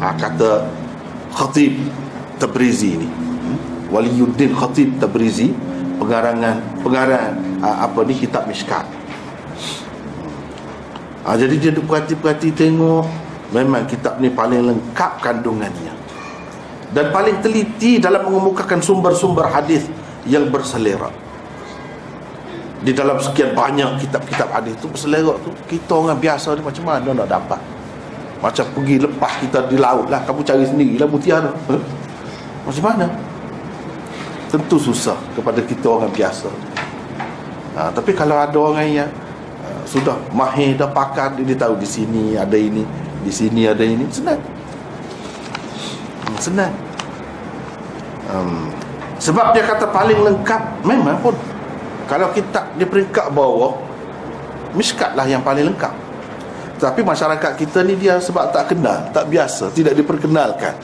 Ha, 0.00 0.12
kata 0.16 0.66
Khatib 1.32 1.78
Tabrizi 2.36 3.00
ini? 3.00 3.08
Waliyuddin 3.92 4.52
Khatib 4.52 4.98
Tabrizi 4.98 5.52
pengarangan 6.00 6.60
pengarang 6.82 7.38
ha, 7.62 7.88
apa 7.88 8.00
ni 8.04 8.14
kitab 8.16 8.44
Mishkat 8.48 8.95
ha, 11.26 11.34
jadi 11.34 11.54
dia 11.58 11.70
perhati-perhati 11.74 12.54
tengok. 12.54 13.04
Memang 13.54 13.86
kitab 13.86 14.18
ni 14.18 14.30
paling 14.30 14.62
lengkap 14.62 15.22
kandungannya. 15.22 15.94
Dan 16.90 17.10
paling 17.14 17.42
teliti 17.42 17.98
dalam 17.98 18.26
mengemukakan 18.26 18.78
sumber-sumber 18.82 19.46
hadis 19.50 19.86
yang 20.26 20.50
berselera. 20.50 21.10
Di 22.82 22.94
dalam 22.94 23.18
sekian 23.18 23.54
banyak 23.54 24.06
kitab-kitab 24.06 24.50
hadis 24.52 24.78
tu 24.78 24.86
berselera 24.86 25.34
tu 25.42 25.50
kita 25.66 25.96
orang 25.96 26.18
biasa 26.22 26.54
ni 26.54 26.62
macam 26.62 26.84
mana 26.86 27.10
nak 27.10 27.26
dapat? 27.26 27.60
Macam 28.38 28.66
pergi 28.76 28.96
lepas 29.00 29.32
kita 29.42 29.64
di 29.66 29.80
laut 29.80 30.06
lah 30.12 30.22
kamu 30.22 30.44
cari 30.44 30.64
sendiri 30.68 30.94
lah 31.00 31.08
mutiara 31.08 31.50
macam 32.66 32.84
mana? 32.84 33.06
Tentu 34.50 34.76
susah 34.78 35.14
kepada 35.38 35.62
kita 35.62 35.86
orang 35.86 36.10
biasa. 36.10 36.50
Ha, 37.78 37.94
tapi 37.94 38.10
kalau 38.10 38.34
ada 38.38 38.58
orang 38.58 38.86
yang 38.90 39.10
sudah 39.86 40.18
mahir 40.34 40.74
dah 40.74 40.90
pakar 40.90 41.38
dia, 41.38 41.54
dia 41.54 41.56
tahu 41.56 41.78
di 41.78 41.86
sini 41.86 42.34
ada 42.34 42.58
ini 42.58 42.82
di 43.22 43.32
sini 43.32 43.64
ada 43.66 43.82
ini. 43.86 44.04
Senang. 44.10 44.40
Hmm, 46.26 46.38
senang. 46.42 46.72
Um, 48.26 48.68
sebab 49.22 49.54
dia 49.54 49.62
kata 49.62 49.86
paling 49.94 50.18
lengkap 50.18 50.62
memang 50.82 51.16
pun 51.22 51.34
kalau 52.10 52.34
kita 52.34 52.74
di 52.74 52.82
peringkat 52.82 53.30
bawah 53.30 53.86
Miskat 54.76 55.16
lah 55.16 55.24
yang 55.24 55.40
paling 55.40 55.72
lengkap. 55.72 55.94
Tapi 56.76 57.00
masyarakat 57.00 57.56
kita 57.56 57.80
ni 57.80 57.96
dia 57.96 58.20
sebab 58.20 58.52
tak 58.52 58.76
kenal 58.76 59.08
tak 59.08 59.24
biasa 59.32 59.72
tidak 59.72 59.96
diperkenalkan. 59.96 60.76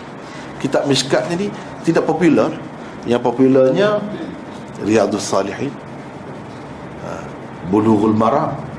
Kitab 0.57 0.89
miskat 0.89 1.29
ni 1.37 1.53
tidak 1.85 2.09
popular. 2.09 2.49
Yang 3.05 3.21
popularnya 3.21 4.01
Riyadus 4.81 5.29
Salihin. 5.29 5.75
Ha, 7.05 7.21
Bulughul 7.69 8.17
Maram 8.17 8.72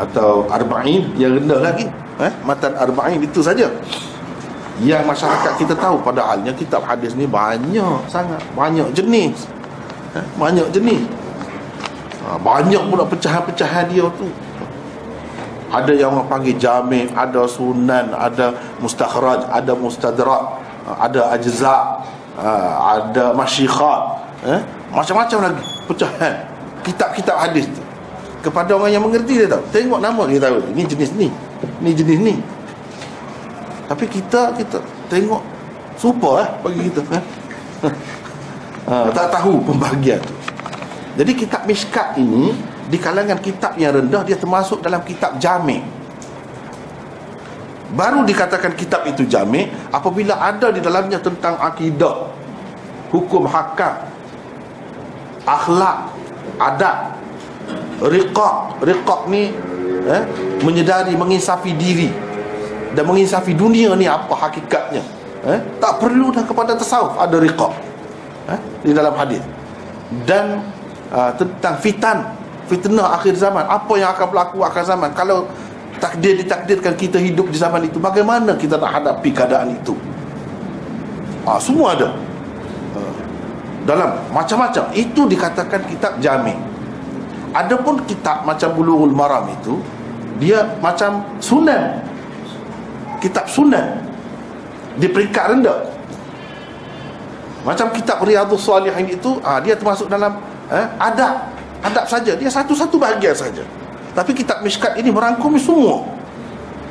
atau 0.00 0.48
Arba'in 0.48 1.12
yang 1.20 1.36
rendah 1.36 1.60
lagi 1.60 1.84
eh? 2.16 2.32
Matan 2.44 2.72
Arba'in 2.72 3.20
itu 3.20 3.44
saja 3.44 3.68
yang 4.80 5.04
masyarakat 5.04 5.60
kita 5.60 5.76
tahu 5.76 6.00
padahalnya 6.00 6.56
kitab 6.56 6.80
hadis 6.88 7.12
ni 7.12 7.28
banyak 7.28 8.00
sangat 8.08 8.40
banyak 8.56 8.88
jenis 8.96 9.44
eh? 10.16 10.24
banyak 10.40 10.72
jenis 10.72 11.04
ha, 12.24 12.40
banyak 12.40 12.80
pula 12.88 13.04
pecahan-pecahan 13.04 13.92
dia 13.92 14.08
tu 14.16 14.28
ada 15.70 15.92
yang 15.92 16.16
orang 16.16 16.26
panggil 16.32 16.56
jami' 16.56 17.12
ada 17.12 17.44
sunan 17.44 18.16
ada 18.16 18.56
mustakhraj 18.80 19.44
ada 19.52 19.72
mustadrak 19.76 20.64
ada 20.88 21.28
ajza 21.36 22.00
ha, 22.40 22.50
ada 22.96 23.36
masyikhat 23.36 24.00
eh? 24.48 24.60
macam-macam 24.96 25.38
lagi 25.52 25.64
pecahan 25.84 26.34
kitab-kitab 26.88 27.36
hadis 27.36 27.68
tu 27.68 27.79
kepada 28.40 28.76
orang 28.76 28.90
yang 28.92 29.04
mengerti 29.04 29.44
dia 29.44 29.48
tahu 29.48 29.64
tengok 29.72 30.00
nama 30.00 30.22
dia 30.24 30.40
tahu 30.40 30.58
ini 30.72 30.82
jenis 30.88 31.10
ni 31.16 31.28
ni 31.84 31.90
jenis 31.92 32.18
ni. 32.20 32.34
Tapi 33.86 34.04
kita 34.06 34.54
kita 34.56 34.78
tengok 35.12 35.42
super 35.98 36.40
eh 36.44 36.48
bagi 36.64 36.80
kita 36.88 37.00
eh? 37.12 37.24
ha, 38.88 39.10
tak 39.12 39.28
tahu 39.34 39.60
pembahagian 39.66 40.20
tu. 40.22 40.34
Jadi 41.20 41.32
kitab 41.36 41.66
miskat 41.68 42.16
ini 42.16 42.54
di 42.90 42.98
kalangan 42.98 43.38
kitab 43.38 43.78
yang 43.78 43.94
rendah 43.94 44.26
dia 44.26 44.34
termasuk 44.34 44.82
dalam 44.82 45.04
kitab 45.06 45.38
jami' 45.38 46.00
baru 47.94 48.22
dikatakan 48.22 48.74
kitab 48.78 49.02
itu 49.06 49.26
jami' 49.26 49.66
apabila 49.90 50.38
ada 50.38 50.70
di 50.70 50.78
dalamnya 50.78 51.18
tentang 51.18 51.58
akidah 51.58 52.30
hukum 53.10 53.46
hakam 53.50 54.06
akhlak 55.42 56.10
adab 56.62 57.18
riqaq 58.00 58.80
riqaq 58.80 59.20
ni 59.28 59.52
eh, 60.08 60.22
menyedari 60.64 61.12
menginsafi 61.16 61.76
diri. 61.76 62.10
Dan 62.90 63.06
menginsafi 63.06 63.54
dunia 63.54 63.94
ni 63.94 64.10
apa 64.10 64.34
hakikatnya? 64.34 65.02
Eh, 65.46 65.58
tak 65.78 66.02
perlu 66.02 66.34
dah 66.34 66.44
kepada 66.44 66.74
tasawuf 66.76 67.16
ada 67.16 67.36
riqaq 67.38 67.72
eh, 68.50 68.60
di 68.84 68.92
dalam 68.92 69.14
hadis. 69.14 69.40
Dan 70.26 70.58
uh, 71.14 71.30
tentang 71.38 71.78
fitan 71.78 72.34
fitnah 72.66 73.14
akhir 73.14 73.38
zaman 73.38 73.62
apa 73.62 73.94
yang 73.94 74.10
akan 74.10 74.26
berlaku 74.26 74.66
akhir 74.66 74.90
zaman? 74.90 75.14
Kalau 75.14 75.46
takdir 76.02 76.34
ditakdirkan 76.34 76.98
kita 76.98 77.22
hidup 77.22 77.46
di 77.46 77.54
zaman 77.54 77.86
itu 77.86 78.02
bagaimana 78.02 78.58
kita 78.58 78.74
nak 78.74 78.90
hadapi 78.90 79.30
keadaan 79.30 79.70
itu? 79.70 79.94
Uh, 81.46 81.62
semua 81.62 81.94
ada. 81.94 82.10
Uh, 82.98 83.14
dalam 83.86 84.18
macam-macam. 84.34 84.90
Itu 84.98 85.30
dikatakan 85.30 85.86
kitab 85.86 86.18
jami' 86.18 86.69
Adapun 87.50 88.02
kitab 88.06 88.46
macam 88.46 88.70
Bulughul 88.78 89.14
Maram 89.14 89.50
itu 89.50 89.82
dia 90.38 90.62
macam 90.78 91.24
sunan. 91.42 91.98
Kitab 93.20 93.50
sunan 93.50 94.00
di 94.96 95.06
peringkat 95.10 95.44
rendah. 95.56 95.80
Macam 97.60 97.92
kitab 97.92 98.24
Riyadhus 98.24 98.64
Salihin 98.64 99.04
itu 99.12 99.36
ah 99.44 99.60
dia 99.60 99.76
termasuk 99.76 100.08
dalam 100.08 100.40
eh, 100.72 100.86
adab. 100.96 101.52
Adab 101.80 102.04
saja. 102.08 102.32
Dia 102.36 102.48
satu-satu 102.48 102.96
bahagian 102.96 103.36
saja. 103.36 103.64
Tapi 104.14 104.34
kitab 104.34 104.60
Mishkat 104.64 104.98
ini 104.98 105.08
merangkumi 105.12 105.60
semua. 105.60 106.02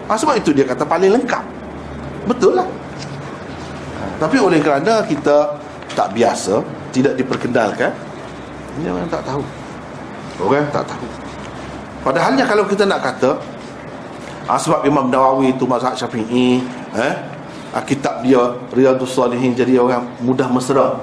Ha, 0.10 0.18
sebab 0.18 0.42
itu 0.42 0.50
dia 0.50 0.66
kata 0.66 0.82
paling 0.88 1.14
lengkap. 1.14 1.44
Betul 2.26 2.58
lah. 2.58 2.66
Ha, 2.66 4.02
tapi 4.18 4.42
oleh 4.42 4.58
kerana 4.58 5.06
kita 5.06 5.60
tak 5.94 6.16
biasa, 6.18 6.66
tidak 6.90 7.14
diperkenalkan, 7.20 7.94
dia 8.82 8.90
orang 8.90 9.10
tak 9.12 9.22
tahu. 9.28 9.44
Orang 10.40 10.72
tak 10.72 10.88
tahu. 10.88 11.08
Padahalnya 12.00 12.48
kalau 12.48 12.64
kita 12.64 12.88
nak 12.88 13.04
kata 13.04 13.36
ah, 14.48 14.56
Sebab 14.56 14.88
Imam 14.88 15.12
Nawawi 15.12 15.52
itu 15.52 15.68
mazhab 15.68 16.00
syafi'i 16.00 16.64
eh, 16.96 17.14
ah, 17.76 17.84
Kitab 17.84 18.24
dia 18.24 18.56
Riyadus 18.72 19.12
Salihin 19.12 19.52
Jadi 19.52 19.76
orang 19.76 20.08
mudah 20.24 20.48
mesra. 20.48 20.96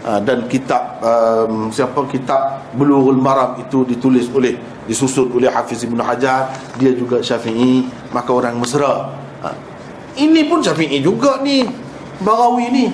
Ah, 0.00 0.16
Dan 0.24 0.48
kitab 0.48 1.04
um, 1.04 1.68
Siapa 1.68 2.00
kitab 2.08 2.72
Bulughul 2.72 3.20
Maram 3.20 3.60
itu 3.60 3.84
ditulis 3.84 4.32
oleh 4.32 4.56
Disusun 4.88 5.28
oleh 5.36 5.52
Hafiz 5.52 5.84
Ibn 5.84 6.00
Hajar 6.00 6.48
Dia 6.80 6.96
juga 6.96 7.20
syafi'i 7.20 7.84
Maka 8.16 8.30
orang 8.32 8.56
mesra. 8.56 9.12
Ah, 9.44 9.52
Ini 10.16 10.48
pun 10.48 10.64
syafi'i 10.64 11.04
juga 11.04 11.44
ni 11.44 11.68
Barawi 12.20 12.68
ni. 12.68 12.86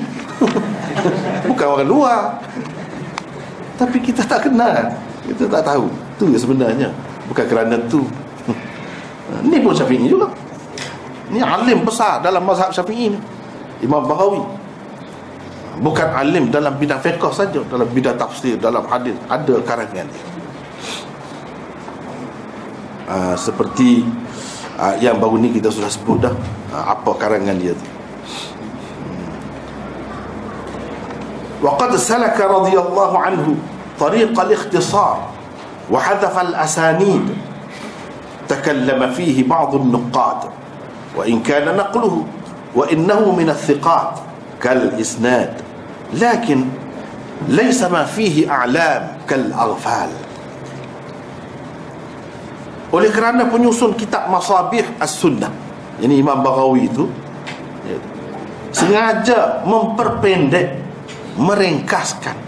Bukan 1.51 1.67
orang 1.67 1.89
luar. 1.91 2.39
Tapi 3.75 3.99
kita 3.99 4.23
tak 4.23 4.47
kenal 4.47 4.95
kita 5.27 5.45
tak 5.51 5.63
tahu. 5.67 5.91
Itu 6.17 6.25
yang 6.31 6.43
sebenarnya. 6.43 6.89
Bukan 7.27 7.45
kerana 7.51 7.75
tu. 7.91 8.07
Ini 9.47 9.59
pun 9.59 9.75
syafi'i 9.75 10.07
juga. 10.07 10.31
Ini 11.27 11.43
alim 11.43 11.83
besar 11.83 12.23
dalam 12.23 12.47
mazhab 12.47 12.71
syafi'i 12.71 13.11
ni. 13.11 13.19
Imam 13.83 14.07
Bahawi. 14.07 14.41
Bukan 15.83 16.09
alim 16.15 16.49
dalam 16.49 16.79
bidang 16.79 17.03
fiqh 17.03 17.21
saja. 17.35 17.61
Dalam 17.67 17.91
bidang 17.91 18.15
tafsir, 18.15 18.55
dalam 18.57 18.87
hadis. 18.87 19.19
Ada 19.27 19.59
karangan 19.67 20.07
dia. 20.07 20.27
Uh, 23.07 23.39
seperti 23.39 24.03
uh, 24.83 24.99
yang 24.99 25.23
baru 25.23 25.39
ni 25.39 25.51
kita 25.55 25.71
sudah 25.71 25.91
sebut 25.91 26.23
dah. 26.23 26.35
Uh, 26.71 26.85
apa 26.95 27.11
karangan 27.19 27.59
dia 27.59 27.75
tu. 27.75 27.87
Hmm. 29.03 29.31
Waqad 31.67 31.99
salaka 31.99 32.47
radhiyallahu 32.47 33.17
anhu. 33.19 33.55
طريق 34.01 34.35
الاختصار 34.41 35.19
وحذف 35.91 36.35
الأسانيد. 36.39 37.27
تكلم 38.47 39.01
فيه 39.11 39.43
بعض 39.49 39.75
النقاد. 39.75 40.41
وإن 41.17 41.43
كان 41.43 41.67
نقله 41.77 42.15
وإنه 42.75 43.23
من 43.33 43.49
الثقات 43.51 44.13
كالإسناد. 44.63 45.53
لكن 46.15 46.59
ليس 47.51 47.81
ما 47.91 48.07
فيه 48.07 48.47
أعلام 48.47 49.03
كالأغفال. 49.27 50.11
Oleh 52.95 53.11
kerana 53.11 53.51
penyusun 53.51 53.99
kitab 53.99 54.31
Masabih 54.31 54.87
As-Sunnah 55.03 55.51
ini 55.99 56.23
Imam 56.23 56.39
Baghawi 56.39 56.87
itu 56.87 57.11
sengaja 58.71 59.67
memperpendek 59.67 60.79
meringkaskan 61.35 62.39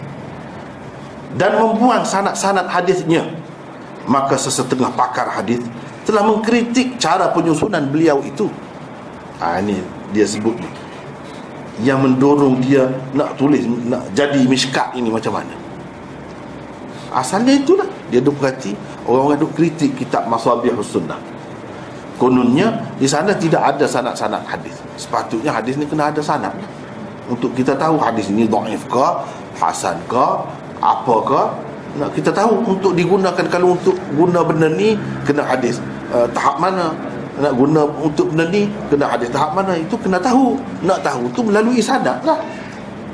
dan 1.36 1.60
membuang 1.60 2.06
sanad-sanad 2.06 2.70
hadisnya 2.70 3.26
maka 4.08 4.40
sesetengah 4.40 4.88
pakar 4.96 5.28
hadis 5.28 5.60
telah 6.08 6.24
mengkritik 6.24 6.96
cara 6.96 7.28
penyusunan 7.36 7.84
beliau 7.92 8.24
itu. 8.24 8.48
Ha, 9.44 9.60
ini 9.60 9.76
dia 10.16 10.24
sebut 10.24 10.56
ni. 10.56 10.70
Yang 11.84 12.08
mendorong 12.08 12.58
dia 12.64 12.88
nak 13.12 13.36
tulis 13.36 13.68
nak 13.86 14.08
jadi 14.16 14.40
miskat 14.48 14.96
ini 14.96 15.12
macam 15.12 15.36
mana. 15.36 15.52
Asalnya 17.12 17.52
itulah. 17.52 17.86
Dia 18.08 18.24
duk 18.24 18.40
perhati 18.40 18.72
orang-orang 19.04 19.36
duk 19.44 19.52
kritik 19.52 19.92
kitab 20.00 20.24
Masabihus 20.32 20.96
Sunnah 20.96 21.20
kononnya 22.18 22.74
di 22.98 23.06
sana 23.06 23.32
tidak 23.32 23.62
ada 23.62 23.86
sanad-sanad 23.86 24.42
hadis. 24.44 24.74
Sepatutnya 24.98 25.54
hadis 25.54 25.78
ni 25.78 25.86
kena 25.86 26.10
ada 26.10 26.18
sanad. 26.20 26.52
Untuk 27.30 27.54
kita 27.54 27.78
tahu 27.78 27.96
hadis 28.02 28.28
ini 28.28 28.44
dhaif 28.44 28.82
ke 28.90 29.06
hasan 29.62 29.96
ke 30.10 30.26
apakah? 30.82 31.56
Nak 31.98 32.14
kita 32.14 32.30
tahu 32.30 32.62
untuk 32.62 32.92
digunakan 32.94 33.44
kalau 33.48 33.74
untuk 33.74 33.96
guna 34.14 34.44
benda 34.44 34.70
ni 34.70 34.94
kena 35.24 35.42
hadis. 35.42 35.82
Uh, 36.14 36.28
tahap 36.30 36.60
mana? 36.62 36.94
Nak 37.38 37.54
guna 37.54 37.86
untuk 38.02 38.30
benda 38.30 38.46
ni 38.50 38.70
kena 38.92 39.10
hadis 39.10 39.32
tahap 39.32 39.56
mana? 39.56 39.74
Itu 39.74 39.98
kena 39.98 40.20
tahu. 40.20 40.58
Nak 40.84 41.02
tahu 41.02 41.26
tu 41.34 41.40
melalui 41.42 41.82
sanad 41.82 42.22
lah. 42.22 42.38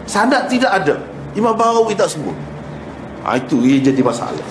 Sanad 0.05 0.51
tidak 0.53 0.75
ada. 0.75 1.01
Imam 1.33 1.57
Bahawi 1.57 1.97
tak 1.97 2.13
sebut. 2.13 2.35
Ha, 3.25 3.41
itu 3.41 3.57
ia 3.65 3.81
jadi 3.81 4.05
masalah. 4.05 4.45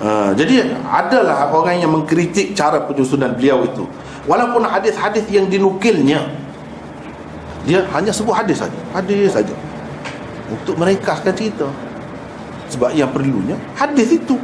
Uh, 0.00 0.32
jadi 0.32 0.72
adalah 0.88 1.52
orang 1.52 1.76
yang 1.76 1.92
mengkritik 1.92 2.56
cara 2.56 2.80
penyusunan 2.88 3.36
beliau 3.36 3.68
itu. 3.68 3.84
Walaupun 4.24 4.64
hadis-hadis 4.64 5.28
yang 5.28 5.44
dinukilnya 5.52 6.24
dia 7.70 7.86
hanya 7.94 8.10
sebut 8.10 8.34
hadis 8.34 8.58
saja. 8.58 8.74
Hadis 8.90 9.30
saja. 9.30 9.54
Untuk 10.50 10.74
merekaskan 10.74 11.30
cerita. 11.30 11.70
Sebab 12.66 12.90
yang 12.98 13.14
perlunya 13.14 13.54
hadis 13.78 14.10
itu. 14.10 14.34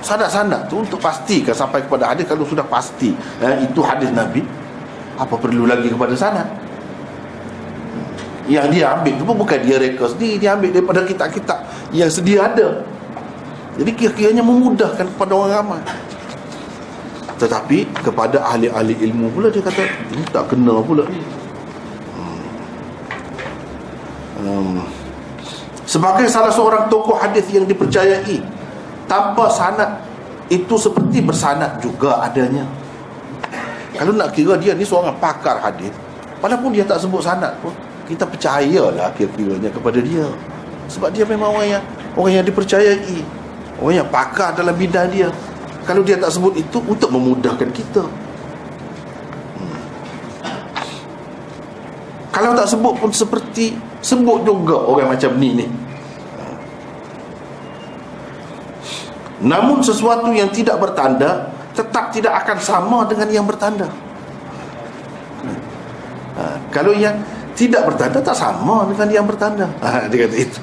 Sanad-sanad 0.00 0.72
tu 0.72 0.80
untuk 0.80 0.96
pastikan 0.96 1.52
sampai 1.52 1.84
kepada 1.84 2.16
hadis. 2.16 2.24
Kalau 2.24 2.48
sudah 2.48 2.64
pasti 2.64 3.12
eh, 3.44 3.68
itu 3.68 3.84
hadis 3.84 4.08
Nabi 4.08 4.40
apa 5.20 5.36
perlu 5.36 5.68
lagi 5.68 5.92
kepada 5.92 6.16
sanad 6.16 6.48
yang 8.50 8.66
dia 8.74 8.90
ambil 8.90 9.14
tu 9.14 9.22
pun 9.22 9.38
bukan 9.38 9.54
dia 9.62 9.78
reka 9.78 10.10
sendiri. 10.10 10.42
Dia 10.42 10.58
ambil 10.58 10.74
daripada 10.74 11.06
kitab-kitab 11.06 11.62
yang 11.94 12.10
sedia 12.10 12.50
ada. 12.50 12.82
Jadi 13.78 13.90
kira-kiranya 13.94 14.42
memudahkan 14.42 15.06
kepada 15.14 15.32
orang 15.32 15.52
ramai. 15.62 15.82
Tetapi 17.38 17.86
kepada 18.02 18.42
ahli-ahli 18.44 18.94
ilmu 19.10 19.30
pula 19.34 19.50
dia 19.50 19.62
kata 19.62 19.82
ini 20.14 20.22
tak 20.30 20.46
kena 20.52 20.82
pula. 20.82 21.04
ni 21.06 21.18
hmm. 21.18 21.30
Sebagai 25.92 26.24
salah 26.30 26.48
seorang 26.48 26.88
tokoh 26.88 27.18
hadis 27.18 27.44
yang 27.52 27.68
dipercayai 27.68 28.40
tanpa 29.04 29.50
sanad 29.52 30.00
itu 30.48 30.72
seperti 30.80 31.20
bersanad 31.20 31.76
juga 31.84 32.22
adanya. 32.24 32.64
Kalau 33.92 34.16
nak 34.16 34.32
kira 34.32 34.56
dia 34.56 34.72
ni 34.72 34.88
seorang 34.88 35.12
pakar 35.20 35.60
hadis 35.60 35.92
walaupun 36.40 36.72
dia 36.72 36.88
tak 36.88 36.96
sebut 36.96 37.20
sanad 37.20 37.52
pun 37.60 37.76
kita 38.08 38.24
percayalah 38.24 39.12
kira-kiranya 39.12 39.68
kepada 39.68 40.00
dia. 40.00 40.26
Sebab 40.88 41.12
dia 41.12 41.28
memang 41.28 41.52
orang 41.54 41.78
yang 41.78 41.84
orang 42.16 42.32
yang 42.40 42.46
dipercayai 42.48 43.20
orang 43.76 43.94
yang 44.00 44.08
pakar 44.08 44.56
dalam 44.56 44.72
bidang 44.72 45.12
dia. 45.12 45.28
Kalau 45.84 46.00
dia 46.00 46.16
tak 46.16 46.32
sebut 46.32 46.56
itu 46.56 46.78
untuk 46.78 47.10
memudahkan 47.10 47.68
kita. 47.74 48.06
Hmm. 49.60 49.78
kalau 52.32 52.56
tak 52.56 52.70
sebut 52.70 52.94
pun 52.96 53.10
seperti 53.12 53.91
sebut 54.02 54.42
juga 54.42 54.76
orang 54.82 55.14
macam 55.14 55.30
ni 55.38 55.50
ni. 55.56 55.66
Namun 59.42 59.82
sesuatu 59.82 60.30
yang 60.30 60.50
tidak 60.54 60.78
bertanda 60.78 61.50
tetap 61.74 62.14
tidak 62.14 62.46
akan 62.46 62.58
sama 62.62 62.98
dengan 63.10 63.28
yang 63.32 63.46
bertanda. 63.48 63.90
Ha, 66.32 66.56
kalau 66.70 66.94
yang 66.94 67.18
tidak 67.58 67.84
bertanda 67.84 68.22
tak 68.22 68.38
sama 68.38 68.86
dengan 68.86 69.08
yang 69.10 69.26
bertanda. 69.26 69.66
Ha, 69.82 70.06
dia 70.06 70.26
kata 70.26 70.36
itu. 70.36 70.60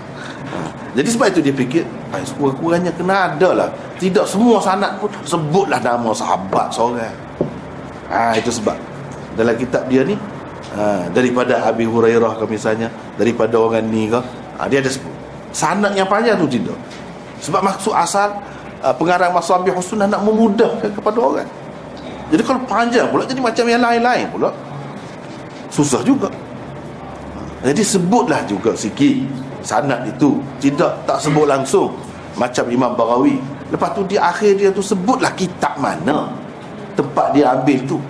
Jadi 0.90 1.06
sebab 1.14 1.28
itu 1.30 1.40
dia 1.46 1.54
fikir 1.54 1.86
Sekurang-kurangnya 2.10 2.90
kena 2.98 3.30
ada 3.30 3.50
lah. 3.54 3.70
Tidak 4.02 4.26
semua 4.26 4.58
sanat 4.58 4.98
pun 4.98 5.14
Sebutlah 5.22 5.78
nama 5.78 6.10
sahabat 6.10 6.74
seorang. 6.74 7.14
Ha, 8.10 8.34
Itu 8.34 8.50
sebab. 8.50 8.74
Dalam 9.38 9.54
kitab 9.54 9.86
dia 9.86 10.02
ni 10.02 10.18
ha, 10.80 11.12
Daripada 11.12 11.68
Abi 11.68 11.84
Hurairah 11.84 12.40
ke 12.40 12.46
misalnya 12.48 12.88
Daripada 13.20 13.60
orang 13.60 13.84
ni 13.92 14.08
ke 14.08 14.20
ha, 14.56 14.66
Dia 14.72 14.80
ada 14.80 14.90
Sanat 15.52 15.92
yang 16.00 16.08
panjang 16.08 16.40
tu 16.40 16.48
tidak 16.48 16.80
Sebab 17.44 17.60
maksud 17.60 17.92
asal 17.92 18.40
uh, 18.80 18.96
Pengarang 18.96 19.36
Masabih 19.36 19.76
Husnah 19.76 20.08
Nak 20.08 20.24
memudahkan 20.24 20.90
kepada 20.96 21.18
orang. 21.20 21.50
Jadi 22.32 22.42
kalau 22.46 22.62
panjang 22.64 23.12
pula 23.12 23.28
Jadi 23.28 23.42
macam 23.44 23.66
yang 23.68 23.84
lain-lain 23.84 24.26
pula. 24.32 24.50
Susah 25.70 26.02
juga. 26.02 26.32
Jadi 27.60 27.84
sebutlah 27.84 28.42
juga 28.48 28.72
sikit 28.74 29.20
sanad 29.62 30.08
itu. 30.08 30.40
Tidak 30.64 31.04
tak 31.04 31.20
sebut 31.20 31.46
langsung. 31.46 31.92
Macam 32.40 32.66
Imam 32.72 32.96
Barawi. 32.96 33.38
Lepas 33.70 33.94
tu 33.94 34.02
di 34.08 34.18
akhir 34.18 34.58
dia 34.58 34.70
tu 34.74 34.82
sebutlah 34.82 35.30
kitab 35.38 35.78
mana 35.78 36.34
tempat 36.98 37.32
dia 37.32 37.54
ambil 37.54 37.80
tu 37.86 38.02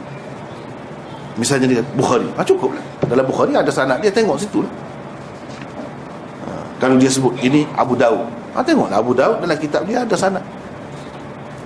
misalnya 1.39 1.67
dia 1.71 1.81
Bukhari. 1.95 2.27
Ha, 2.35 2.43
cukup 2.43 2.75
lah. 2.75 2.83
Dalam 3.07 3.23
Bukhari 3.23 3.55
ada 3.55 3.71
sanad. 3.71 4.03
Dia 4.03 4.11
tengok 4.11 4.35
situ 4.35 4.59
lah. 4.61 4.73
Ha, 6.43 6.49
kalau 6.83 6.99
dia 6.99 7.07
sebut 7.07 7.31
ini 7.39 7.63
Abu 7.79 7.95
Daud. 7.95 8.27
Ha, 8.53 8.59
tengoklah 8.59 8.99
Abu 8.99 9.15
Daud 9.15 9.39
dalam 9.39 9.55
kitab 9.55 9.87
dia 9.87 10.03
ada 10.03 10.15
sanad. 10.19 10.43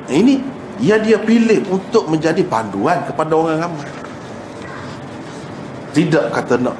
Ini 0.06 0.38
yang 0.78 1.02
dia 1.02 1.18
pilih 1.18 1.66
untuk 1.74 2.06
menjadi 2.06 2.46
panduan 2.46 3.02
kepada 3.10 3.34
orang 3.34 3.58
ramai. 3.58 3.88
Tidak 5.94 6.34
kata 6.34 6.58
nak 6.58 6.78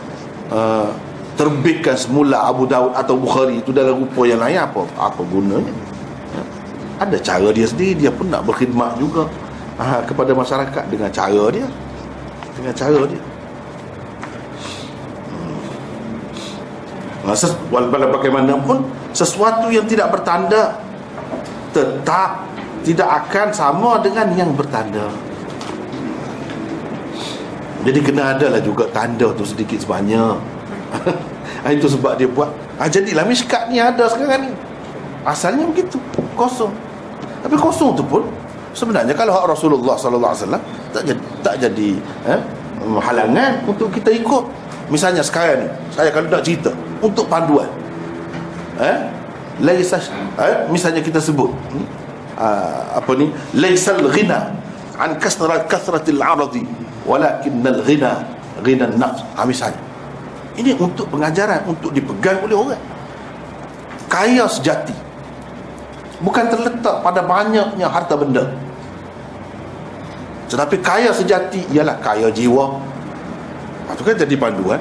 uh, 0.50 0.90
terbitkan 1.38 1.98
semula 1.98 2.46
Abu 2.46 2.70
Daud 2.70 2.94
atau 2.94 3.18
Bukhari. 3.18 3.62
Itu 3.62 3.74
dalam 3.74 4.06
rupa 4.06 4.30
yang 4.30 4.42
lain 4.42 4.62
apa 4.62 4.86
apa 4.98 5.22
gunanya? 5.26 5.74
Ada 7.02 7.18
cara 7.22 7.50
dia 7.50 7.66
sendiri. 7.66 8.06
Dia 8.06 8.12
pun 8.14 8.30
nak 8.30 8.46
berkhidmat 8.46 8.98
juga 9.02 9.26
ha, 9.78 10.02
kepada 10.06 10.34
masyarakat 10.34 10.84
dengan 10.90 11.10
cara 11.10 11.44
dia 11.50 11.66
dengan 12.58 12.74
cara 12.74 13.02
dia. 13.10 13.22
Hmm. 17.24 17.68
walaupun 17.72 18.12
bagaimanapun 18.20 18.78
sesuatu 19.16 19.72
yang 19.72 19.88
tidak 19.88 20.12
bertanda 20.12 20.78
tetap 21.74 22.46
tidak 22.84 23.10
akan 23.26 23.48
sama 23.50 23.98
dengan 24.04 24.28
yang 24.36 24.52
bertanda. 24.54 25.08
Jadi 27.84 28.00
kena 28.00 28.36
ada 28.36 28.48
lah 28.48 28.62
juga 28.64 28.88
tanda 28.92 29.32
tu 29.36 29.44
sedikit 29.44 29.80
sebanyak. 29.82 30.38
Ah, 31.64 31.72
itu 31.72 31.88
sebab 31.88 32.20
dia 32.20 32.28
buat. 32.28 32.52
Ha, 32.76 32.92
Jadilah 32.92 33.24
miskat 33.24 33.72
ni 33.72 33.80
ada 33.80 34.04
sekarang 34.12 34.52
ni. 34.52 34.52
Asalnya 35.24 35.64
begitu. 35.64 35.96
Kosong. 36.36 36.76
Tapi 37.40 37.56
kosong 37.56 37.96
tu 37.96 38.04
pun 38.04 38.28
Sebenarnya 38.74 39.14
kalau 39.14 39.46
Rasulullah 39.46 39.94
SAW 39.94 40.34
Tak 40.90 41.04
jadi, 41.06 41.22
tak 41.46 41.56
jadi 41.62 41.90
eh, 42.26 42.40
Halangan 42.84 43.64
untuk 43.64 43.88
kita 43.94 44.12
ikut. 44.12 44.44
Misalnya 44.92 45.24
sekarang 45.24 45.64
ni 45.64 45.68
Saya 45.94 46.10
kalau 46.10 46.28
nak 46.28 46.44
cerita 46.44 46.74
Untuk 47.00 47.30
panduan 47.30 47.70
eh, 48.82 48.98
Laisas, 49.62 50.10
eh, 50.42 50.66
Misalnya 50.74 51.00
kita 51.06 51.22
sebut 51.22 51.54
uh, 52.42 52.82
Apa 52.98 53.14
ni 53.14 53.30
Laisal 53.54 54.02
ghina 54.10 54.52
An 54.98 55.22
kasrat 55.22 55.70
kasratil 55.70 56.20
aradi 56.20 56.66
Walakinnal 57.06 57.86
ghina 57.86 58.26
Ghina 58.64 58.86
nafs. 58.86 59.26
Ha, 59.38 59.46
Misalnya. 59.46 59.82
Ini 60.58 60.78
untuk 60.78 61.10
pengajaran 61.10 61.66
Untuk 61.66 61.90
dipegang 61.94 62.42
oleh 62.46 62.58
orang. 62.58 62.84
Kaya 64.10 64.46
sejati 64.46 64.94
Bukan 66.24 66.48
terletak 66.48 67.04
pada 67.04 67.20
banyaknya 67.20 67.88
harta 67.88 68.16
benda. 68.16 68.48
Tetapi 70.48 70.80
kaya 70.86 71.10
sejati 71.10 71.66
Ialah 71.74 71.98
kaya 71.98 72.30
jiwa. 72.30 72.78
Itu 73.90 74.06
kan 74.06 74.16
jadi 74.16 74.36
panduan 74.38 74.80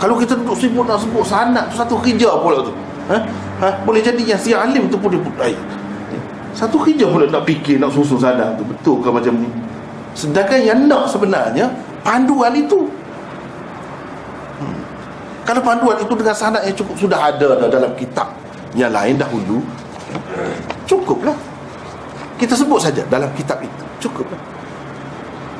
Kalau 0.00 0.18
kita 0.18 0.34
duduk 0.34 0.56
sibuk 0.58 0.82
nak 0.88 0.98
sebut 0.98 1.22
sanat 1.22 1.70
tu 1.70 1.78
Satu 1.78 1.94
kerja 2.02 2.32
pula 2.42 2.58
tu 2.58 2.74
ha? 3.06 3.16
Ha? 3.62 3.68
Boleh 3.86 4.02
jadi 4.02 4.18
yang 4.18 4.40
si 4.40 4.50
alim 4.50 4.90
tu 4.90 4.98
pun 4.98 5.14
dia 5.14 5.20
eh, 5.46 5.56
Satu 6.52 6.80
kerja 6.82 7.06
pula 7.06 7.28
nak 7.30 7.46
fikir 7.46 7.78
Nak 7.78 7.94
susun 7.94 8.18
sanat 8.18 8.58
tu. 8.58 8.66
Betul 8.66 8.98
ke 8.98 9.08
macam 9.08 9.36
ni? 9.40 9.48
Sedangkan 10.16 10.58
yang 10.58 10.90
nak 10.90 11.06
sebenarnya 11.06 11.70
Panduan 12.06 12.54
itu. 12.54 12.86
Kalau 15.42 15.58
panduan 15.58 15.98
itu 15.98 16.14
dengan 16.14 16.34
sanad 16.38 16.62
yang 16.62 16.78
cukup 16.78 16.94
sudah 16.94 17.18
ada 17.18 17.58
dalam 17.66 17.90
kitab 17.98 18.30
yang 18.78 18.94
lain 18.94 19.18
dahulu, 19.18 19.58
cukuplah. 20.88 21.36
Kita 22.36 22.52
sebut 22.52 22.80
saja 22.80 23.02
dalam 23.08 23.28
kitab 23.32 23.60
itu. 23.64 23.84
Cukuplah. 24.06 24.38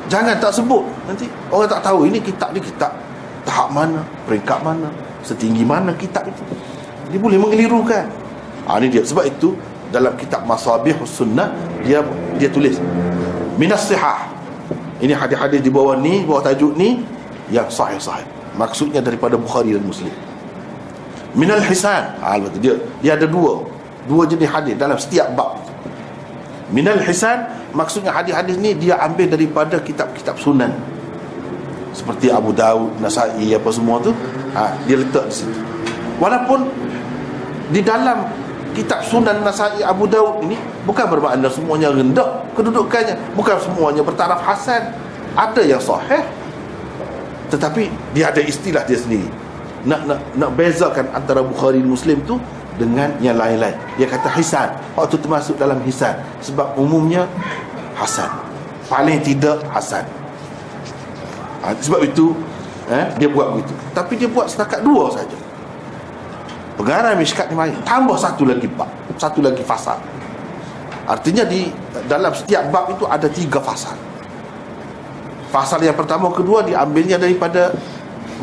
Jangan 0.07 0.37
tak 0.39 0.53
sebut. 0.53 0.85
Nanti 1.09 1.27
orang 1.51 1.67
tak 1.67 1.81
tahu 1.83 2.07
ini 2.07 2.21
kitab 2.21 2.53
ni 2.53 2.61
kitab 2.61 2.93
tahap 3.43 3.71
mana, 3.71 4.03
peringkat 4.27 4.59
mana, 4.61 4.87
setinggi 5.25 5.63
mana 5.65 5.91
kitab 5.97 6.27
itu. 6.27 6.43
Dia 7.11 7.19
boleh 7.19 7.39
mengelirukan. 7.39 8.05
Ha, 8.67 8.77
ini 8.79 8.87
dia. 8.93 9.03
Sebab 9.03 9.25
itu 9.25 9.55
dalam 9.89 10.13
kitab 10.19 10.43
Masabih 10.43 10.95
Sunnah 11.07 11.51
dia 11.83 12.03
dia 12.35 12.51
tulis 12.51 12.77
minas 13.55 13.87
sihah. 13.87 14.27
Ini 14.97 15.13
hadis-hadis 15.13 15.61
di 15.61 15.69
bawah 15.69 15.93
ni, 15.93 16.25
bawah 16.25 16.41
tajuk 16.41 16.73
ni 16.73 17.05
yang 17.53 17.69
sahih-sahih 17.69 18.37
maksudnya 18.57 18.99
daripada 18.99 19.37
Bukhari 19.37 19.77
dan 19.77 19.85
Muslim 19.85 20.11
minal 21.37 21.61
hisan 21.61 22.17
ha, 22.19 22.35
dia 22.57 22.73
dia 22.99 23.13
ada 23.13 23.29
dua 23.29 23.61
dua 24.07 24.23
jenis 24.25 24.49
hadis 24.49 24.75
dalam 24.79 24.97
setiap 24.97 25.27
bab. 25.35 25.59
Minal 26.71 26.99
hisan 27.03 27.47
maksudnya 27.71 28.11
hadis-hadis 28.11 28.59
ni 28.59 28.75
dia 28.75 28.99
ambil 28.99 29.31
daripada 29.31 29.79
kitab-kitab 29.79 30.39
sunan. 30.39 30.71
Seperti 31.95 32.29
Abu 32.29 32.51
Daud, 32.53 32.97
Nasai 33.01 33.51
apa 33.51 33.69
semua 33.71 33.99
tu 34.03 34.11
ha, 34.55 34.75
dia 34.87 34.99
letak 34.99 35.27
di 35.31 35.43
situ. 35.43 35.59
Walaupun 36.17 36.67
di 37.71 37.81
dalam 37.83 38.27
kitab 38.75 39.03
sunan 39.03 39.43
Nasai 39.43 39.81
Abu 39.83 40.07
Daud 40.07 40.43
ini 40.43 40.59
bukan 40.83 41.05
bermakna 41.07 41.47
semuanya 41.51 41.91
rendah 41.91 42.43
kedudukannya. 42.53 43.15
Bukan 43.35 43.55
semuanya 43.63 44.01
bertaraf 44.03 44.39
hasan. 44.43 44.93
Ada 45.37 45.61
yang 45.61 45.77
sahih 45.77 46.25
tetapi 47.47 47.87
dia 48.11 48.27
ada 48.27 48.43
istilah 48.43 48.83
dia 48.83 48.99
sendiri. 48.99 49.27
Nak 49.87 50.03
nak 50.03 50.19
nak 50.35 50.51
bezakan 50.59 51.07
antara 51.15 51.39
Bukhari 51.39 51.79
dan 51.79 51.87
Muslim 51.87 52.19
tu 52.27 52.35
dengan 52.77 53.11
yang 53.19 53.35
lain-lain. 53.35 53.75
Dia 53.97 54.07
kata 54.07 54.29
hisan 54.37 54.69
waktu 54.93 55.17
termasuk 55.17 55.57
dalam 55.57 55.81
hisan 55.83 56.17
sebab 56.39 56.77
umumnya 56.77 57.25
hasan. 57.97 58.29
Paling 58.87 59.19
tidak 59.19 59.65
hasan. 59.73 60.05
Ha, 61.65 61.75
sebab 61.75 62.05
itu 62.05 62.31
eh, 62.87 63.11
dia 63.19 63.27
buat 63.27 63.57
begitu. 63.57 63.73
Tapi 63.91 64.13
dia 64.15 64.29
buat 64.29 64.47
setakat 64.47 64.85
dua 64.85 65.11
saja. 65.11 65.37
Pengarah 66.77 67.17
miskat 67.17 67.49
ni 67.49 67.57
main 67.57 67.73
tambah 67.83 68.15
satu 68.15 68.45
lagi 68.45 68.69
bab. 68.69 68.87
Satu 69.17 69.41
lagi 69.41 69.65
fasal 69.65 69.97
artinya 71.07 71.47
di 71.47 71.71
dalam 72.05 72.35
setiap 72.35 72.67
bab 72.69 72.91
itu 72.91 73.07
ada 73.07 73.31
tiga 73.31 73.63
fasal 73.63 73.95
Pasal 75.47 75.79
yang 75.79 75.95
pertama 75.95 76.27
kedua 76.35 76.59
diambilnya 76.59 77.15
daripada 77.15 77.71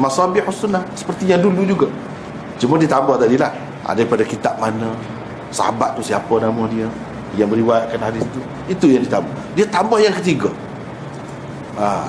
Masabih 0.01 0.43
Sunnah. 0.51 0.82
Seperti 0.97 1.30
yang 1.30 1.45
dulu 1.45 1.62
juga. 1.62 1.87
Cuma 2.59 2.80
ditambah 2.80 3.20
tadi 3.20 3.37
lah. 3.37 3.53
Daripada 3.93 4.24
kitab 4.24 4.57
mana 4.57 4.97
sahabat 5.53 5.93
tu 5.95 6.03
siapa 6.03 6.32
nama 6.41 6.64
dia 6.72 6.89
yang 7.37 7.51
meriwayatkan 7.51 8.01
hadis 8.01 8.24
itu 8.24 8.41
itu 8.70 8.87
yang 8.97 9.03
ditambah. 9.05 9.35
Dia 9.55 9.66
tambah 9.68 9.99
yang 10.01 10.14
ketiga. 10.16 10.51
Ha. 11.74 12.07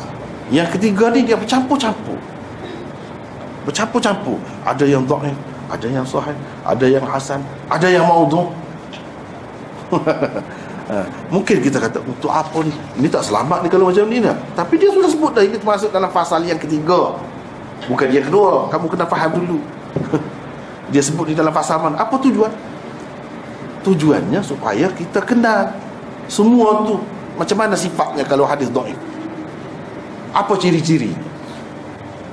yang 0.54 0.70
ketiga 0.70 1.10
ni 1.10 1.26
dia 1.26 1.36
bercampur-campur. 1.36 2.18
Bercampur-campur. 3.66 4.38
Ada 4.64 4.86
yang 4.86 5.04
dhaif 5.04 5.36
ada 5.66 5.88
yang 5.90 6.06
sahih 6.06 6.38
ada 6.62 6.86
yang 6.86 7.02
hasan 7.10 7.42
ada 7.66 7.90
yang 7.90 8.06
maudhu. 8.06 8.54
Ha. 9.90 11.02
mungkin 11.34 11.58
kita 11.66 11.82
kata 11.82 11.98
untuk 12.06 12.30
apa 12.30 12.62
ni? 12.62 12.74
Ini 13.02 13.10
tak 13.10 13.26
selamat 13.26 13.66
ni 13.66 13.68
kalau 13.74 13.90
macam 13.90 14.06
ni 14.06 14.22
nak 14.22 14.38
tapi 14.54 14.78
dia 14.78 14.94
sudah 14.94 15.10
sebut 15.10 15.34
dah 15.34 15.42
ini 15.42 15.58
termasuk 15.58 15.90
dalam 15.90 16.14
fasal 16.14 16.46
yang 16.46 16.62
ketiga. 16.62 17.18
Bukan 17.90 18.08
yang 18.14 18.26
kedua. 18.30 18.70
Kamu 18.70 18.86
kena 18.90 19.06
faham 19.10 19.32
dulu 19.42 19.58
dia 20.96 21.04
sebut 21.04 21.28
di 21.28 21.36
dalam 21.36 21.52
fasal 21.52 21.84
mana 21.84 22.00
apa 22.00 22.16
tujuan? 22.24 22.48
Tujuannya 23.84 24.40
supaya 24.40 24.88
kita 24.96 25.20
kenal 25.28 25.76
semua 26.32 26.88
tu. 26.88 26.96
Macam 27.36 27.60
mana 27.60 27.76
sifatnya 27.76 28.24
kalau 28.24 28.48
hadis 28.48 28.72
dhaif 28.72 28.96
apa 30.32 30.56
ciri-ciri? 30.56 31.12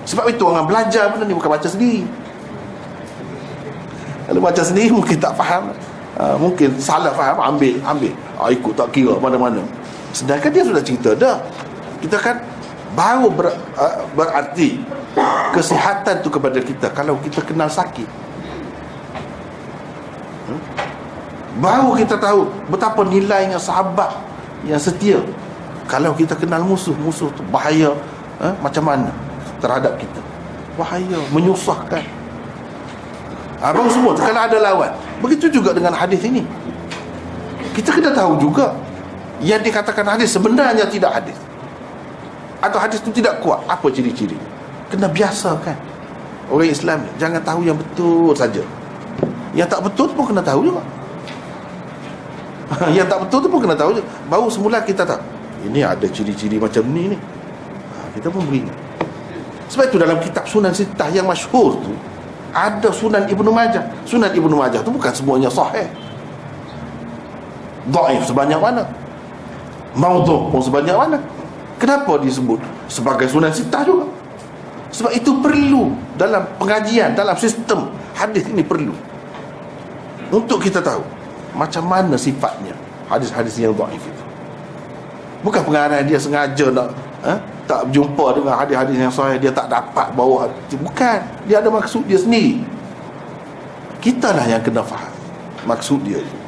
Sebab 0.07 0.31
itu 0.31 0.43
orang 0.47 0.71
belajar 0.71 1.11
benda 1.11 1.27
ni 1.27 1.35
bukan 1.35 1.51
baca 1.51 1.67
sendiri. 1.67 2.07
Kalau 4.31 4.39
baca 4.39 4.63
sendiri 4.63 4.95
mungkin 4.95 5.19
tak 5.19 5.35
faham. 5.35 5.75
Uh, 6.13 6.39
mungkin 6.39 6.71
salah 6.79 7.11
faham 7.19 7.43
ambil 7.55 7.83
ambil. 7.83 8.15
Uh, 8.39 8.51
ikut 8.55 8.75
tak 8.79 8.95
kira 8.95 9.19
mana-mana. 9.19 9.63
Sedangkan 10.15 10.55
dia 10.55 10.63
sudah 10.63 10.83
cerita 10.83 11.19
dah. 11.19 11.43
Kita 11.99 12.19
kan 12.19 12.39
baru 12.95 13.27
ber, 13.27 13.55
uh, 13.75 14.07
berarti 14.15 14.83
kesihatan 15.51 16.23
tu 16.23 16.31
kepada 16.31 16.63
kita. 16.63 16.91
Kalau 16.95 17.19
kita 17.23 17.43
kenal 17.43 17.71
sakit 17.71 18.23
Baru 21.61 21.93
kita 21.99 22.17
tahu 22.17 22.49
betapa 22.73 23.05
nilainya 23.05 23.61
sahabat 23.61 24.09
yang 24.65 24.81
setia. 24.81 25.21
Kalau 25.85 26.17
kita 26.17 26.33
kenal 26.39 26.65
musuh, 26.65 26.97
musuh 26.97 27.29
tu 27.37 27.45
bahaya 27.53 27.93
eh, 28.41 28.55
macam 28.65 28.89
mana 28.89 29.11
terhadap 29.61 30.01
kita. 30.01 30.21
Bahaya, 30.81 31.21
menyusahkan. 31.35 32.01
Abang 33.61 33.87
semua 33.93 34.17
kalau 34.17 34.43
ada 34.43 34.59
lawan. 34.59 34.91
Begitu 35.21 35.53
juga 35.61 35.77
dengan 35.77 35.93
hadis 35.93 36.25
ini. 36.25 36.43
Kita 37.77 37.95
kena 37.95 38.11
tahu 38.11 38.41
juga 38.41 38.73
yang 39.39 39.61
dikatakan 39.61 40.03
hadis 40.09 40.33
sebenarnya 40.33 40.89
tidak 40.89 41.13
hadis. 41.21 41.37
Atau 42.65 42.81
hadis 42.81 42.99
itu 43.05 43.23
tidak 43.23 43.39
kuat. 43.45 43.61
Apa 43.69 43.93
ciri-ciri? 43.93 44.35
Kena 44.89 45.07
biasakan. 45.07 45.77
Orang 46.51 46.69
Islam 46.69 47.07
jangan 47.21 47.43
tahu 47.45 47.61
yang 47.63 47.79
betul 47.79 48.33
saja. 48.35 48.65
Yang 49.53 49.69
tak 49.79 49.81
betul 49.85 50.09
pun 50.17 50.25
kena 50.33 50.43
tahu 50.43 50.73
juga. 50.73 50.83
yang 52.97 53.07
tak 53.09 53.19
betul 53.27 53.39
tu 53.45 53.49
pun 53.49 53.61
kena 53.63 53.77
tahu 53.77 54.01
baru 54.27 54.49
semula 54.49 54.81
kita 54.81 55.05
tak 55.05 55.21
ini 55.63 55.85
ada 55.85 56.05
ciri-ciri 56.11 56.59
macam 56.59 56.83
ni 56.91 57.15
ni. 57.15 57.19
Ha, 57.19 58.11
kita 58.19 58.29
pun 58.33 58.43
beringat 58.49 58.93
sebab 59.73 59.89
itu 59.89 59.97
dalam 59.97 60.21
kitab 60.21 60.45
Sunan 60.45 60.77
Sitah 60.77 61.09
yang 61.09 61.25
masyhur 61.25 61.81
tu 61.81 61.97
ada 62.53 62.93
Sunan 62.93 63.25
Ibnu 63.25 63.49
Majah. 63.49 63.81
Sunan 64.05 64.29
Ibnu 64.29 64.53
Majah 64.53 64.85
tu 64.85 64.93
bukan 64.93 65.09
semuanya 65.17 65.49
sahih. 65.49 65.89
Daif 67.89 68.29
sebanyak 68.29 68.61
mana? 68.61 68.85
Maudhu 69.97 70.53
pun 70.53 70.61
sebanyak 70.61 70.95
mana? 70.95 71.19
Kenapa 71.83 72.15
disebut 72.23 72.63
Sebagai 72.87 73.27
sunan 73.27 73.51
sitah 73.51 73.83
juga? 73.83 74.07
Sebab 74.95 75.11
itu 75.19 75.35
perlu 75.43 75.91
Dalam 76.15 76.47
pengajian 76.63 77.11
Dalam 77.19 77.35
sistem 77.35 77.91
hadis 78.15 78.47
ini 78.47 78.63
perlu. 78.63 78.95
Untuk 80.31 80.63
kita 80.63 80.79
tahu 80.79 81.03
macam 81.53 81.85
mana 81.87 82.17
sifatnya? 82.17 82.75
Hadis-hadis 83.09 83.61
yang 83.61 83.77
dhaif 83.77 84.01
itu. 84.01 84.25
Bukan 85.43 85.63
pengarah 85.67 86.01
dia 86.07 86.17
sengaja 86.17 86.71
nak 86.71 86.89
eh, 87.27 87.39
tak 87.67 87.91
berjumpa 87.91 88.41
dengan 88.41 88.55
hadis-hadis 88.57 88.97
yang 88.97 89.13
sahih 89.13 89.37
dia 89.37 89.53
tak 89.53 89.69
dapat 89.69 90.11
bawa. 90.17 90.49
Bukan. 90.71 91.19
Dia 91.51 91.61
ada 91.61 91.69
maksud 91.69 92.09
dia 92.09 92.17
sendiri. 92.17 92.63
Kita 94.03 94.35
lah 94.35 94.47
yang 94.49 94.63
kena 94.65 94.83
faham 94.83 95.13
maksud 95.67 96.03
dia. 96.03 96.19
Itu 96.19 96.43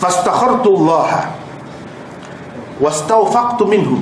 fastakhartu 0.00 0.68
Allah 0.80 1.28
wastawfaqtu 2.80 3.68
minhu 3.68 4.00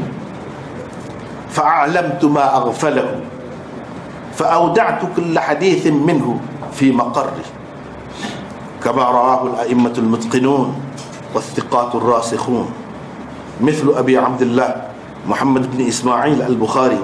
fa'alamtu 1.51 2.31
ma 2.31 2.55
aghfalahu 2.63 3.19
فأودعت 4.39 5.03
كل 5.17 5.39
حديث 5.39 5.87
منه 5.87 6.41
في 6.73 6.93
مقره. 6.93 7.43
كما 8.85 9.03
رواه 9.05 9.47
الأئمة 9.47 9.93
المتقنون 9.99 10.75
والثقات 11.35 11.95
الراسخون 11.95 12.71
مثل 13.61 13.93
أبي 13.97 14.19
عبد 14.19 14.43
الله 14.43 14.75
محمد 15.27 15.77
بن 15.77 15.87
إسماعيل 15.87 16.43
البخاري 16.43 16.99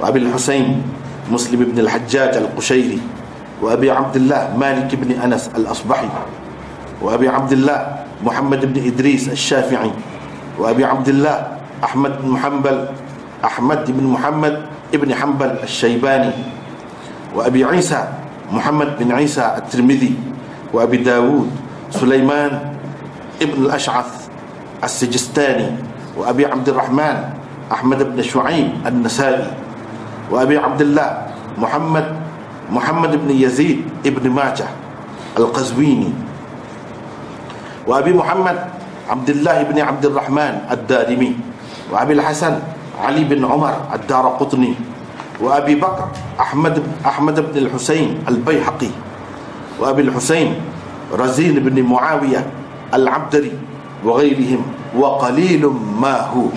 وأبي 0.00 0.18
الحسين 0.18 0.82
مسلم 1.30 1.64
بن 1.64 1.78
الحجاج 1.78 2.36
القشيري 2.36 3.00
وأبي 3.62 3.90
عبد 3.90 4.16
الله 4.16 4.54
مالك 4.58 4.94
بن 4.94 5.10
أنس 5.10 5.50
الأصبحي 5.56 6.08
وأبي 7.02 7.28
عبد 7.28 7.52
الله 7.52 7.96
محمد 8.24 8.72
بن 8.74 8.86
إدريس 8.86 9.28
الشافعي 9.28 9.90
وأبي 10.58 10.84
عبد 10.84 11.08
الله 11.08 11.46
أحمد 11.84 12.22
بن 12.22 12.28
محنبل 12.28 12.88
أحمد 13.44 13.90
بن 13.90 14.04
محمد 14.06 14.62
ابن 14.94 15.14
حنبل 15.14 15.50
الشيباني 15.62 16.32
وأبي 17.34 17.64
عيسى 17.64 18.08
محمد 18.52 18.98
بن 18.98 19.12
عيسى 19.12 19.54
الترمذي 19.56 20.14
وأبي 20.72 20.96
داود 20.96 21.50
سليمان 21.90 22.72
ابن 23.42 23.62
الأشعث 23.64 24.28
السجستاني 24.84 25.68
وأبي 26.16 26.46
عبد 26.46 26.68
الرحمن 26.68 27.16
أحمد 27.72 28.02
بن 28.02 28.22
شعيب 28.22 28.70
النسائي 28.86 29.46
وأبي 30.30 30.58
عبد 30.58 30.80
الله 30.80 31.26
محمد 31.58 32.06
محمد 32.72 33.12
بن 33.16 33.30
يزيد 33.30 33.82
ابن 34.06 34.30
ماجه 34.30 34.66
القزويني 35.36 36.12
وأبي 37.86 38.12
محمد 38.12 38.58
عبد 39.10 39.30
الله 39.30 39.62
بن 39.62 39.78
عبد 39.80 40.04
الرحمن 40.06 40.54
الدارمي 40.70 41.32
وأبي 41.92 42.12
الحسن 42.12 42.58
Ali 42.98 43.22
bin 43.24 43.44
Umar 43.46 43.86
Ad-Daraqutni 43.94 44.74
wa 45.38 45.54
Abi 45.54 45.78
Bakr 45.78 46.10
Ahmad 46.34 46.82
Ahmad 47.06 47.38
bin 47.38 47.66
Al-Husain 47.66 48.18
Al-Baihaqi 48.26 48.90
wa 49.78 49.94
Abi 49.94 50.02
Al-Husain 50.06 50.58
Razin 51.14 51.56
bin 51.62 51.78
Muawiyah 51.86 52.42
Al-Abdari 52.92 53.54
wa 54.04 54.18
ghairihim 54.18 54.62
wa 54.94 55.18
qalilum 55.20 55.74
ma 55.74 56.28
hu. 56.30 56.52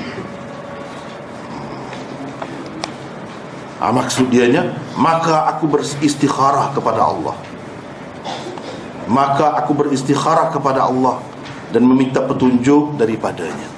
Ha, 3.81 3.89
maksud 3.89 4.29
dianya 4.29 4.77
maka 4.93 5.49
aku 5.55 5.65
beristikharah 5.65 6.69
kepada 6.75 7.01
Allah. 7.01 7.33
Maka 9.09 9.57
aku 9.57 9.73
beristikharah 9.73 10.53
kepada 10.53 10.85
Allah 10.85 11.17
dan 11.73 11.87
meminta 11.87 12.21
petunjuk 12.21 12.95
daripadanya 12.99 13.70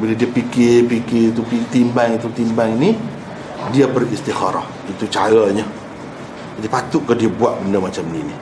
bila 0.00 0.16
dia 0.16 0.26
fikir-fikir 0.26 1.36
tu 1.36 1.44
timbang 1.68 2.16
itu 2.16 2.32
timbang 2.32 2.72
ini 2.80 2.96
dia 3.68 3.84
beristikharah. 3.84 4.64
Itu 4.88 5.04
caranya. 5.12 5.68
Jadi 6.56 6.68
patut 6.72 7.04
ke 7.04 7.12
dia 7.12 7.28
buat 7.28 7.60
benda 7.60 7.76
macam 7.76 8.04
ni 8.08 8.24
ni? 8.24 8.36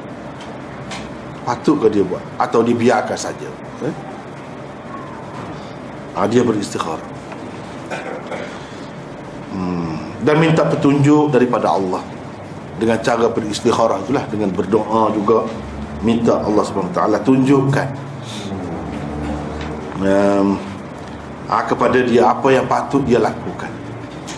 Patut 1.43 1.82
ke 1.82 1.90
dia 1.90 2.06
buat? 2.06 2.22
Atau 2.39 2.62
dibiarkan 2.62 3.18
saja? 3.18 3.51
Eh? 3.82 3.94
ha, 6.18 6.26
dia 6.26 6.43
beristikharah. 6.43 7.18
Hmm. 9.48 9.97
dan 10.22 10.36
minta 10.39 10.62
petunjuk 10.66 11.32
daripada 11.32 11.72
Allah. 11.72 12.02
Dengan 12.78 13.01
cara 13.02 13.26
beristikharah 13.26 13.98
itulah 14.06 14.22
dengan 14.30 14.55
berdoa 14.55 15.10
juga 15.10 15.47
minta 16.02 16.39
Allah 16.43 16.62
SWT 16.62 17.26
tunjukkan. 17.26 17.89
Um, 19.98 20.55
ha, 21.49 21.65
kepada 21.65 21.99
dia 22.05 22.29
apa 22.29 22.49
yang 22.53 22.69
patut 22.69 23.03
dia 23.03 23.19
lakukan. 23.19 23.73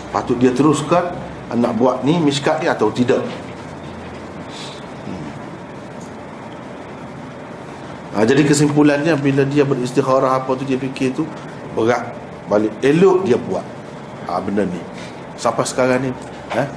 Patut 0.09 0.39
dia 0.39 0.55
teruskan 0.55 1.11
nak 1.51 1.75
buat 1.75 2.07
ni 2.07 2.15
miskat 2.15 2.63
dia 2.63 2.71
atau 2.71 2.87
tidak. 2.95 3.19
Hmm. 5.03 5.29
ha, 8.15 8.23
jadi 8.23 8.41
kesimpulannya 8.47 9.19
bila 9.19 9.43
dia 9.43 9.67
beristikharah 9.67 10.39
apa 10.39 10.55
tu 10.55 10.63
dia 10.63 10.79
fikir 10.79 11.11
tu 11.11 11.27
berat. 11.75 12.07
Balik 12.47 12.71
elok 12.79 13.27
dia 13.27 13.35
buat. 13.35 13.63
Ha, 14.27 14.39
benda 14.39 14.63
ni. 14.63 14.79
Sampai 15.35 15.67
sekarang 15.67 15.99
ni 16.07 16.11
eh, 16.55 16.67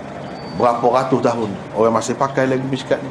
berapa 0.58 0.82
ratus 0.82 1.22
tahun 1.22 1.50
orang 1.78 1.94
masih 1.94 2.18
pakai 2.18 2.50
lagi 2.50 2.66
miskat 2.66 2.98
ni. 2.98 3.10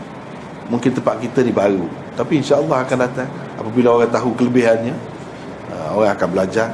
Mungkin 0.71 0.95
tempat 0.95 1.19
kita 1.19 1.43
ni 1.43 1.51
baru. 1.51 1.87
Tapi 2.15 2.39
insyaAllah 2.39 2.87
akan 2.87 2.97
datang. 3.03 3.29
Apabila 3.59 3.99
orang 3.99 4.11
tahu 4.11 4.31
kelebihannya 4.35 4.95
ha, 5.71 5.75
orang 5.95 6.11
akan 6.15 6.27
belajar. 6.31 6.71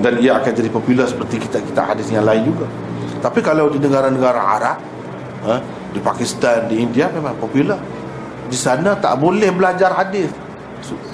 Dan 0.00 0.18
ia 0.18 0.36
akan 0.38 0.52
jadi 0.52 0.70
popular 0.70 1.06
seperti 1.06 1.40
kita 1.46 1.62
kita 1.62 1.80
hadis 1.82 2.10
yang 2.10 2.26
lain 2.26 2.42
juga. 2.46 2.66
Tapi 3.22 3.40
kalau 3.40 3.72
di 3.72 3.80
negara-negara 3.80 4.38
Arab 4.38 4.76
ha, 5.46 5.58
Di 5.90 6.00
Pakistan, 6.02 6.68
di 6.68 6.78
India 6.84 7.08
memang 7.08 7.34
popular. 7.40 7.80
Di 8.46 8.54
sana 8.54 8.94
tak 8.94 9.18
boleh 9.18 9.50
belajar 9.50 9.90
hadis. 9.96 10.30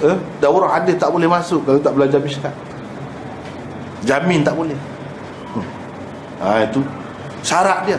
Eh, 0.03 0.19
Daurah 0.43 0.77
hadis 0.77 0.99
tak 1.01 1.09
boleh 1.09 1.31
masuk 1.31 1.65
Kalau 1.65 1.81
tak 1.81 1.95
belajar 1.97 2.19
mishkat 2.21 2.53
Jamin 4.03 4.43
tak 4.43 4.59
boleh. 4.59 4.77
Hmm. 5.55 5.67
ha, 6.43 6.67
Itu 6.67 6.83
syarat 7.41 7.87
dia. 7.87 7.99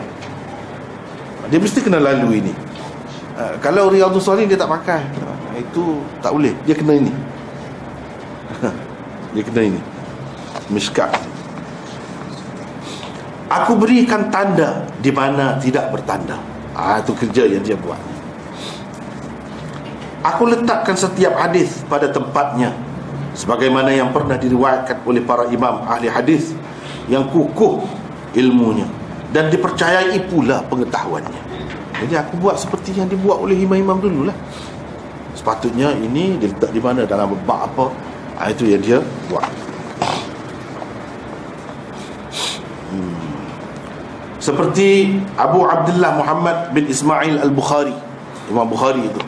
Dia 1.48 1.58
mesti 1.60 1.80
kena 1.80 1.98
lalu 1.98 2.44
ini 2.44 2.52
ha, 3.40 3.56
Kalau 3.58 3.90
Riyadus 3.90 4.22
Salih 4.22 4.44
dia 4.44 4.60
tak 4.60 4.70
pakai 4.70 5.00
ha, 5.00 5.56
Itu 5.56 6.04
tak 6.20 6.36
boleh. 6.36 6.52
Dia 6.68 6.76
kena 6.76 6.94
ini 7.00 7.10
Dia 9.34 9.42
kena 9.42 9.62
ini 9.66 9.80
Mishkat 10.70 11.10
Aku 13.50 13.76
berikan 13.76 14.32
tanda 14.32 14.82
di 14.98 15.14
mana 15.14 15.60
tidak 15.60 15.92
bertanda. 15.94 16.34
Ah 16.74 16.98
itu 16.98 17.14
kerja 17.14 17.46
yang 17.46 17.62
dia 17.62 17.78
buat. 17.78 18.00
Aku 20.24 20.48
letakkan 20.48 20.96
setiap 20.96 21.36
hadis 21.36 21.84
pada 21.86 22.10
tempatnya 22.10 22.72
sebagaimana 23.36 23.92
yang 23.92 24.10
pernah 24.10 24.34
diriwayatkan 24.34 25.04
oleh 25.04 25.22
para 25.22 25.46
imam 25.52 25.84
ahli 25.84 26.08
hadis 26.08 26.56
yang 27.06 27.28
kukuh 27.28 27.84
ilmunya 28.32 28.88
dan 29.30 29.52
dipercayai 29.52 30.18
pula 30.26 30.64
pengetahuannya. 30.66 31.42
Jadi 32.00 32.14
aku 32.16 32.40
buat 32.40 32.58
seperti 32.58 32.96
yang 32.96 33.06
dibuat 33.06 33.38
oleh 33.38 33.54
imam-imam 33.54 34.02
dululah. 34.02 34.34
Sepatutnya 35.36 35.92
ini 35.94 36.40
diletak 36.42 36.74
di 36.74 36.80
mana 36.82 37.06
dalam 37.06 37.36
bab 37.44 37.70
apa? 37.70 37.86
Ah, 38.38 38.50
itu 38.50 38.66
yang 38.66 38.82
dia 38.82 38.98
buat. 39.30 39.46
seperti 44.44 45.16
Abu 45.40 45.64
Abdullah 45.64 46.20
Muhammad 46.20 46.76
bin 46.76 46.84
Ismail 46.84 47.40
Al-Bukhari. 47.40 47.96
Imam 48.52 48.68
Bukhari 48.68 49.08
itu. 49.08 49.20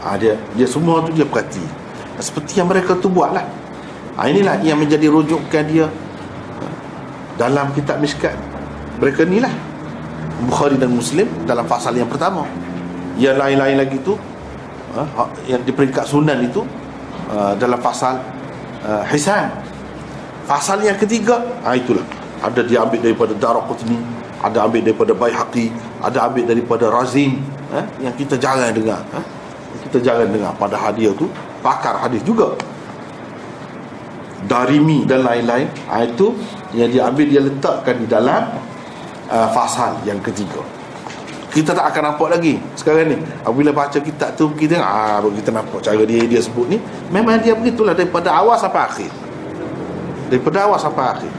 Ha, 0.00 0.16
dia, 0.16 0.40
dia 0.56 0.64
semua 0.64 1.04
tu 1.04 1.12
dia 1.12 1.28
perhati. 1.28 1.60
Seperti 2.16 2.64
yang 2.64 2.72
mereka 2.72 2.96
tu 2.96 3.12
buat 3.12 3.36
lah 3.36 3.44
ha, 4.16 4.24
inilah 4.24 4.64
yang 4.64 4.80
menjadi 4.80 5.12
rujukan 5.12 5.64
dia 5.68 5.84
dalam 7.36 7.68
kitab 7.76 8.00
Mishkat. 8.00 8.32
Mereka 9.04 9.28
ni 9.28 9.44
lah 9.44 9.52
Bukhari 10.48 10.80
dan 10.80 10.88
Muslim 10.88 11.28
dalam 11.44 11.68
fasal 11.68 11.92
yang 11.92 12.08
pertama. 12.08 12.48
Yang 13.20 13.36
lain-lain 13.36 13.76
lagi 13.84 14.00
tu 14.00 14.16
ha, 14.96 15.28
yang 15.44 15.60
di 15.60 15.76
peringkat 15.76 16.08
sunan 16.08 16.40
itu 16.40 16.64
ha, 17.28 17.52
dalam 17.56 17.78
fasal 17.80 18.18
uh, 18.84 19.04
Hisan. 19.08 19.52
Fasal 20.48 20.80
yang 20.84 20.96
ketiga 20.96 21.44
ha, 21.64 21.76
itulah. 21.76 22.04
Ada 22.38 22.62
dia 22.62 22.82
ambil 22.86 23.02
daripada 23.02 23.34
Daraqutni 23.34 23.98
ada 24.38 24.70
ambil 24.70 24.86
daripada 24.86 25.12
Baihaqi 25.14 25.66
ada 25.98 26.30
ambil 26.30 26.46
daripada 26.46 26.86
Razin 26.86 27.42
eh, 27.74 27.84
yang 27.98 28.14
kita 28.14 28.38
jangan 28.38 28.70
dengar 28.70 29.02
eh, 29.18 29.24
kita 29.90 29.98
jangan 29.98 30.30
dengar 30.30 30.54
pada 30.54 30.78
hadiah 30.78 31.10
tu 31.18 31.26
pakar 31.58 31.98
hadis 31.98 32.22
juga. 32.22 32.54
Darimi 34.46 35.02
dan 35.02 35.26
lain-lain 35.26 35.66
ha, 35.90 36.06
itu 36.06 36.30
yang 36.70 36.86
dia 36.94 37.10
ambil 37.10 37.26
dia 37.26 37.42
letakkan 37.42 37.98
di 37.98 38.06
dalam 38.06 38.54
uh, 39.26 39.48
fasal 39.50 39.98
yang 40.06 40.22
ketiga 40.22 40.62
kita 41.58 41.74
tak 41.74 41.90
akan 41.90 42.14
nampak 42.14 42.38
lagi 42.38 42.54
sekarang 42.78 43.10
ni. 43.10 43.18
Apabila 43.42 43.74
baca 43.74 43.98
kitab 43.98 44.30
tu 44.38 44.54
kita 44.54 44.78
ah 44.78 45.18
kita 45.18 45.50
nampak 45.50 45.82
cara 45.82 45.98
dia 46.06 46.22
dia 46.22 46.38
sebut 46.38 46.70
ni. 46.70 46.78
Memang 47.10 47.42
dia 47.42 47.58
begitulah 47.58 47.98
daripada 47.98 48.30
awal 48.30 48.54
sampai 48.54 48.86
akhir. 48.86 49.10
Daripada 50.30 50.70
awal 50.70 50.78
sampai 50.78 51.18
akhir. 51.18 51.32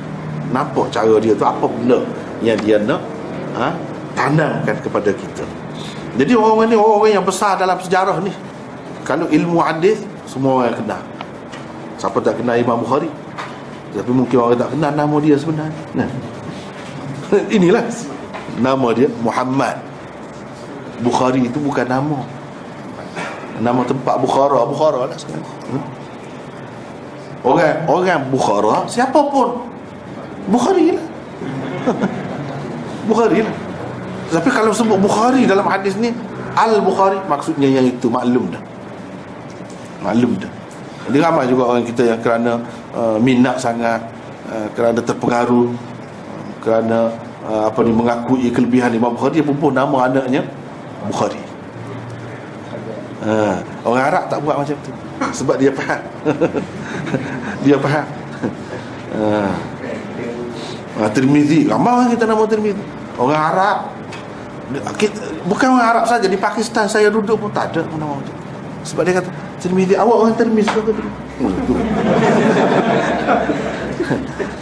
Nampak 0.51 0.91
cara 0.91 1.15
dia 1.23 1.31
tu 1.31 1.47
apa 1.47 1.63
benda 1.63 2.03
yang 2.43 2.59
dia 2.59 2.83
nak 2.83 2.99
ha, 3.55 3.71
tanamkan 4.11 4.75
kepada 4.83 5.07
kita. 5.15 5.47
Jadi 6.19 6.35
orang-orang 6.35 6.67
ni 6.67 6.75
orang-orang 6.75 7.13
yang 7.15 7.23
besar 7.23 7.55
dalam 7.55 7.79
sejarah 7.79 8.19
ni 8.19 8.35
kalau 9.07 9.23
ilmu 9.31 9.63
hadis 9.63 10.03
semua 10.27 10.67
orang 10.67 10.75
kenal. 10.75 11.01
Siapa 11.95 12.19
tak 12.19 12.43
kenal 12.43 12.59
Imam 12.59 12.83
Bukhari? 12.83 13.07
Tapi 13.95 14.11
mungkin 14.11 14.35
orang 14.35 14.59
tak 14.59 14.75
kenal 14.75 14.91
nama 14.91 15.15
dia 15.23 15.39
sebenarnya. 15.39 15.79
Nah. 15.95 16.11
inilah 17.55 17.87
nama 18.59 18.91
dia 18.91 19.07
Muhammad 19.23 19.88
Bukhari 20.99 21.47
itu 21.47 21.59
bukan 21.59 21.87
nama. 21.87 22.19
Nama 23.59 23.81
tempat 23.83 24.15
Bukhara. 24.19 24.63
Bukhara 24.67 25.07
lah 25.07 25.17
sekarang. 25.19 25.47
Hmm? 25.71 25.83
orang 27.39 27.87
orang 27.87 28.21
Bukhara 28.27 28.83
siapa 28.91 29.19
pun. 29.31 29.63
Bukhari 30.51 30.95
lah. 30.95 31.05
Bukhari 33.09 33.39
lah. 33.43 33.55
Tapi 34.29 34.49
kalau 34.51 34.71
sebut 34.75 34.99
Bukhari 34.99 35.47
dalam 35.47 35.65
hadis 35.65 35.97
ni 35.97 36.13
Al-Bukhari 36.53 37.17
maksudnya 37.25 37.65
yang 37.71 37.87
itu 37.87 38.11
Maklum 38.11 38.51
dah. 38.51 38.63
Maklum 40.03 40.35
dah. 40.37 40.51
Jadi 41.09 41.17
ramai 41.17 41.49
juga 41.49 41.73
orang 41.73 41.83
kita 41.87 42.05
yang 42.05 42.19
kerana 42.21 42.61
uh, 42.93 43.17
Minat 43.17 43.57
sangat 43.57 43.97
uh, 44.45 44.69
Kerana 44.77 45.01
terpengaruh 45.01 45.73
uh, 45.73 46.49
Kerana 46.61 47.09
uh, 47.49 47.65
Apa 47.65 47.81
ni 47.81 47.89
Mengakui 47.89 48.45
kelebihan 48.53 48.93
Imam 48.93 49.17
Bukhari 49.17 49.41
Dia 49.41 49.49
pun 49.49 49.73
nama 49.73 50.05
anaknya 50.05 50.45
Bukhari. 51.07 51.39
Uh, 53.19 53.59
Orang 53.83 54.03
Arab 54.03 54.23
tak 54.31 54.39
buat 54.43 54.55
macam 54.59 54.75
tu. 54.79 54.91
Sebab 55.35 55.59
dia 55.59 55.71
faham. 55.75 55.99
Dia 57.67 57.75
faham. 57.75 58.07
Uh, 59.09 59.51
ha, 60.95 61.11
Tirmizi 61.11 61.67
Ramai 61.67 62.15
kita 62.15 62.23
nama 62.23 62.47
Tirmizi. 62.47 62.79
Orang 63.19 63.35
Arab. 63.35 63.91
Kita, 64.95 65.19
Bukan 65.49 65.75
orang 65.75 65.87
Arab 65.97 66.05
saja 66.05 66.29
Di 66.29 66.37
Pakistan 66.37 66.85
saya 66.85 67.09
duduk 67.09 67.41
pun 67.41 67.49
tak 67.49 67.73
ada 67.73 67.81
nama 67.97 68.21
macam 68.21 68.35
Sebab 68.85 69.01
dia 69.01 69.17
kata 69.17 69.33
Tirmizi 69.57 69.97
awak 69.97 70.29
orang 70.29 70.37
Tirmizi 70.37 70.69
ke 70.69 70.93
hmm, 70.93 71.49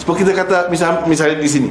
Sebab 0.01 0.15
kita 0.15 0.31
kata 0.31 0.71
misal, 0.71 1.03
Misalnya 1.05 1.37
di 1.37 1.51
sini 1.51 1.69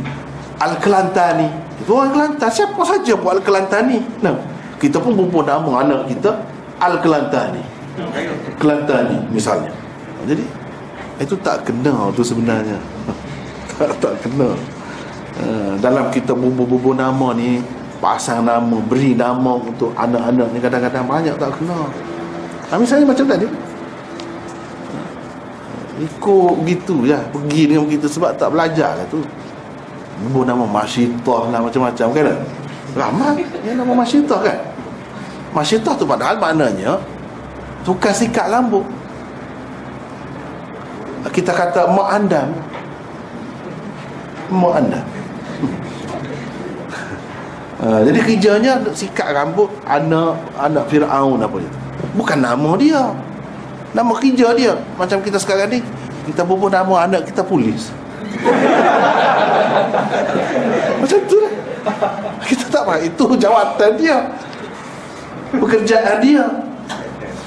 Al-Kelantani. 0.56 1.48
Itu 1.80 1.96
orang 1.96 2.12
Kelantan 2.12 2.50
Siapa 2.52 2.80
saja 2.84 3.16
buat 3.16 3.40
Al-Kelantani? 3.40 4.04
Nah, 4.20 4.36
Kita 4.76 5.00
pun 5.00 5.16
bumpun 5.16 5.44
nama 5.48 5.84
anak 5.84 6.12
kita 6.12 6.36
Al-Kelantani 6.76 7.64
Kelantani 8.60 9.18
misalnya. 9.32 9.72
Jadi 10.28 10.44
Itu 11.16 11.32
tak 11.40 11.64
kenal 11.64 12.12
tu 12.12 12.20
sebenarnya. 12.20 12.76
Tak, 13.76 13.92
tak 14.00 14.16
kena. 14.24 14.56
Uh, 15.36 15.76
dalam 15.84 16.08
kita 16.08 16.32
bubu-bubu 16.32 16.96
nama 16.96 17.36
ni 17.36 17.60
pasang 18.00 18.40
nama 18.40 18.72
beri 18.80 19.12
nama 19.12 19.52
untuk 19.60 19.92
anak-anak 19.92 20.48
ni 20.56 20.64
kadang-kadang 20.64 21.04
banyak 21.04 21.36
tak 21.36 21.52
kena. 21.60 21.84
Ha, 22.72 22.80
misalnya 22.80 23.12
macam 23.12 23.28
tadi. 23.28 23.44
Ikut 26.08 26.52
begitu 26.64 27.04
ya 27.04 27.20
pergi 27.28 27.68
dengan 27.68 27.84
begitu 27.84 28.08
sebab 28.08 28.32
tak 28.40 28.56
belajar 28.56 28.96
lah 28.96 29.04
tu. 29.12 29.20
Bubu 30.24 30.48
nama 30.48 30.64
Masyitah 30.64 31.52
lah 31.52 31.60
macam-macam 31.60 32.08
kan 32.16 32.40
ramai 32.96 33.44
yang 33.62 33.76
nama 33.78 33.92
Masyitah 33.92 34.40
kan? 34.40 34.58
Masyitah 35.52 35.94
tu 35.96 36.04
padahal 36.08 36.40
maknanya 36.40 36.96
tukar 37.84 38.16
sikat 38.16 38.48
lambuk. 38.48 38.84
Kita 41.30 41.52
kata 41.52 41.92
mak 41.92 42.08
andam 42.16 42.48
mak 44.48 44.74
anda. 44.80 45.00
Uh, 47.76 48.00
jadi 48.08 48.18
kerjanya 48.24 48.72
sikat 48.96 49.36
rambut 49.36 49.68
anak 49.84 50.40
anak 50.56 50.88
Fir'aun 50.88 51.44
apa 51.44 51.56
itu 51.60 51.76
bukan 52.16 52.40
nama 52.40 52.72
dia. 52.80 53.12
Nama 53.92 54.12
kerja 54.16 54.56
dia. 54.56 54.72
Macam 54.96 55.20
kita 55.24 55.38
sekarang 55.40 55.70
ni 55.72 55.80
kita 56.28 56.44
bubuh 56.44 56.70
nama 56.72 57.04
anak 57.08 57.24
kita 57.28 57.44
polis. 57.44 57.92
Macam 61.00 61.18
tu 61.24 61.40
lah. 61.40 61.52
Kita 62.44 62.65
tak 62.76 62.84
faham 62.84 63.00
itu 63.00 63.24
jawatan 63.40 63.90
dia. 63.96 64.18
Pekerjaan 65.56 66.20
dia. 66.20 66.44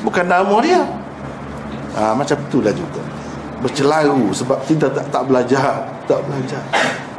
Bukan 0.01 0.25
nama 0.25 0.57
dia. 0.65 0.81
Ha, 1.93 2.17
macam 2.17 2.33
itulah 2.49 2.73
juga. 2.73 3.05
Bercelaru 3.61 4.33
sebab 4.33 4.57
kita 4.65 4.89
tak 4.89 5.05
tak 5.13 5.23
belajar. 5.29 5.85
Tak 6.09 6.25
belajar. 6.25 6.65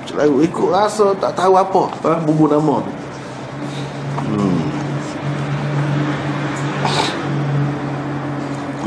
Bercelaru. 0.03 0.43
Ikut 0.43 0.69
rasa 0.74 1.15
tak 1.23 1.39
tahu 1.39 1.55
apa. 1.55 1.82
Ha, 2.03 2.19
bumbu 2.27 2.51
nama 2.51 2.82
tu. 2.82 2.93
Hmm. 4.27 4.62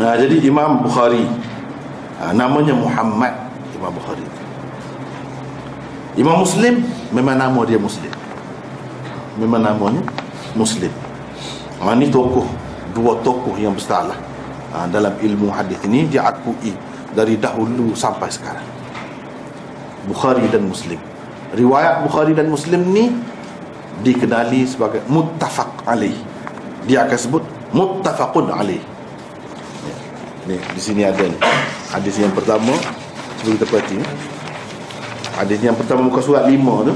nah, 0.03 0.19
jadi 0.19 0.35
Imam 0.43 0.83
Bukhari. 0.83 1.23
Ha, 2.19 2.35
namanya 2.35 2.75
Muhammad 2.75 3.31
Imam 3.71 3.93
Bukhari. 3.95 4.27
Imam 6.19 6.43
Muslim 6.43 6.83
memang 7.15 7.39
nama 7.39 7.61
dia 7.65 7.79
Muslim 7.79 8.22
memang 9.37 9.61
namanya 9.63 10.03
Muslim. 10.53 10.91
Ha, 11.81 11.93
ini 11.97 12.07
tokoh 12.07 12.45
dua 12.93 13.17
tokoh 13.25 13.57
yang 13.57 13.73
besar 13.73 14.07
lah 14.07 14.19
ha, 14.71 14.85
dalam 14.87 15.17
ilmu 15.17 15.49
hadis 15.49 15.81
ini 15.83 16.05
diakui 16.07 16.71
dari 17.13 17.37
dahulu 17.37 17.93
sampai 17.97 18.29
sekarang. 18.29 18.65
Bukhari 20.09 20.45
dan 20.51 20.67
Muslim. 20.67 20.99
Riwayat 21.53 22.03
Bukhari 22.03 22.33
dan 22.33 22.49
Muslim 22.49 22.81
ni 22.91 23.13
dikenali 24.01 24.65
sebagai 24.65 25.05
muttafaq 25.07 25.85
alaih. 25.85 26.17
Dia 26.89 27.07
akan 27.07 27.17
sebut 27.17 27.43
muttafaqun 27.71 28.51
alaih. 28.51 28.81
Ni 30.43 30.59
di 30.59 30.81
sini 30.81 31.07
ada 31.07 31.23
ni. 31.23 31.37
Hadis 31.93 32.19
yang 32.19 32.33
pertama 32.35 32.73
cuba 33.39 33.59
kita 33.59 33.65
perhati 33.67 33.95
ni. 33.99 34.07
hadis 35.33 35.59
yang 35.59 35.75
pertama 35.75 36.05
muka 36.07 36.21
surat 36.21 36.45
5 36.47 36.87
tu 36.87 36.93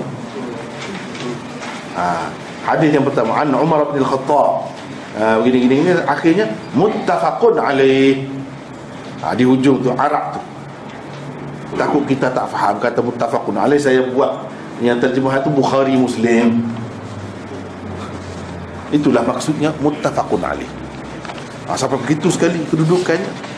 ha, 1.97 2.29
hadis 2.69 2.93
yang 2.93 3.03
pertama 3.03 3.41
an 3.41 3.49
Umar 3.57 3.89
bin 3.89 4.05
Al-Khattab. 4.05 4.69
Ha, 5.17 5.41
begini 5.41 5.65
gini 5.65 5.75
ni 5.89 5.91
akhirnya 6.05 6.45
muttafaqun 6.77 7.57
alaih. 7.57 8.29
Ha, 9.25 9.33
di 9.33 9.43
hujung 9.43 9.81
tu 9.81 9.89
Arab 9.97 10.37
tu. 10.37 10.41
Takut 11.75 12.05
kita 12.05 12.31
tak 12.31 12.47
faham 12.53 12.77
kata 12.77 13.01
muttafaqun 13.01 13.57
alaih 13.57 13.81
saya 13.81 14.05
buat 14.13 14.45
yang 14.77 15.01
terjemahan 15.01 15.41
tu 15.41 15.49
Bukhari 15.49 15.97
Muslim. 15.97 16.61
Itulah 18.93 19.25
maksudnya 19.25 19.73
muttafaqun 19.81 20.45
alaih. 20.45 20.69
Ha, 21.65 21.73
sampai 21.73 21.97
begitu 22.05 22.29
sekali 22.29 22.61
kedudukannya. 22.69 23.49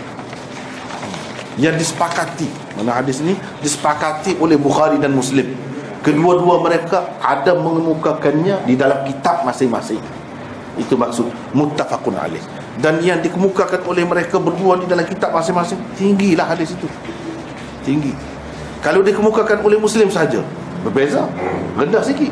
Yang 1.60 1.84
disepakati 1.84 2.48
mana 2.80 3.04
hadis 3.04 3.20
ini 3.20 3.36
disepakati 3.60 4.40
oleh 4.40 4.56
Bukhari 4.56 4.96
dan 4.96 5.12
Muslim 5.12 5.69
kedua-dua 6.02 6.64
mereka 6.64 7.20
ada 7.20 7.56
mengemukakannya 7.56 8.64
di 8.64 8.74
dalam 8.80 9.04
kitab 9.04 9.44
masing-masing. 9.44 10.00
Itu 10.80 10.96
maksud 10.96 11.28
muttafaqun 11.52 12.16
alaih. 12.16 12.44
Dan 12.80 13.04
yang 13.04 13.20
dikemukakan 13.20 13.84
oleh 13.84 14.08
mereka 14.08 14.40
berdua 14.40 14.80
di 14.80 14.88
dalam 14.88 15.04
kitab 15.04 15.36
masing-masing 15.36 15.76
tinggilah 16.00 16.48
hadis 16.48 16.72
itu. 16.72 16.88
Tinggi. 17.84 18.16
Kalau 18.80 19.04
dikemukakan 19.04 19.60
oleh 19.60 19.76
muslim 19.76 20.08
saja 20.08 20.40
berbeza 20.88 21.28
rendah 21.76 22.00
sikit. 22.00 22.32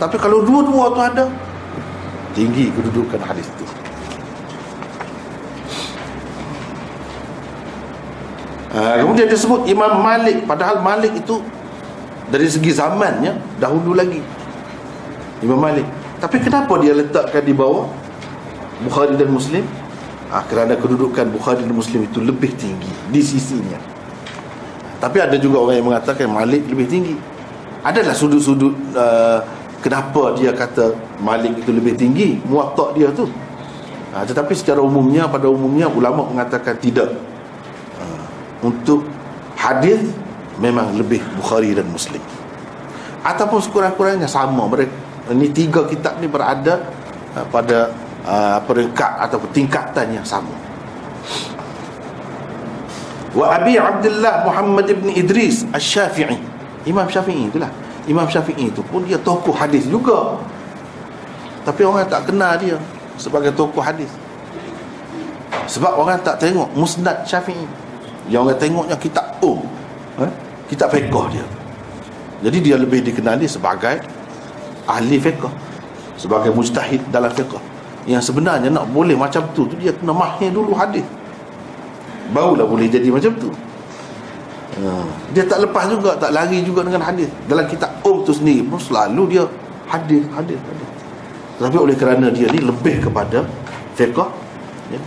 Tapi 0.00 0.16
kalau 0.16 0.40
dua-dua 0.44 0.92
tu 0.92 1.00
ada 1.00 1.24
tinggi 2.32 2.72
kedudukan 2.72 3.20
hadis 3.20 3.44
itu. 3.44 3.64
Ha, 8.76 9.00
kemudian 9.00 9.28
disebut 9.28 9.64
Imam 9.68 10.00
Malik. 10.04 10.44
Padahal 10.44 10.84
Malik 10.84 11.16
itu 11.16 11.40
dari 12.30 12.48
segi 12.50 12.74
zamannya 12.74 13.60
dahulu 13.62 13.94
lagi. 13.94 14.18
Imam 15.44 15.60
Malik. 15.60 15.86
Tapi 16.16 16.40
kenapa 16.40 16.80
dia 16.80 16.96
letakkan 16.96 17.44
di 17.44 17.52
bawah? 17.52 17.86
Bukhari 18.82 19.14
dan 19.20 19.28
Muslim? 19.28 19.64
Ha, 20.32 20.42
kerana 20.48 20.74
kedudukan 20.74 21.28
Bukhari 21.30 21.62
dan 21.62 21.76
Muslim 21.76 22.08
itu 22.08 22.18
lebih 22.24 22.50
tinggi 22.56 22.90
di 23.12 23.20
sisinya. 23.22 23.78
Tapi 24.96 25.20
ada 25.20 25.36
juga 25.36 25.60
orang 25.62 25.76
yang 25.76 25.86
mengatakan 25.92 26.26
Malik 26.26 26.64
lebih 26.66 26.88
tinggi. 26.88 27.14
Adalah 27.84 28.16
sudut-sudut 28.16 28.74
uh, 28.96 29.38
kenapa 29.84 30.34
dia 30.34 30.50
kata 30.50 30.96
Malik 31.22 31.62
itu 31.62 31.70
lebih 31.70 31.94
tinggi? 31.94 32.42
Muatak 32.48 32.96
dia 32.96 33.12
tu. 33.12 33.28
Ha, 34.16 34.24
tetapi 34.24 34.56
secara 34.56 34.80
umumnya 34.80 35.28
pada 35.28 35.46
umumnya 35.52 35.86
ulama 35.86 36.24
mengatakan 36.26 36.74
tidak. 36.80 37.12
Untuk 38.64 39.04
hadis 39.52 40.10
memang 40.60 40.96
lebih 40.96 41.20
Bukhari 41.36 41.76
dan 41.76 41.88
Muslim. 41.88 42.20
Ataupun 43.26 43.58
sekurang-kurangnya 43.58 44.30
sama. 44.30 44.64
Mereka 44.70 44.92
ini 45.34 45.50
tiga 45.50 45.82
kitab 45.90 46.22
ni 46.22 46.30
berada 46.30 46.86
uh, 47.34 47.46
pada 47.50 47.90
uh, 48.22 48.58
peringkat 48.62 49.12
ataupun 49.26 49.50
tingkatan 49.50 50.14
yang 50.14 50.26
sama. 50.26 50.54
Wa 53.36 53.58
Abi 53.60 53.76
Abdullah 53.76 54.48
Muhammad 54.48 54.88
ibn 54.88 55.12
Idris 55.12 55.68
Al-Syafi'i 55.68 56.56
Imam 56.86 57.04
Syafi'i 57.10 57.50
itulah. 57.50 57.68
Imam 58.06 58.24
Syafi'i 58.30 58.70
itu 58.70 58.80
pun 58.86 59.02
dia 59.02 59.18
tokoh 59.18 59.50
hadis 59.50 59.90
juga. 59.90 60.38
Tapi 61.66 61.82
orang 61.82 62.06
tak 62.06 62.30
kenal 62.30 62.54
dia 62.62 62.78
sebagai 63.18 63.50
tokoh 63.50 63.82
hadis. 63.82 64.08
Sebab 65.66 65.98
orang 65.98 66.22
tak 66.22 66.38
tengok 66.38 66.70
musnad 66.78 67.26
Syafi'i. 67.26 67.66
Yang 68.30 68.40
orang 68.46 68.58
tengoknya 68.62 68.96
kitab 69.02 69.26
um. 69.42 69.66
Eh? 70.22 70.30
Kitab 70.70 70.92
fiqh 70.92 71.26
dia. 71.32 71.46
Jadi 72.44 72.58
dia 72.60 72.76
lebih 72.76 73.00
dikenali 73.00 73.48
sebagai 73.48 74.02
ahli 74.86 75.18
fiqh 75.18 75.46
sebagai 76.20 76.52
mujtahid 76.52 77.00
dalam 77.10 77.30
fiqh. 77.32 77.58
Yang 78.06 78.30
sebenarnya 78.30 78.70
nak 78.70 78.86
boleh 78.90 79.18
macam 79.18 79.42
tu 79.52 79.66
tu 79.66 79.74
dia 79.78 79.90
kena 79.94 80.14
mahir 80.14 80.50
dulu 80.54 80.72
hadis. 80.74 81.04
Barulah 82.30 82.66
boleh 82.66 82.90
jadi 82.90 83.08
macam 83.10 83.34
tu. 83.38 83.50
Ha. 84.76 84.92
dia 85.32 85.40
tak 85.48 85.64
lepas 85.64 85.88
juga 85.88 86.20
tak 86.20 86.36
lari 86.36 86.60
juga 86.60 86.84
dengan 86.84 87.00
hadis. 87.00 87.32
Dalam 87.48 87.64
kitab 87.64 87.88
um 88.04 88.20
tu 88.20 88.36
sendiri 88.36 88.60
pun 88.60 88.76
selalu 88.76 89.22
dia 89.32 89.44
hadis 89.88 90.22
hadis 90.36 90.60
hadis. 90.60 90.90
Tapi 91.56 91.76
oleh 91.80 91.96
kerana 91.96 92.28
dia 92.28 92.44
ni 92.52 92.60
lebih 92.60 93.00
kepada 93.00 93.48
fiqh 93.96 94.20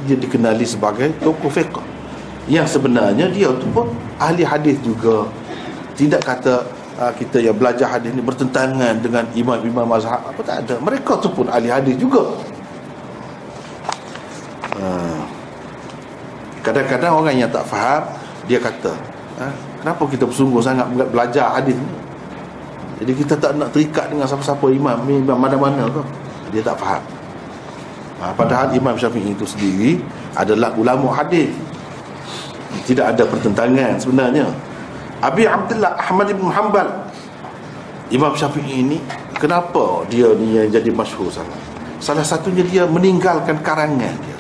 dia 0.10 0.16
dikenali 0.18 0.66
sebagai 0.66 1.14
tokoh 1.22 1.54
fiqh. 1.54 1.78
Yang 2.50 2.82
sebenarnya 2.82 3.30
dia 3.30 3.54
tu 3.54 3.70
pun 3.70 3.94
ahli 4.18 4.42
hadis 4.42 4.82
juga 4.82 5.30
tidak 6.00 6.24
kata 6.24 6.64
uh, 6.96 7.12
kita 7.12 7.44
yang 7.44 7.52
belajar 7.60 7.92
hadis 7.92 8.16
ni 8.16 8.24
bertentangan 8.24 9.04
dengan 9.04 9.28
imam-imam 9.36 9.84
mazhab. 9.84 10.24
Apa 10.24 10.40
tak 10.48 10.64
ada. 10.64 10.80
Mereka 10.80 11.20
tu 11.20 11.28
pun 11.28 11.52
ahli 11.52 11.68
hadis 11.68 12.00
juga. 12.00 12.24
Uh, 14.80 15.20
kadang-kadang 16.64 17.20
orang 17.20 17.36
yang 17.36 17.52
tak 17.52 17.68
faham 17.68 18.08
dia 18.48 18.64
kata 18.64 18.96
uh, 19.44 19.52
kenapa 19.84 20.08
kita 20.08 20.24
bersungguh 20.24 20.64
sangat 20.64 20.88
belajar 21.12 21.52
hadis 21.60 21.76
ni? 21.76 21.92
Jadi 23.04 23.12
kita 23.20 23.36
tak 23.36 23.60
nak 23.60 23.76
terikat 23.76 24.08
dengan 24.08 24.24
siapa-siapa 24.24 24.72
imam 24.72 25.04
imam 25.04 25.36
mana-mana 25.36 25.84
tu 25.92 26.00
dia 26.56 26.64
tak 26.64 26.80
faham. 26.80 27.04
Uh, 28.24 28.32
padahal 28.40 28.72
imam 28.72 28.96
syafi'i 28.96 29.36
itu 29.36 29.44
sendiri 29.44 30.00
adalah 30.32 30.72
ulama 30.80 31.12
hadis. 31.12 31.52
Tidak 32.88 33.04
ada 33.04 33.28
pertentangan 33.28 34.00
sebenarnya 34.00 34.48
Abi 35.20 35.44
Abdullah 35.44 36.00
Ahmad 36.00 36.32
bin 36.32 36.48
Hanbal. 36.48 36.88
Imam 38.10 38.34
Syafi'i 38.34 38.82
ini 38.82 38.98
kenapa 39.38 40.08
dia 40.10 40.32
ni 40.34 40.58
yang 40.58 40.72
jadi 40.72 40.90
masyhur 40.90 41.30
sangat? 41.30 41.60
Salah 42.00 42.24
satunya 42.26 42.64
dia 42.66 42.88
meninggalkan 42.88 43.60
karangan 43.62 44.16
dia. 44.16 44.38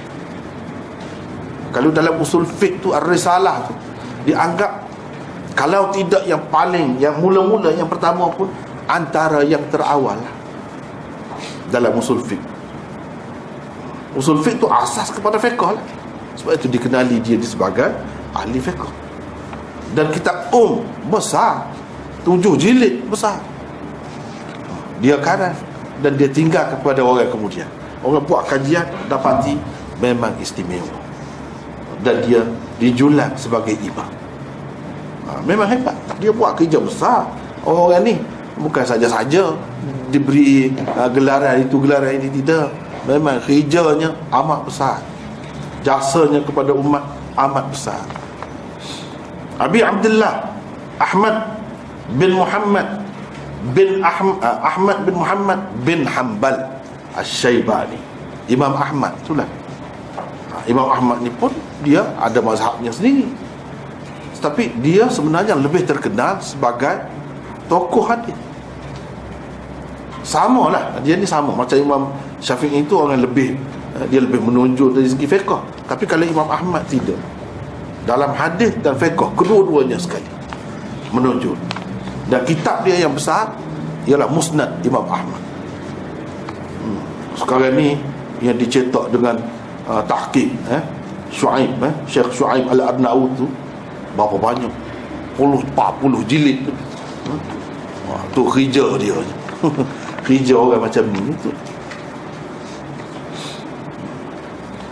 Kalau 1.69 1.93
dalam 1.93 2.17
usul 2.17 2.47
fiqh 2.47 2.81
tu 2.81 2.95
ar-risalah 2.95 3.69
tu 3.69 3.75
dianggap 4.25 4.89
kalau 5.53 5.93
tidak 5.93 6.25
yang 6.25 6.41
paling 6.49 6.97
yang 6.97 7.19
mula-mula 7.21 7.69
yang 7.75 7.85
pertama 7.85 8.25
pun 8.33 8.49
antara 8.89 9.45
yang 9.45 9.61
terawal 9.69 10.17
dalam 11.69 11.93
usul 11.93 12.23
fiqh. 12.25 12.41
Usul 14.17 14.41
fiqh 14.41 14.57
tu 14.57 14.65
asas 14.65 15.13
kepada 15.13 15.37
fiqh 15.37 15.59
lah. 15.59 15.77
Sebab 16.39 16.55
itu 16.55 16.71
dikenali 16.71 17.19
dia 17.21 17.37
sebagai 17.43 17.91
ahli 18.33 18.57
fiqh 18.57 19.08
dan 19.93 20.13
kitab 20.13 20.49
um 20.53 20.85
besar. 21.09 21.65
Tujuh 22.21 22.59
jilid 22.59 23.07
besar. 23.07 23.39
Dia 24.99 25.15
kanan 25.23 25.55
dan 26.03 26.19
dia 26.19 26.27
tinggal 26.27 26.67
kepada 26.75 26.99
orang 26.99 27.31
kemudian. 27.31 27.65
Orang 28.03 28.27
buat 28.27 28.45
kajian 28.47 28.85
dapati 29.07 29.55
memang 30.03 30.35
istimewa. 30.37 30.99
Dan 32.03 32.23
dia 32.27 32.43
dijulang 32.79 33.31
sebagai 33.35 33.75
imam. 33.79 34.07
Ha, 35.27 35.39
memang 35.43 35.67
hebat. 35.67 35.95
Dia 36.19 36.31
buat 36.31 36.55
kerja 36.59 36.79
besar. 36.79 37.27
Orang 37.63 38.03
ni 38.03 38.19
bukan 38.59 38.83
saja-saja 38.83 39.55
diberi 40.11 40.71
uh, 40.95 41.07
gelaran 41.11 41.63
itu 41.63 41.75
gelaran 41.79 42.19
ini 42.19 42.29
tidak. 42.43 42.71
Memang 43.07 43.39
kerjanya 43.43 44.11
amat 44.31 44.59
besar. 44.67 44.99
Jasanya 45.87 46.43
kepada 46.43 46.75
umat 46.75 47.03
amat 47.39 47.65
besar 47.71 48.18
Abi 49.59 49.83
Abdullah 49.83 50.47
Ahmad 50.97 51.35
bin 52.15 52.31
Muhammad 52.31 52.87
bin 53.75 53.99
Ahm, 53.99 54.39
uh, 54.39 54.59
Ahmad 54.63 55.03
bin 55.03 55.19
Muhammad 55.19 55.59
bin 55.83 56.07
Hanbal 56.07 56.55
Al-Syaibani 57.11 57.99
Imam 58.49 58.73
Ahmad 58.73 59.13
itulah. 59.21 59.45
Ha, 60.49 60.65
Imam 60.65 60.89
Ahmad 60.89 61.21
ni 61.21 61.29
pun 61.29 61.53
dia 61.85 62.01
ada 62.17 62.41
mazhabnya 62.41 62.89
sendiri. 62.89 63.29
Tapi 64.39 64.73
dia 64.79 65.05
sebenarnya 65.11 65.53
lebih 65.53 65.85
terkenal 65.85 66.41
sebagai 66.41 67.05
tokoh 67.69 68.09
hadis. 68.09 68.33
Sama 70.25 70.73
lah 70.73 70.97
dia 71.05 71.13
ni 71.13 71.29
sama. 71.29 71.53
Macam 71.53 71.77
Imam 71.77 72.09
Syafi'i 72.41 72.81
itu 72.81 72.97
orang 72.97 73.21
lebih 73.21 73.53
uh, 73.99 74.07
dia 74.09 74.23
lebih 74.23 74.41
menonjol 74.41 74.97
dari 74.97 75.05
segi 75.05 75.29
fiqh. 75.29 75.59
Tapi 75.85 76.07
kalau 76.09 76.25
Imam 76.25 76.49
Ahmad 76.49 76.87
tidak 76.89 77.19
dalam 78.09 78.33
hadis 78.33 78.73
dan 78.81 78.97
fiqh 78.97 79.21
kedua-duanya 79.37 80.01
sekali. 80.01 80.25
Menunjuk 81.13 81.53
dan 82.29 82.45
kitab 82.45 82.85
dia 82.85 83.01
yang 83.01 83.13
besar 83.13 83.53
ialah 84.05 84.29
Musnad 84.29 84.69
Imam 84.85 85.05
Ahmad. 85.05 85.41
Hmm. 86.79 87.01
sekarang 87.35 87.73
ni 87.75 87.97
yang 88.39 88.55
dicetak 88.55 89.11
dengan 89.11 89.35
uh, 89.89 89.99
tahqiq 90.05 90.49
eh 90.71 90.81
Shu'aib 91.29 91.75
eh 91.83 91.93
Syekh 92.07 92.29
Shu'aib 92.33 92.65
Al-Abna'u 92.69 93.29
tu 93.37 93.45
berapa 94.17 94.37
banyak? 94.37 94.73
Puluh 95.35 95.61
40 95.75 96.29
jilid 96.29 96.65
tu. 96.65 96.73
Hmm. 97.29 97.41
tu 98.33 98.41
kerja 98.49 98.85
dia. 98.97 99.17
Kerja 100.29 100.53
orang 100.53 100.85
macam 100.85 101.03
ni 101.09 101.33
itu 101.33 101.49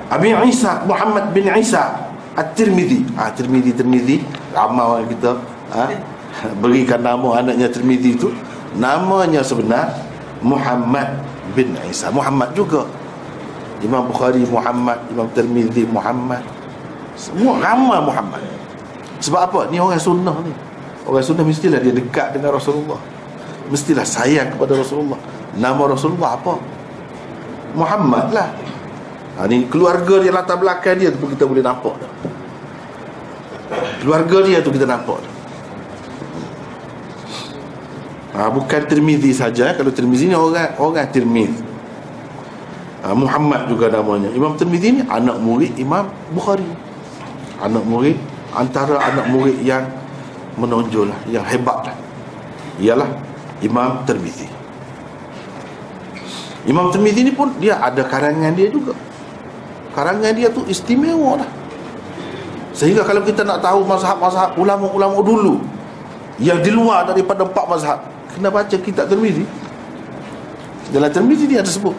Abi 0.09 0.33
Isa 0.49 0.81
Muhammad 0.87 1.29
bin 1.35 1.45
Isa 1.51 1.93
At-Tirmidhi. 2.37 3.17
Ah 3.17 3.33
Tirmidhi 3.33 3.73
Tirmidhi. 3.73 4.21
Ramai 4.53 4.85
orang 4.85 5.07
kita 5.09 5.33
ha? 5.73 5.89
berikan 6.61 7.01
nama 7.01 7.41
anaknya 7.41 7.65
Tirmidhi 7.65 8.13
itu 8.13 8.29
namanya 8.77 9.41
sebenar 9.41 9.89
Muhammad 10.45 11.17
bin 11.57 11.73
Isa. 11.89 12.13
Muhammad 12.13 12.53
juga. 12.53 12.85
Imam 13.81 14.05
Bukhari 14.05 14.45
Muhammad. 14.45 15.01
Imam 15.09 15.25
Tirmidhi 15.33 15.89
Muhammad. 15.89 16.45
Semua 17.17 17.57
ramai 17.57 17.97
Muhammad. 18.05 18.45
Sebab 19.17 19.49
apa? 19.49 19.59
Ni 19.73 19.81
orang 19.81 19.97
sunnah 19.97 20.37
ni. 20.45 20.53
Orang 21.09 21.25
sunnah 21.25 21.41
mestilah 21.41 21.81
dia 21.81 21.89
dekat 21.89 22.37
dengan 22.37 22.53
Rasulullah. 22.53 23.01
Mestilah 23.73 24.05
sayang 24.05 24.53
kepada 24.53 24.77
Rasulullah. 24.77 25.17
Nama 25.57 25.81
Rasulullah 25.89 26.37
apa? 26.37 26.53
Muhammad 27.73 28.29
lah 28.29 28.53
ha, 29.37 29.45
ni 29.45 29.69
keluarga 29.69 30.19
dia 30.19 30.33
latar 30.33 30.57
belakang 30.57 30.97
dia 30.97 31.13
tu 31.13 31.29
kita 31.29 31.45
boleh 31.45 31.61
nampak 31.61 31.95
keluarga 34.07 34.37
dia 34.47 34.59
tu 34.63 34.71
kita 34.71 34.87
nampak. 34.87 35.19
Ha, 38.37 38.53
bukan 38.53 38.81
Tirmizi 38.85 39.33
saja 39.33 39.73
kalau 39.73 39.89
Tirmizi 39.89 40.29
ni 40.29 40.35
orang 40.37 40.77
orang 40.77 41.09
Tirmizi. 41.09 41.59
Ha, 43.03 43.11
Muhammad 43.11 43.67
juga 43.67 43.89
namanya. 43.89 44.29
Imam 44.31 44.53
Tirmizi 44.55 44.87
ni 44.95 45.01
anak 45.09 45.41
murid 45.41 45.73
Imam 45.75 46.07
Bukhari. 46.31 46.65
Anak 47.59 47.83
murid 47.83 48.15
antara 48.53 49.01
anak 49.01 49.27
murid 49.33 49.57
yang 49.65 49.89
menonjol 50.55 51.09
lah, 51.09 51.19
yang 51.27 51.43
hebat 51.43 51.91
lah. 51.91 51.97
Ialah 52.77 53.09
Imam 53.65 54.05
Tirmizi. 54.05 54.45
Imam 56.69 56.93
Tirmizi 56.93 57.25
ni 57.25 57.33
pun 57.33 57.57
dia 57.57 57.81
ada 57.81 58.05
karangan 58.05 58.53
dia 58.53 58.69
juga 58.69 58.93
karangan 59.97 60.29
dia 60.37 60.53
tu 60.53 60.61
istimewa 60.69 61.41
lah 61.41 61.49
sehingga 62.77 63.01
kalau 63.01 63.25
kita 63.25 63.41
nak 63.41 63.65
tahu 63.65 63.81
mazhab-mazhab 63.89 64.53
ulama-ulama 64.53 65.17
dulu 65.25 65.57
yang 66.37 66.61
di 66.61 66.69
luar 66.69 67.09
daripada 67.09 67.41
empat 67.41 67.65
mazhab 67.65 67.99
kena 68.37 68.53
baca 68.53 68.75
kitab 68.77 69.09
Tirmizi. 69.09 69.41
Dalam 70.93 71.09
Tirmizi 71.09 71.49
dia 71.49 71.65
ada 71.65 71.71
sebut. 71.73 71.97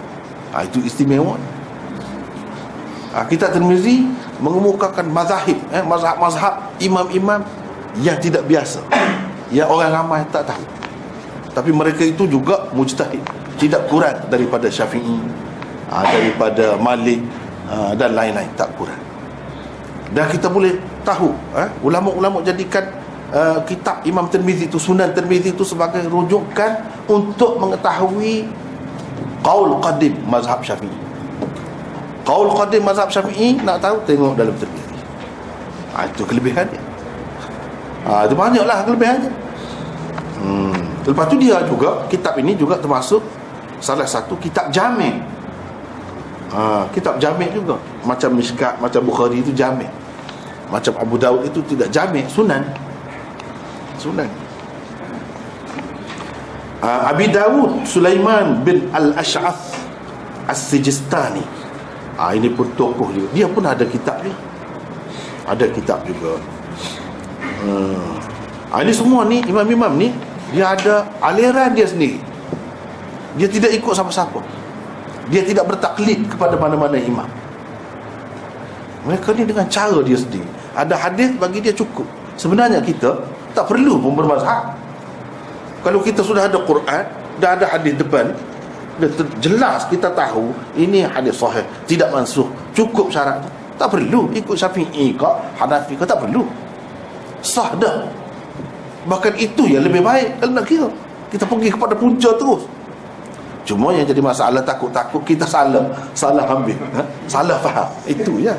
Ha, 0.54 0.62
itu 0.62 0.78
istimewa. 0.86 1.34
Ha, 3.10 3.26
kitab 3.26 3.50
Tirmizi 3.50 4.06
mengemukakan 4.38 5.10
mazhab 5.10 5.50
eh, 5.50 5.82
mazhab-mazhab 5.82 6.78
imam-imam 6.78 7.42
yang 7.98 8.14
tidak 8.22 8.46
biasa 8.46 8.78
yang 9.50 9.66
orang 9.66 9.90
ramai 9.90 10.22
tak 10.30 10.46
tahu. 10.46 10.62
Tapi 11.50 11.74
mereka 11.74 12.06
itu 12.06 12.30
juga 12.30 12.70
mujtahid 12.70 13.18
tidak 13.58 13.90
kurang 13.90 14.30
daripada 14.30 14.70
syafi'i 14.70 15.18
ha, 15.90 16.06
daripada 16.06 16.78
malik 16.78 17.18
Ah, 17.68 17.92
dan 17.92 18.16
lain-lain 18.16 18.48
tak 18.56 18.72
kurang 18.80 18.96
dan 20.16 20.24
kita 20.32 20.48
boleh 20.48 20.72
tahu 21.04 21.28
eh, 21.52 21.68
ulama-ulama 21.84 22.40
jadikan 22.40 22.80
uh, 23.28 23.60
kitab 23.68 24.00
Imam 24.08 24.24
Tirmizi 24.32 24.72
itu 24.72 24.80
Sunan 24.80 25.12
Tirmizi 25.12 25.52
itu 25.52 25.68
sebagai 25.68 26.00
rujukan 26.08 26.80
untuk 27.04 27.60
mengetahui 27.60 28.48
qaul 29.44 29.76
qadim 29.84 30.16
mazhab 30.24 30.64
Syafi'i. 30.64 30.96
Qaul 32.24 32.48
qadim 32.56 32.88
mazhab 32.88 33.12
Syafi'i 33.12 33.60
nak 33.60 33.84
tahu 33.84 34.00
tengok 34.08 34.32
dalam 34.32 34.56
Tirmizi. 34.56 34.96
Ha, 35.92 36.08
itu 36.08 36.24
kelebihannya. 36.24 36.80
Ha, 38.08 38.24
itu 38.24 38.32
banyaklah 38.32 38.78
kelebihannya. 38.88 39.32
Hmm. 40.40 40.80
Lepas 41.04 41.28
tu 41.28 41.36
dia 41.36 41.60
juga 41.68 42.08
kitab 42.08 42.32
ini 42.40 42.56
juga 42.56 42.80
termasuk 42.80 43.20
salah 43.84 44.08
satu 44.08 44.40
kitab 44.40 44.72
jami' 44.72 45.37
ha, 46.52 46.86
kitab 46.92 47.16
jamik 47.20 47.52
juga. 47.52 47.76
Macam 48.04 48.36
Mishkat 48.36 48.80
macam 48.80 49.00
Bukhari 49.04 49.40
itu 49.40 49.52
jamik 49.52 49.88
macam 50.68 50.92
Abu 51.00 51.16
Daud 51.16 51.48
itu 51.48 51.60
tidak 51.64 51.88
jamik 51.88 52.28
sunan. 52.28 52.60
Sunan. 53.96 54.28
Ha, 56.84 57.10
Abi 57.10 57.26
Dawud 57.32 57.82
Sulaiman 57.88 58.62
bin 58.62 58.86
Al-Ash'ath 58.92 59.74
As-Sijistani. 60.46 61.42
Ha, 62.20 62.36
ini 62.36 62.52
pun 62.52 62.68
tokoh 62.76 63.10
dia. 63.10 63.26
Dia 63.34 63.46
pun 63.50 63.64
ada 63.64 63.82
kitab 63.82 64.20
ni 64.22 64.32
ada 65.48 65.64
kitab 65.72 66.04
juga. 66.04 66.36
Hmm. 67.64 68.20
ha, 68.70 68.84
ini 68.84 68.92
semua 68.92 69.24
ni 69.26 69.42
imam-imam 69.42 69.90
ni 69.96 70.12
dia 70.52 70.76
ada 70.76 71.08
aliran 71.24 71.72
dia 71.72 71.88
sendiri. 71.88 72.20
Dia 73.40 73.48
tidak 73.48 73.72
ikut 73.72 73.92
siapa-siapa 73.96 74.57
dia 75.28 75.44
tidak 75.44 75.68
bertaklid 75.68 76.24
kepada 76.28 76.56
mana-mana 76.56 76.96
imam. 76.96 77.28
Mereka 79.04 79.36
ni 79.36 79.44
dengan 79.44 79.68
cara 79.68 80.00
dia 80.00 80.16
sendiri. 80.16 80.44
Ada 80.72 80.96
hadis 80.96 81.32
bagi 81.36 81.60
dia 81.60 81.72
cukup. 81.72 82.04
Sebenarnya 82.36 82.80
kita 82.80 83.16
tak 83.52 83.68
perlu 83.68 84.00
pun 84.00 84.16
bermazhab. 84.16 84.72
Kalau 85.84 86.00
kita 86.02 86.24
sudah 86.24 86.48
ada 86.48 86.58
Quran 86.64 87.04
dah 87.38 87.50
ada 87.54 87.66
hadis 87.70 87.94
depan 87.94 88.34
dah 88.98 89.10
jelas 89.38 89.86
kita 89.86 90.10
tahu 90.10 90.50
ini 90.74 91.06
hadis 91.06 91.38
sahih 91.38 91.62
tidak 91.86 92.10
mansuh 92.10 92.48
cukup 92.74 93.12
syarat. 93.12 93.38
Tak 93.78 93.94
perlu 93.94 94.26
ikut 94.34 94.58
syafi'i 94.58 95.14
ke 95.14 95.28
hanafi 95.54 95.94
ke 95.94 96.02
tak 96.02 96.18
perlu. 96.18 96.42
Sah 97.44 97.70
dah. 97.78 98.02
Bahkan 99.06 99.38
itu 99.38 99.70
yang 99.70 99.86
lebih 99.86 100.02
baik 100.02 100.42
kalau 100.42 100.52
nak 100.58 100.66
kira. 100.66 100.88
Kita 101.28 101.44
pergi 101.44 101.68
kepada 101.70 101.94
punca 101.94 102.32
terus 102.34 102.66
Cuma 103.68 103.92
yang 103.92 104.08
jadi 104.08 104.24
masalah 104.24 104.64
takut-takut 104.64 105.20
kita 105.28 105.44
salah 105.44 105.84
Salah 106.16 106.48
ambil 106.48 106.72
ha? 106.96 107.04
Salah 107.28 107.60
faham. 107.60 107.84
Itu 108.08 108.40
ya. 108.40 108.56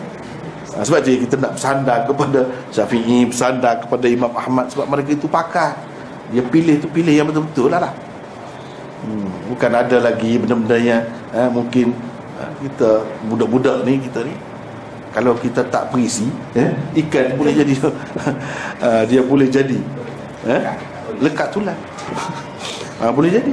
Ha, 0.77 0.85
Sebab 0.85 1.01
tu 1.01 1.17
kita 1.17 1.33
nak 1.41 1.57
bersandar 1.57 2.05
kepada 2.05 2.45
Syafi'i 2.69 3.25
Bersandar 3.25 3.81
kepada 3.81 4.05
Imam 4.05 4.29
Ahmad 4.37 4.69
Sebab 4.69 4.85
mereka 4.85 5.17
itu 5.17 5.25
pakar. 5.25 5.73
Dia 6.29 6.45
pilih 6.45 6.77
tu 6.77 6.85
pilih 6.93 7.09
yang 7.09 7.25
betul-betul 7.25 7.73
lah, 7.73 7.89
lah. 7.89 7.93
Hmm, 9.01 9.49
Bukan 9.49 9.71
ada 9.73 9.97
lagi 9.97 10.37
benda-benda 10.37 10.77
yang 10.77 11.01
ha, 11.33 11.49
Mungkin 11.49 11.89
ha, 12.37 12.45
Kita 12.61 13.01
budak-budak 13.25 13.81
ni 13.89 13.97
kita 13.97 14.21
ni 14.21 14.35
kalau 15.09 15.33
kita 15.41 15.65
tak 15.73 15.89
berisi 15.89 16.29
eh, 16.53 16.69
ikan 17.01 17.33
boleh 17.33 17.49
jadi 17.49 17.73
dia 19.09 19.25
boleh 19.25 19.49
jadi 19.49 19.73
eh, 20.45 20.61
lekat 21.17 21.49
tulang. 21.49 21.81
Boleh 23.17 23.41
jadi 23.41 23.49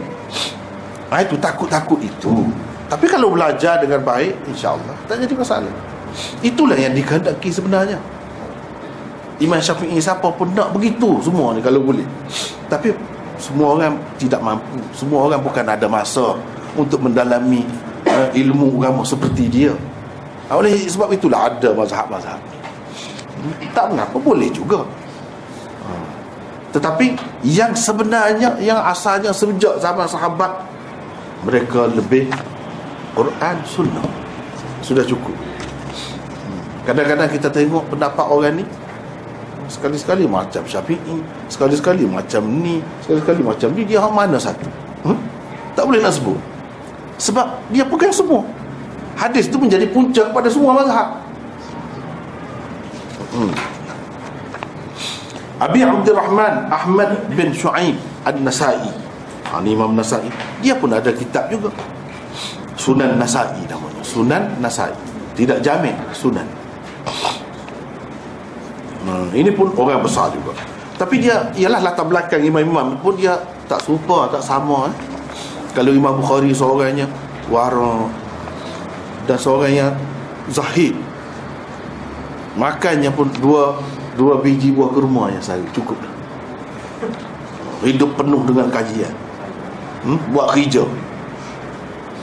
Ha, 1.10 1.22
itu 1.22 1.38
takut-takut 1.38 2.02
itu. 2.02 2.50
Tapi 2.86 3.06
kalau 3.10 3.34
belajar 3.34 3.78
dengan 3.82 4.02
baik, 4.02 4.34
insya-Allah 4.50 4.94
tak 5.06 5.22
jadi 5.22 5.34
masalah. 5.34 5.74
Itulah 6.42 6.78
yang 6.78 6.94
dikehendaki 6.94 7.50
sebenarnya. 7.50 7.98
Imam 9.36 9.60
Syafi'i 9.60 10.00
siapa 10.00 10.32
pun 10.32 10.48
nak 10.56 10.72
begitu 10.72 11.20
semua 11.20 11.52
ni 11.52 11.60
kalau 11.60 11.82
boleh. 11.82 12.06
Tapi 12.72 12.94
semua 13.36 13.76
orang 13.76 14.00
tidak 14.16 14.40
mampu. 14.40 14.80
Semua 14.96 15.28
orang 15.28 15.44
bukan 15.44 15.66
ada 15.66 15.84
masa 15.86 16.34
untuk 16.72 17.04
mendalami 17.04 17.68
uh, 18.08 18.28
ilmu 18.32 18.80
agama 18.80 19.04
seperti 19.04 19.44
dia. 19.50 19.72
Oleh 20.48 20.72
sebab 20.88 21.12
itulah 21.12 21.52
ada 21.52 21.74
mazhab-mazhab. 21.76 22.40
Tak 23.76 23.92
mengapa 23.92 24.16
boleh 24.16 24.48
juga. 24.48 24.80
Ha. 25.84 25.90
Tetapi 26.72 27.18
yang 27.44 27.76
sebenarnya 27.76 28.56
yang 28.62 28.80
asalnya 28.80 29.34
sejak 29.36 29.76
zaman 29.82 30.08
sahabat 30.08 30.48
mereka 31.46 31.86
lebih 31.86 32.26
Quran 33.14 33.56
sunnah. 33.62 34.06
Sudah 34.82 35.06
cukup. 35.06 35.34
Kadang-kadang 36.82 37.30
kita 37.30 37.48
tengok 37.50 37.86
pendapat 37.90 38.26
orang 38.26 38.62
ni 38.62 38.64
sekali-sekali 39.66 40.30
macam 40.30 40.62
syafi'i 40.62 41.18
sekali-sekali 41.50 42.06
macam 42.06 42.46
ni 42.46 42.78
sekali-sekali 43.02 43.42
macam 43.42 43.68
ni 43.74 43.82
dia 43.82 43.98
mana 44.06 44.38
satu? 44.38 44.66
Hmm? 45.02 45.18
tak 45.76 45.84
boleh 45.84 46.00
nak 46.00 46.16
sebut. 46.16 46.38
Sebab 47.20 47.46
dia 47.68 47.84
pegang 47.84 48.10
semua. 48.10 48.42
Hadis 49.16 49.48
tu 49.48 49.60
menjadi 49.60 49.88
puncak 49.92 50.32
pada 50.32 50.48
semua 50.48 50.72
mazhab. 50.76 51.20
Hmm. 53.36 53.52
Abi 55.56 55.80
Abdurrahman 55.84 56.68
Ahmad 56.68 57.16
bin 57.32 57.52
Shu'aib 57.52 57.96
An-Nasai 58.28 59.05
ha, 59.52 59.62
ni 59.62 59.74
Imam 59.74 59.94
Nasai. 59.94 60.26
Dia 60.62 60.74
pun 60.78 60.90
ada 60.90 61.10
kitab 61.12 61.46
juga. 61.52 61.70
Sunan 62.76 63.16
Nasai 63.18 63.62
namanya. 63.66 64.02
Sunan 64.02 64.42
Nasai. 64.58 64.92
Tidak 65.36 65.60
jamin 65.60 65.94
Sunan. 66.16 66.46
Hmm, 69.06 69.30
ini 69.30 69.54
pun 69.54 69.70
orang 69.78 70.02
besar 70.02 70.32
juga. 70.34 70.56
Tapi 70.96 71.20
dia 71.22 71.52
ialah 71.54 71.78
latar 71.84 72.08
belakang 72.08 72.40
imam-imam 72.40 72.96
pun 73.04 73.14
dia 73.14 73.36
tak 73.68 73.84
serupa 73.84 74.32
tak 74.32 74.40
sama 74.40 74.88
eh. 74.88 74.94
kalau 75.76 75.92
Imam 75.92 76.16
Bukhari 76.16 76.56
seorangnya 76.56 77.04
wara 77.52 78.08
dan 79.28 79.36
seorangnya 79.36 79.92
zahid. 80.48 80.96
Makannya 82.56 83.12
pun 83.12 83.28
dua 83.36 83.76
dua 84.16 84.40
biji 84.40 84.72
buah 84.72 84.88
kurma 84.88 85.28
yang 85.28 85.44
saya 85.44 85.60
cukup. 85.76 86.00
Hidup 87.84 88.16
penuh 88.16 88.40
dengan 88.48 88.72
kajian 88.72 89.25
hmm? 90.06 90.18
buat 90.30 90.54
kerja. 90.54 90.86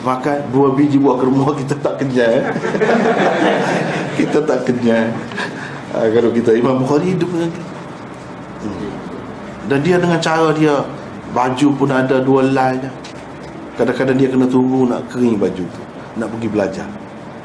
Makan 0.03 0.51
dua 0.51 0.75
biji 0.75 0.99
buah 0.99 1.19
kerma 1.19 1.47
kita 1.61 1.75
tak 1.79 1.99
kenyang. 1.99 2.31
Eh? 2.31 2.43
kita 4.19 4.39
tak 4.43 4.59
kenyang. 4.67 5.11
Ha, 5.93 6.09
kalau 6.09 6.31
kita 6.33 6.57
Imam 6.57 6.81
Bukhari 6.81 7.13
hidup 7.13 7.29
dengan 7.29 7.53
hmm. 8.65 8.91
dan 9.69 9.79
dia 9.85 10.01
dengan 10.01 10.17
cara 10.17 10.49
dia 10.57 10.81
baju 11.37 11.67
pun 11.77 11.89
ada 11.93 12.17
dua 12.17 12.49
line 12.49 12.89
kadang-kadang 13.77 14.17
dia 14.17 14.25
kena 14.33 14.49
tunggu 14.49 14.89
nak 14.89 15.05
kering 15.13 15.37
baju 15.37 15.63
tu 15.69 15.81
nak 16.17 16.27
pergi 16.33 16.47
belajar. 16.49 16.87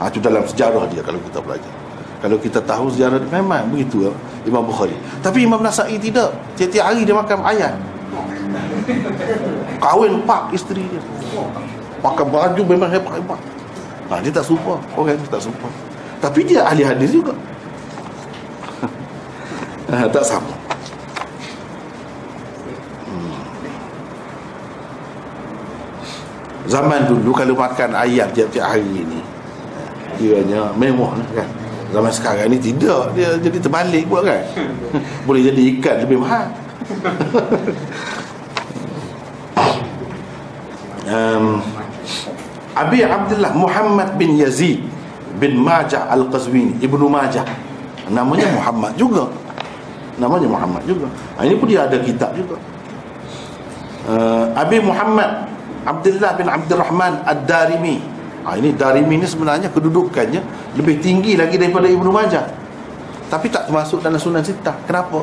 Ha, 0.01 0.09
itu 0.09 0.23
dalam 0.23 0.47
sejarah 0.47 0.87
dia 0.89 1.03
kalau 1.05 1.21
kita 1.29 1.39
belajar. 1.45 1.73
Kalau 2.19 2.35
kita 2.35 2.59
tahu 2.67 2.91
sejarah 2.91 3.23
dia 3.23 3.31
memang 3.31 3.71
begitu 3.71 4.11
ya, 4.11 4.13
Imam 4.43 4.67
Bukhari. 4.67 4.95
Tapi 5.23 5.47
Imam 5.47 5.63
Nasai 5.63 5.95
tidak. 6.03 6.35
Tiap-tiap 6.59 6.91
hari 6.91 7.07
dia 7.07 7.15
makan 7.15 7.39
ayat 7.47 7.75
kahwin 9.85 10.23
empat 10.23 10.43
isteri 10.55 10.85
dia. 10.89 11.03
Pakai 11.99 12.25
baju 12.27 12.63
memang 12.63 12.91
hebat-hebat 12.91 13.41
ha, 14.09 14.21
dia 14.25 14.33
tak 14.33 14.47
suka 14.49 14.81
orang 14.97 15.17
okay, 15.17 15.29
tak 15.29 15.43
suka 15.45 15.69
tapi 16.19 16.43
dia 16.43 16.67
ahli 16.67 16.83
hadis 16.83 17.15
juga. 17.15 17.31
Ha, 19.89 20.11
tak 20.15 20.25
sama. 20.27 20.51
Hmm. 23.07 23.39
zaman 26.67 27.07
dulu 27.07 27.31
kalau 27.33 27.55
makan 27.55 27.95
ayam 27.95 28.29
tiap-tiap 28.35 28.67
hari 28.67 28.85
ini 28.85 29.23
kiranya 30.19 30.75
mewah 30.75 31.15
lah 31.15 31.29
kan? 31.39 31.49
Zaman 31.89 32.13
sekarang 32.13 32.53
ni 32.53 32.59
tidak. 32.61 33.17
Dia 33.17 33.39
jadi 33.41 33.63
terbalik 33.63 34.05
pula 34.11 34.29
kan? 34.29 34.43
Boleh 35.27 35.41
jadi 35.47 35.63
ikan 35.79 36.05
lebih 36.05 36.21
mahal 36.21 36.51
um, 41.09 41.61
Abi 42.73 43.05
Abdullah 43.05 43.53
Muhammad 43.53 44.17
bin 44.17 44.39
Yazid 44.41 44.81
bin 45.37 45.61
Majah 45.61 46.09
Al-Qazwini 46.09 46.81
Ibnu 46.81 47.07
Majah. 47.11 47.45
Namanya 48.09 48.49
Muhammad 48.57 48.97
juga. 48.97 49.29
Namanya 50.17 50.49
Muhammad 50.49 50.83
juga. 50.89 51.07
Ha, 51.37 51.45
ini 51.45 51.55
pun 51.61 51.69
dia 51.69 51.85
ada 51.85 52.01
kitab 52.01 52.33
juga. 52.33 52.57
Uh, 54.09 54.49
Abi 54.57 54.81
Muhammad 54.81 55.45
Abdullah 55.85 56.33
bin 56.41 56.49
Abdurrahman 56.49 57.21
Ad-Darimi. 57.29 58.01
Ha, 58.49 58.57
ini 58.57 58.73
Darimi 58.73 59.21
ini 59.21 59.29
sebenarnya 59.29 59.69
kedudukannya 59.69 60.41
lebih 60.81 61.05
tinggi 61.05 61.37
lagi 61.37 61.61
daripada 61.61 61.85
Ibnu 61.85 62.09
Majah. 62.09 62.49
Tapi 63.29 63.53
tak 63.53 63.69
termasuk 63.69 64.01
dalam 64.01 64.17
sunan 64.17 64.41
sitah 64.41 64.73
kenapa 64.89 65.21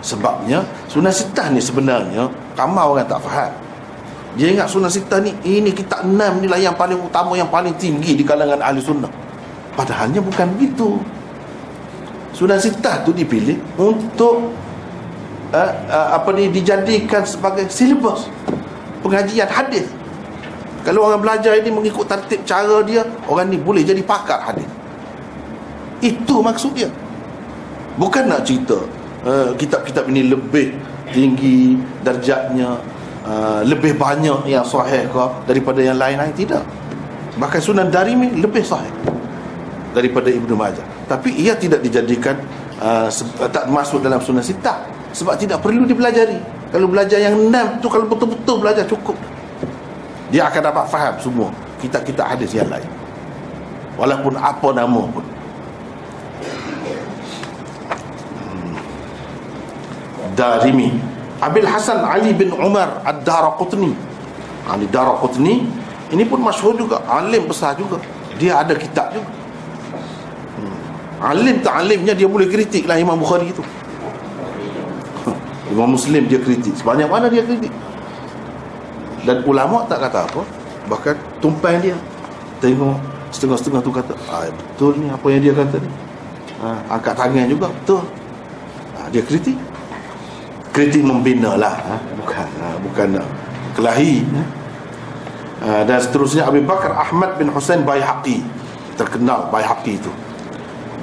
sebabnya 0.00 0.64
sunan 0.88 1.12
sitah 1.12 1.48
ni 1.52 1.60
sebenarnya 1.60 2.28
ramai 2.56 2.84
orang 2.84 3.06
tak 3.08 3.20
faham. 3.24 3.52
Dia 4.38 4.54
ingat 4.54 4.70
sunnah 4.70 4.90
sitah 4.92 5.18
ni 5.18 5.34
Ini 5.42 5.74
kitab 5.74 6.06
enam 6.06 6.38
ni 6.38 6.46
lah 6.46 6.60
yang 6.60 6.78
paling 6.78 6.94
utama 6.94 7.34
Yang 7.34 7.50
paling 7.50 7.74
tinggi 7.74 8.14
di 8.14 8.22
kalangan 8.22 8.62
ahli 8.62 8.78
sunnah. 8.78 9.10
Padahalnya 9.74 10.22
bukan 10.22 10.54
begitu. 10.54 11.02
Sunnah 12.30 12.62
sitah 12.62 13.02
tu 13.02 13.10
dipilih 13.10 13.58
Untuk 13.74 14.54
uh, 15.50 15.72
uh, 15.90 16.08
Apa 16.14 16.30
ni 16.30 16.46
Dijadikan 16.46 17.26
sebagai 17.26 17.66
silibus 17.74 18.30
Pengajian 19.02 19.50
hadis. 19.50 19.90
Kalau 20.86 21.10
orang 21.10 21.26
belajar 21.26 21.58
ini 21.58 21.74
Mengikut 21.74 22.06
tertib 22.06 22.46
cara 22.46 22.86
dia 22.86 23.02
Orang 23.26 23.50
ni 23.50 23.58
boleh 23.58 23.82
jadi 23.82 24.00
pakar 24.06 24.46
hadis. 24.46 24.68
Itu 26.00 26.38
maksud 26.38 26.78
dia. 26.78 26.88
Bukan 27.98 28.30
nak 28.30 28.46
cerita 28.46 28.78
uh, 29.26 29.52
Kitab-kitab 29.56 30.08
ini 30.08 30.30
lebih 30.30 30.76
tinggi 31.10 31.76
darjatnya 32.04 33.00
Uh, 33.20 33.60
lebih 33.68 34.00
banyak 34.00 34.48
yang 34.48 34.64
sahih 34.64 35.04
ke 35.04 35.24
daripada 35.44 35.76
yang 35.84 36.00
lain-lain 36.00 36.32
tidak. 36.32 36.64
Bahkan 37.36 37.60
sunan 37.60 37.92
darimi 37.92 38.32
lebih 38.32 38.64
sahih 38.64 38.88
daripada 39.92 40.32
Ibnu 40.32 40.56
Majah. 40.56 40.82
Tapi 41.04 41.36
ia 41.36 41.52
tidak 41.52 41.84
dijadikan 41.84 42.40
uh, 42.80 43.12
tak 43.52 43.68
masuk 43.68 44.00
dalam 44.00 44.24
sunan 44.24 44.40
sitah 44.40 44.88
sebab 45.12 45.36
tidak 45.36 45.60
perlu 45.60 45.84
dipelajari. 45.84 46.40
Kalau 46.72 46.88
belajar 46.88 47.20
yang 47.20 47.36
enam 47.36 47.76
tu 47.84 47.92
kalau 47.92 48.08
betul-betul 48.08 48.56
belajar 48.56 48.88
cukup. 48.88 49.20
Dia 50.32 50.48
akan 50.48 50.72
dapat 50.72 50.84
faham 50.88 51.14
semua 51.20 51.52
kitab-kitab 51.76 52.24
hadis 52.24 52.56
yang 52.56 52.72
lain. 52.72 52.88
Walaupun 54.00 54.40
apa 54.40 54.68
nama 54.72 55.02
pun 55.12 55.22
Darimi 60.40 60.88
Abil 61.40 61.68
Hasan 61.68 62.04
Ali 62.04 62.36
bin 62.36 62.52
Umar 62.52 63.00
Ad-Daraqutni. 63.04 63.96
Ali 64.68 64.84
ha, 64.88 64.92
Daraqutni 64.92 65.64
Ini 66.12 66.24
pun 66.28 66.40
masyhur 66.40 66.76
juga 66.76 67.00
Alim 67.08 67.48
besar 67.48 67.76
juga. 67.76 67.96
Dia 68.36 68.60
ada 68.60 68.76
kitab 68.76 69.12
juga. 69.12 69.28
Hmm. 70.60 70.76
Alim 71.32 71.64
tak 71.64 71.84
alimnya 71.84 72.12
Dia 72.12 72.28
boleh 72.28 72.48
kritik 72.48 72.84
lah 72.84 73.00
Imam 73.00 73.16
Bukhari 73.16 73.52
itu. 73.52 73.64
Imam 75.72 75.96
Muslim 75.96 76.28
dia 76.28 76.40
kritik. 76.40 76.76
Sebanyak 76.76 77.08
mana 77.08 77.32
dia 77.32 77.40
kritik? 77.40 77.72
Dan 79.24 79.44
ulama 79.44 79.84
tak 79.84 80.00
kata 80.08 80.28
apa 80.28 80.42
Bahkan 80.88 81.16
tumpang 81.40 81.80
dia. 81.80 81.96
Tengok 82.60 83.00
setengah-setengah 83.32 83.80
tu 83.80 83.92
kata 83.92 84.12
ah, 84.28 84.44
Betul 84.52 85.00
ni 85.00 85.08
apa 85.08 85.24
yang 85.32 85.40
dia 85.40 85.56
kata 85.56 85.80
ni. 85.80 85.90
Ha, 86.60 87.00
Angkat 87.00 87.16
tangan 87.16 87.48
juga 87.48 87.72
Betul. 87.72 88.04
Ha, 89.00 89.08
Dia 89.08 89.24
kritik 89.24 89.69
kritik 90.70 91.02
membina 91.02 91.58
lah 91.58 91.74
ha? 91.74 91.96
bukan 92.14 92.48
ha? 92.62 92.68
bukan 92.82 93.08
kelahi 93.74 94.22
ha? 94.34 94.42
Ha, 95.60 95.84
dan 95.84 96.00
seterusnya 96.00 96.48
Abu 96.48 96.64
Bakar 96.64 96.96
Ahmad 96.96 97.36
bin 97.36 97.52
Hussein 97.52 97.84
Bayhaqi 97.84 98.40
terkenal 98.96 99.52
Bayhaqi 99.52 100.00
itu 100.00 100.08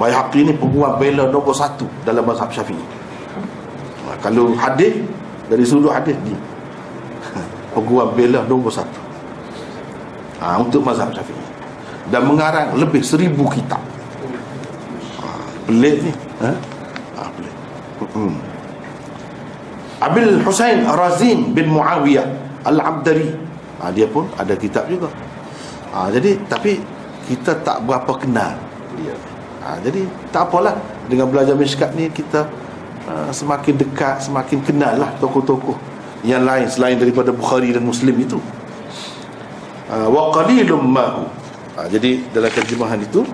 Bayhaqi 0.02 0.50
ni 0.50 0.52
peguam 0.54 0.98
bela 0.98 1.30
nombor 1.30 1.54
satu 1.54 1.86
dalam 2.02 2.26
mazhab 2.26 2.50
syafi'i 2.50 2.82
ha, 4.02 4.18
kalau 4.18 4.50
hadis 4.58 4.98
dari 5.46 5.62
sudut 5.62 5.94
hadis 5.94 6.18
ni 6.26 6.34
peguam 7.78 8.10
bela 8.18 8.42
nombor 8.50 8.74
satu 8.74 8.98
ha, 10.42 10.58
untuk 10.58 10.82
mazhab 10.82 11.14
syafi'i 11.14 11.46
dan 12.10 12.26
mengarang 12.26 12.74
lebih 12.74 13.04
seribu 13.04 13.46
kitab 13.54 13.78
ha, 15.22 15.28
pelik 15.70 16.02
ni 16.02 16.12
ha? 16.42 16.50
Ha, 17.14 17.20
pelik 17.30 17.54
hmm. 18.10 18.57
Abil 19.98 20.38
Husain 20.46 20.86
Razin 20.86 21.50
bin 21.54 21.74
Muawiyah 21.74 22.26
Al-Abdari. 22.66 23.34
Ha, 23.82 23.90
Dia 23.90 24.06
pun 24.06 24.30
ada 24.38 24.54
kitab 24.54 24.86
juga. 24.86 25.10
Ha, 25.94 26.10
Jadi 26.14 26.38
tapi 26.46 26.78
kita 27.26 27.58
tak 27.60 27.84
berapa 27.84 28.14
kenal 28.16 28.56
dia. 28.96 29.14
Ha, 29.62 29.76
jadi 29.84 30.06
tak 30.32 30.48
apalah. 30.48 30.74
Dengan 31.08 31.28
belajar 31.28 31.56
miskat 31.56 31.96
ni 31.96 32.12
kita 32.12 32.44
uh, 33.08 33.32
Semakin 33.32 33.80
dekat, 33.80 34.20
semakin 34.20 34.60
kenal 34.60 35.00
lah 35.00 35.08
Tokoh-tokoh 35.24 35.72
yang 36.20 36.44
lain 36.44 36.68
Selain 36.68 37.00
daripada 37.00 37.32
Bukhari 37.32 37.72
dan 37.72 37.84
Muslim 37.84 38.16
itu. 38.16 38.36
Ha, 39.88 40.08
Wa 40.08 40.32
qalilum 40.32 40.84
mahu 40.84 41.24
ha, 41.76 41.88
Jadi 41.88 42.28
dalam 42.32 42.52
terjemahan 42.52 43.00
itu 43.00 43.24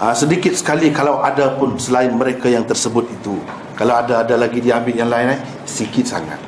ha, 0.00 0.12
Sedikit 0.12 0.52
sekali 0.52 0.92
kalau 0.92 1.20
ada 1.24 1.56
pun 1.56 1.76
Selain 1.80 2.12
mereka 2.12 2.48
yang 2.48 2.64
tersebut 2.64 3.08
itu. 3.08 3.40
Kalau 3.76 3.92
ada 3.92 4.24
ada 4.24 4.34
lagi 4.40 4.64
dia 4.64 4.80
ambil 4.80 4.96
yang 4.96 5.12
lain 5.12 5.36
eh, 5.36 5.40
sikit 5.68 6.08
sangat. 6.08 6.40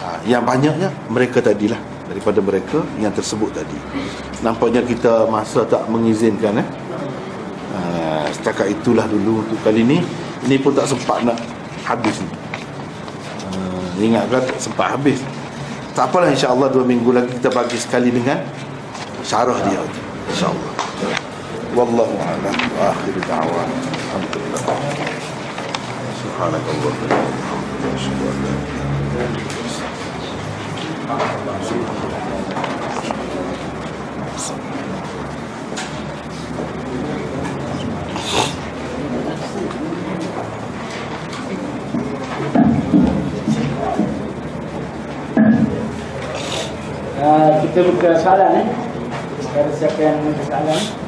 Ha, 0.00 0.24
yang 0.24 0.40
banyaknya 0.42 0.88
mereka 1.12 1.44
tadilah 1.44 1.78
daripada 2.08 2.40
mereka 2.40 2.80
yang 2.96 3.12
tersebut 3.12 3.52
tadi. 3.52 3.76
Nampaknya 4.40 4.80
kita 4.84 5.28
masa 5.28 5.68
tak 5.68 5.84
mengizinkan 5.92 6.64
eh. 6.64 6.68
Ha, 7.72 7.78
setakat 8.32 8.72
itulah 8.72 9.04
dulu 9.04 9.44
untuk 9.44 9.60
kali 9.60 9.84
ni 9.84 10.00
ini 10.48 10.56
pun 10.58 10.72
tak 10.72 10.88
sempat 10.88 11.20
nak 11.28 11.36
habis 11.84 12.16
ni. 12.24 12.30
Ha, 12.32 13.48
ingat 14.00 14.24
kan 14.32 14.42
tak 14.48 14.58
sempat 14.60 14.86
habis. 14.96 15.20
Tak 15.92 16.08
apalah 16.08 16.32
insyaAllah 16.32 16.72
minggu 16.72 17.12
lagi 17.12 17.36
kita 17.36 17.52
bagi 17.52 17.76
sekali 17.76 18.08
dengan 18.08 18.40
syarah 19.20 19.60
dia. 19.68 19.80
insyaAllah 20.32 20.71
والله 21.76 22.08
أعلم 22.28 22.56
وآخر 22.78 23.12
دعوانا 23.28 23.76
الحمد 23.94 24.34
لله 24.36 24.64
سبحانك 26.22 26.64
اللهم 26.74 27.02
وبحمدك 27.04 27.82
أشهد 27.94 28.20
أن 28.30 28.36
لا 28.44 28.54
إله 28.60 28.90
إلا 29.04 29.24
أنت 29.26 29.62
kita 47.62 47.80
buka. 47.86 48.10
Kita 49.38 49.70
siapkan. 49.78 51.01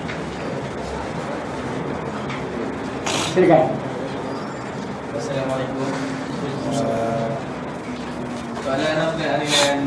Silakan. 3.35 3.67
Assalamualaikum. 5.11 5.91
Uh, 6.71 7.35
Soalan 8.63 8.95
apa 8.95 9.11
berkaitan 9.19 9.43
dengan 9.43 9.79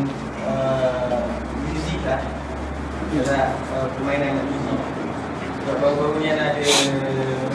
uh, 0.43 1.31
muzik 1.71 2.03
lah? 2.03 2.27
Kira 3.07 3.55
uh, 3.71 3.87
permainan 3.95 4.43
muzik. 4.51 4.83
Sebab 5.63 5.79
baru-baru 5.79 6.19
ni 6.19 6.27
ada 6.35 6.59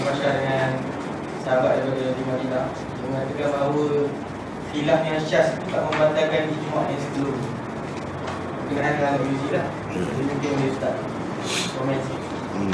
masyarakat 0.01 0.33
dengan 0.41 0.81
sahabat 1.45 1.85
daripada 1.85 2.17
di 2.17 2.23
Madinah 2.25 2.67
Dia 2.73 3.05
mengatakan 3.13 3.49
bahawa 3.53 3.85
khilaf 4.73 5.01
yang 5.05 5.21
syas 5.21 5.61
itu 5.61 5.77
tak 5.77 5.93
membatalkan 5.93 6.49
ijma' 6.57 6.89
yang 6.89 7.01
sebelum. 7.05 7.37
Berkenaan 8.65 8.97
dengan 8.97 9.21
muzik 9.29 9.51
lah. 9.61 9.67
Jadi 9.93 10.23
mungkin 10.25 10.51
boleh 10.57 10.73
start 10.73 10.97
komen 11.77 12.01
sikit 12.01 12.23
hmm. 12.57 12.73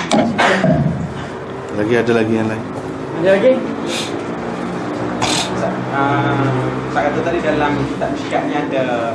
Lagi 1.83 1.95
ada 1.99 2.13
lagi 2.15 2.35
yang 2.39 2.47
lain 2.47 2.78
Ada 3.19 3.35
lagi? 3.35 3.51
uh, 5.91 6.47
Saya 6.95 7.03
kata 7.11 7.19
tadi 7.27 7.39
dalam 7.43 7.73
kitab 7.91 8.15
syikat 8.15 8.47
ni 8.47 8.55
ada 8.55 9.11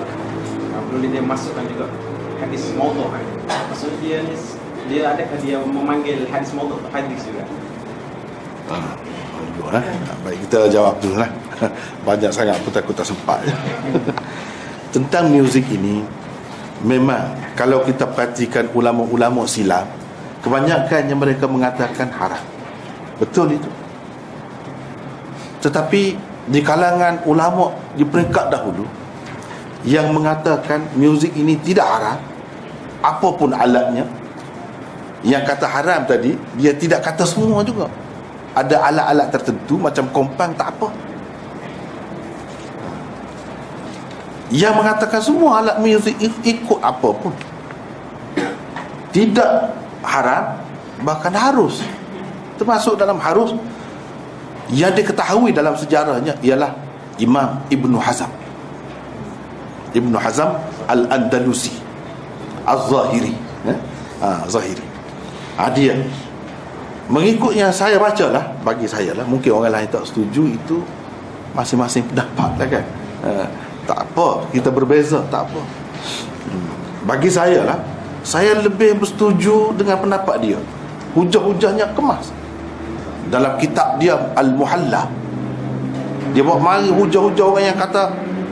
uh, 0.76 0.82
Perlu 0.92 1.08
dia 1.08 1.24
masukkan 1.24 1.64
juga 1.72 1.88
hadis 2.44 2.76
maudhu 2.76 3.08
kan. 3.08 3.24
Maksudnya 3.72 3.96
dia 4.04 4.18
ni 4.28 4.36
dia 4.92 5.02
adakah 5.16 5.40
dia 5.40 5.56
memanggil 5.64 6.28
hadis 6.28 6.52
maudhu 6.52 6.76
tu 6.84 6.90
hadis 6.92 7.16
juga? 7.24 7.48
Ah, 8.68 8.92
eh? 9.80 9.86
Baik 10.28 10.52
kita 10.52 10.68
jawab 10.68 11.00
dulu 11.00 11.24
lah. 11.24 11.32
Banyak 12.08 12.36
sangat 12.36 12.60
pun 12.60 12.76
takut 12.76 12.92
tak 12.92 13.08
sempat. 13.08 13.40
Tentang 14.94 15.32
muzik 15.32 15.64
ini 15.74 16.04
Memang 16.84 17.56
Kalau 17.56 17.82
kita 17.82 18.06
perhatikan 18.06 18.70
ulama-ulama 18.76 19.48
silam 19.50 19.88
Kebanyakannya 20.44 21.16
mereka 21.16 21.48
mengatakan 21.48 22.12
haram. 22.12 22.44
Betul 23.18 23.56
itu 23.56 23.72
Tetapi 25.64 26.02
Di 26.52 26.60
kalangan 26.60 27.24
ulama 27.24 27.72
Di 27.96 28.04
peringkat 28.04 28.52
dahulu 28.52 28.84
Yang 29.88 30.08
mengatakan 30.12 30.92
muzik 31.00 31.32
ini 31.40 31.56
tidak 31.64 31.88
haram 31.88 32.20
Apapun 33.00 33.56
alatnya 33.56 34.04
Yang 35.24 35.44
kata 35.56 35.66
haram 35.72 36.04
tadi 36.04 36.36
Dia 36.60 36.76
tidak 36.76 37.00
kata 37.08 37.24
semua 37.24 37.64
juga. 37.64 37.88
Ada 38.54 38.86
alat-alat 38.86 39.28
tertentu 39.34 39.82
macam 39.82 40.06
kompang 40.14 40.54
tak 40.54 40.78
apa. 40.78 40.94
Yang 44.54 44.74
mengatakan 44.78 45.22
semua 45.26 45.66
alat 45.66 45.82
muzik 45.82 46.14
ikut 46.22 46.78
apa 46.78 47.10
pun. 47.18 47.34
Tidak 49.10 49.52
haram 50.06 50.62
bahkan 51.02 51.34
harus. 51.34 51.82
Termasuk 52.62 52.94
dalam 52.94 53.18
harus 53.18 53.58
yang 54.74 54.92
diketahui 54.98 55.54
dalam 55.54 55.78
sejarahnya 55.78 56.34
ialah 56.42 56.74
Imam 57.22 57.62
Ibn 57.70 57.94
Hazam 58.02 58.32
Ibn 59.94 60.14
Hazam 60.18 60.58
Al-Andalusi. 60.90 61.72
Al-Zahiri. 62.66 63.34
Eh? 63.70 63.78
ha, 64.20 64.44
Zahiri. 64.50 64.82
Ha, 65.62 65.70
dia. 65.70 65.94
Mengikut 67.08 67.54
yang 67.54 67.70
saya 67.70 68.00
baca 68.00 68.32
lah 68.32 68.48
Bagi 68.64 68.88
saya 68.88 69.12
lah 69.12 69.28
Mungkin 69.28 69.52
orang 69.52 69.76
lain 69.76 69.92
tak 69.92 70.08
setuju 70.08 70.56
Itu 70.56 70.80
Masing-masing 71.52 72.08
pendapat 72.08 72.56
lah 72.56 72.68
kan. 72.80 72.86
Uh, 73.20 73.48
Tak 73.84 74.08
apa 74.08 74.48
Kita 74.56 74.72
berbeza 74.72 75.20
Tak 75.28 75.52
apa. 75.52 75.62
Hmm. 76.48 76.72
Bagi 77.04 77.28
saya 77.28 77.68
lah 77.68 77.78
Saya 78.24 78.56
lebih 78.56 79.04
bersetuju 79.04 79.76
Dengan 79.76 80.00
pendapat 80.00 80.36
dia. 80.40 80.60
Hujah-hujahnya 81.12 81.92
kemas 81.92 82.32
Dalam 83.32 83.56
kitab 83.56 83.96
dia 84.02 84.20
Al-Muhalla 84.36 85.08
Dia 86.36 86.44
bawa 86.44 86.60
mari 86.60 86.92
hujah-hujah 86.92 87.46
orang 87.46 87.66
yang 87.72 87.78
kata 87.80 88.04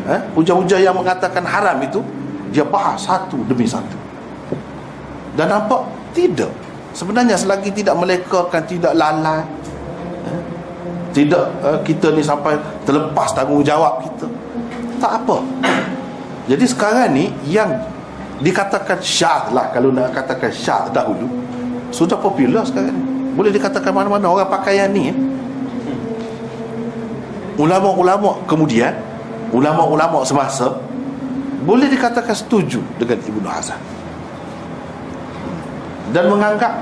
eh, 0.08 0.22
Hujah-hujah 0.38 0.80
yang 0.80 0.96
mengatakan 0.96 1.44
haram 1.44 1.78
itu 1.84 2.00
Dia 2.56 2.64
bahas 2.64 3.04
satu 3.04 3.44
demi 3.48 3.68
satu. 3.68 3.98
Dan 5.36 5.52
nampak 5.52 5.84
Tidak. 6.16 6.52
Sebenarnya 6.96 7.36
selagi 7.36 7.72
tidak 7.72 7.96
melekakan 8.00 8.64
Tidak 8.64 8.94
lalai 8.96 9.44
eh, 10.28 10.42
Tidak 11.12 11.46
uh, 11.64 11.80
kita 11.84 12.16
ni 12.16 12.24
sampai 12.24 12.56
Terlepas 12.88 13.36
tanggungjawab 13.36 14.08
kita 14.08 14.28
Tak 15.04 15.12
apa. 15.24 15.38
Jadi 16.48 16.66
sekarang 16.68 17.12
ni 17.12 17.28
Yang 17.48 17.76
dikatakan 18.40 19.00
syah 19.04 19.52
lah 19.52 19.68
Kalau 19.76 19.92
nak 19.92 20.16
katakan 20.16 20.52
syah 20.52 20.88
dahulu 20.92 21.28
Sudah 21.92 22.16
popular 22.20 22.64
sekarang 22.64 22.96
ni 22.96 23.21
Boleh 23.34 23.52
dikatakan 23.54 23.92
mana-mana 23.96 24.28
orang 24.28 24.50
pakaian 24.50 24.92
ni 24.92 25.12
eh. 25.12 25.18
Ulama-ulama 27.60 28.42
kemudian 28.48 28.96
Ulama-ulama 29.52 30.24
semasa 30.24 30.72
Boleh 31.64 31.88
dikatakan 31.92 32.34
setuju 32.34 32.80
Dengan 32.98 33.20
Ibn 33.22 33.46
Hazan 33.48 33.82
dan 36.12 36.28
menganggap 36.28 36.74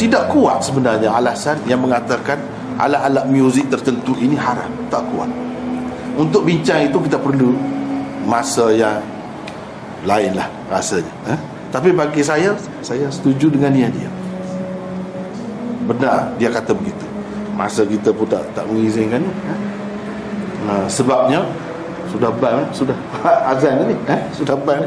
tidak 0.00 0.32
kuat 0.32 0.64
sebenarnya 0.64 1.12
alasan 1.12 1.60
yang 1.68 1.84
mengatakan 1.84 2.40
alat-alat 2.80 3.28
muzik 3.28 3.68
tertentu 3.68 4.16
ini 4.16 4.34
haram 4.34 4.72
tak 4.88 5.04
kuat 5.12 5.28
untuk 6.16 6.48
bincang 6.48 6.88
itu 6.88 6.96
kita 6.96 7.20
perlu 7.20 7.52
masa 8.24 8.72
yang 8.72 8.98
lain 10.08 10.32
lah 10.32 10.48
rasanya 10.72 11.12
eh? 11.28 11.38
tapi 11.68 11.92
bagi 11.92 12.24
saya 12.24 12.56
saya 12.80 13.12
setuju 13.12 13.52
dengan 13.52 13.76
dia 13.76 13.92
dia 13.92 14.08
benar 15.90 16.30
dia 16.38 16.48
kata 16.54 16.70
begitu 16.70 17.06
masa 17.58 17.82
kita 17.82 18.14
pun 18.14 18.30
tak, 18.30 18.46
tak 18.54 18.64
mengizinkan 18.70 19.20
eh? 19.26 19.36
nah, 20.64 20.86
sebabnya 20.86 21.42
sudah 22.08 22.30
ban 22.38 22.64
sudah 22.70 22.94
azan 23.50 23.90
ni 23.90 23.96
eh? 24.06 24.20
sudah 24.32 24.54
ban 24.54 24.86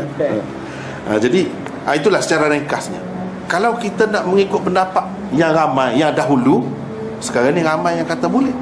nah, 1.05 1.19
jadi 1.19 1.51
Ha, 1.83 1.99
itulah 1.99 2.23
secara 2.23 2.47
ringkasnya. 2.47 2.99
Kalau 3.51 3.75
kita 3.75 4.07
nak 4.07 4.23
mengikut 4.23 4.63
pendapat 4.63 5.03
yang 5.35 5.51
ramai, 5.51 5.99
yang 5.99 6.15
dahulu, 6.15 6.63
sekarang 7.19 7.59
ni 7.59 7.61
ramai 7.63 7.99
yang 7.99 8.07
kata 8.07 8.31
boleh. 8.31 8.55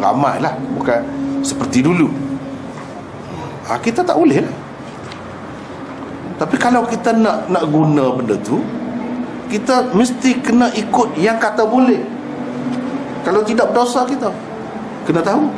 Ramai 0.00 0.40
lah, 0.40 0.56
bukan 0.72 1.04
seperti 1.44 1.84
dulu. 1.84 2.08
Ha, 3.68 3.76
kita 3.76 4.00
tak 4.00 4.16
boleh 4.16 4.40
lah. 4.40 4.54
Tapi 6.40 6.56
kalau 6.56 6.82
kita 6.88 7.12
nak 7.12 7.46
nak 7.52 7.64
guna 7.68 8.16
benda 8.16 8.34
tu, 8.40 8.64
kita 9.52 9.92
mesti 9.92 10.40
kena 10.40 10.72
ikut 10.72 11.20
yang 11.20 11.36
kata 11.36 11.68
boleh. 11.68 12.00
Kalau 13.20 13.44
tidak 13.44 13.68
berdosa 13.68 14.08
kita. 14.08 14.32
Kena 15.04 15.20
tahu. 15.20 15.52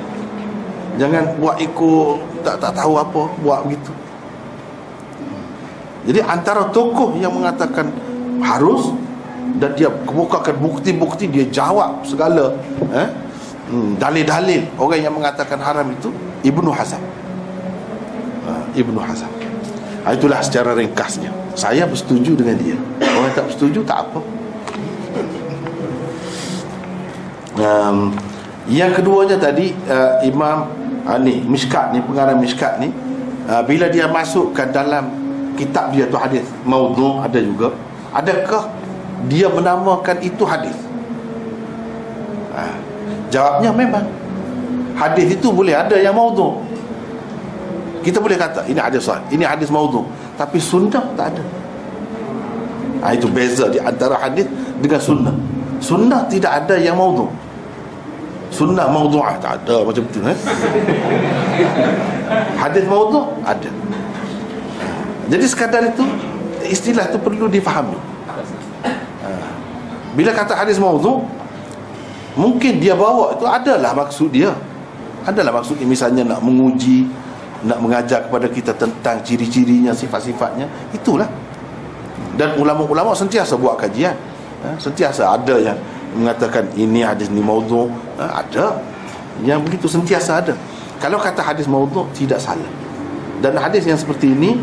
Jangan 0.98 1.38
buat 1.38 1.62
ikut 1.62 2.42
tak 2.42 2.58
tak 2.58 2.74
tahu 2.74 2.98
apa, 2.98 3.22
buat 3.38 3.62
begitu. 3.66 3.94
Jadi 6.04 6.20
antara 6.20 6.68
tokoh 6.74 7.16
yang 7.16 7.32
mengatakan 7.32 7.88
harus 8.42 8.92
dan 9.56 9.72
dia 9.78 9.88
kemukakan 10.04 10.58
bukti-bukti 10.58 11.30
dia 11.30 11.46
jawab 11.48 12.02
segala 12.04 12.52
eh 12.92 13.08
hmm, 13.70 13.96
dalil-dalil 13.96 14.68
orang 14.76 15.00
yang 15.00 15.14
mengatakan 15.14 15.56
haram 15.62 15.86
itu 15.88 16.10
Ibnu 16.44 16.68
Hazm. 16.74 17.00
Uh, 18.44 18.64
Ibnu 18.76 19.00
Hazm. 19.00 19.43
Ha, 20.04 20.12
itulah 20.12 20.44
secara 20.44 20.76
ringkasnya. 20.76 21.32
Saya 21.56 21.88
bersetuju 21.88 22.36
dengan 22.36 22.60
dia. 22.60 22.76
Orang 23.00 23.32
tak 23.32 23.48
bersetuju 23.48 23.80
tak 23.88 24.04
apa. 24.04 24.20
Um, 27.54 28.12
yang 28.68 28.92
keduanya 28.92 29.40
tadi 29.40 29.72
uh, 29.88 30.20
Imam 30.26 30.68
uh, 31.04 31.18
ni 31.20 31.40
Mishkat 31.44 31.94
ni 31.94 32.02
pengarang 32.02 32.42
Mishkat 32.42 32.82
ni 32.82 32.90
uh, 33.46 33.62
bila 33.62 33.86
dia 33.86 34.10
masukkan 34.10 34.68
dalam 34.74 35.06
kitab 35.54 35.94
dia 35.94 36.10
tu 36.10 36.18
hadis 36.18 36.42
maudhu 36.66 37.22
ada 37.22 37.38
juga 37.38 37.70
adakah 38.10 38.74
dia 39.30 39.46
menamakan 39.46 40.18
itu 40.18 40.42
hadis 40.42 40.74
ha. 42.58 42.74
jawabnya 43.30 43.70
memang 43.70 44.04
hadis 44.98 45.38
itu 45.38 45.48
boleh 45.54 45.78
ada 45.78 45.94
yang 45.94 46.16
maudhu 46.16 46.58
kita 48.04 48.20
boleh 48.20 48.36
kata 48.36 48.68
ini 48.68 48.76
hadis 48.76 49.08
sahih 49.08 49.24
ini 49.32 49.48
hadis 49.48 49.72
maudhu 49.72 50.04
tapi 50.36 50.60
sunnah 50.60 51.02
tak 51.16 51.32
ada 51.32 51.44
ha, 53.00 53.16
itu 53.16 53.26
beza 53.32 53.72
di 53.72 53.80
antara 53.80 54.20
hadis 54.20 54.44
dengan 54.78 55.00
sunnah 55.00 55.34
sunnah 55.80 56.28
tidak 56.28 56.52
ada 56.64 56.76
yang 56.76 57.00
maudhu 57.00 57.32
sunnah 58.52 58.86
maudhu'ah 58.86 59.40
tak 59.40 59.64
ada 59.64 59.82
macam 59.82 60.04
tu 60.12 60.20
eh? 60.22 60.38
hadis 62.62 62.84
maudhu 62.84 63.24
ada 63.42 63.72
jadi 65.28 65.44
sekadar 65.48 65.82
itu 65.88 66.04
istilah 66.68 67.08
itu 67.08 67.18
perlu 67.20 67.48
difahami. 67.48 67.96
Ha. 69.24 69.28
Bila 70.12 70.30
kata 70.36 70.52
hadis 70.52 70.76
maudhu 70.76 71.24
mungkin 72.36 72.80
dia 72.80 72.92
bawa 72.92 73.36
itu 73.36 73.44
adalah 73.48 73.96
maksud 73.96 74.28
dia. 74.32 74.52
Adalah 75.24 75.56
maksud 75.56 75.80
misalnya 75.88 76.20
nak 76.20 76.44
menguji, 76.44 77.08
nak 77.64 77.80
mengajar 77.80 78.28
kepada 78.28 78.46
kita 78.52 78.76
tentang 78.76 79.24
ciri-cirinya, 79.24 79.96
sifat-sifatnya, 79.96 80.68
itulah. 80.92 81.26
Dan 82.36 82.60
ulama-ulama 82.60 83.16
sentiasa 83.16 83.56
buat 83.56 83.80
kajian. 83.80 84.14
Ha, 84.64 84.76
sentiasa 84.76 85.32
ada 85.32 85.56
yang 85.56 85.78
mengatakan 86.14 86.68
ini 86.76 87.00
hadis 87.00 87.32
ni 87.32 87.40
maudhu, 87.40 87.88
ha, 88.20 88.44
ada. 88.44 88.78
Yang 89.42 89.60
begitu 89.66 89.86
sentiasa 89.88 90.44
ada. 90.44 90.54
Kalau 91.02 91.18
kata 91.18 91.42
hadis 91.42 91.66
maudhu 91.66 92.06
tidak 92.14 92.38
salah. 92.38 92.84
dan 93.44 93.60
hadis 93.60 93.84
yang 93.84 94.00
seperti 94.00 94.32
ini 94.32 94.56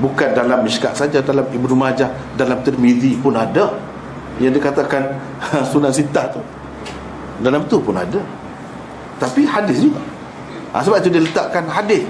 bukan 0.00 0.32
dalam 0.32 0.64
Mishkat 0.64 0.96
saja 0.96 1.20
dalam 1.20 1.44
Ibnu 1.44 1.76
Majah 1.76 2.08
dalam 2.40 2.64
Tirmizi 2.64 3.20
pun 3.20 3.36
ada 3.36 3.68
yang 4.40 4.56
dikatakan 4.56 5.12
sunan 5.72 5.92
sitah 5.92 6.32
tu 6.32 6.40
dalam 7.44 7.68
tu 7.68 7.76
pun 7.84 7.92
ada 7.92 8.24
tapi 9.20 9.44
hadis 9.44 9.84
juga 9.84 10.00
ha, 10.72 10.80
sebab 10.80 11.04
itu 11.04 11.12
dia 11.12 11.22
letakkan 11.22 11.68
hadis 11.68 12.08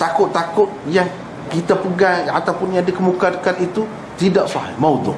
takut-takut 0.00 0.68
yang 0.90 1.06
kita 1.52 1.76
pegang 1.76 2.26
ataupun 2.30 2.74
yang 2.74 2.84
dikemukakan 2.84 3.54
itu 3.60 3.86
tidak 4.18 4.48
sahih 4.48 4.74
maudhu. 4.80 5.14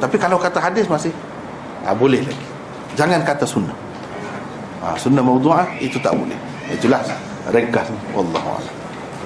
Tapi 0.00 0.16
kalau 0.16 0.40
kata 0.40 0.60
hadis 0.60 0.88
masih 0.88 1.12
ha, 1.84 1.92
boleh 1.92 2.24
lagi. 2.24 2.46
Jangan 2.96 3.20
kata 3.22 3.44
sunnah. 3.44 3.76
Ha, 4.80 4.96
sunnah 4.96 5.20
maudhu'ah 5.20 5.76
itu 5.78 6.00
tak 6.00 6.16
boleh. 6.16 6.36
Itulah 6.72 7.04
ringkas. 7.52 7.92
Wallahu 8.16 8.56
a'lam 8.56 8.79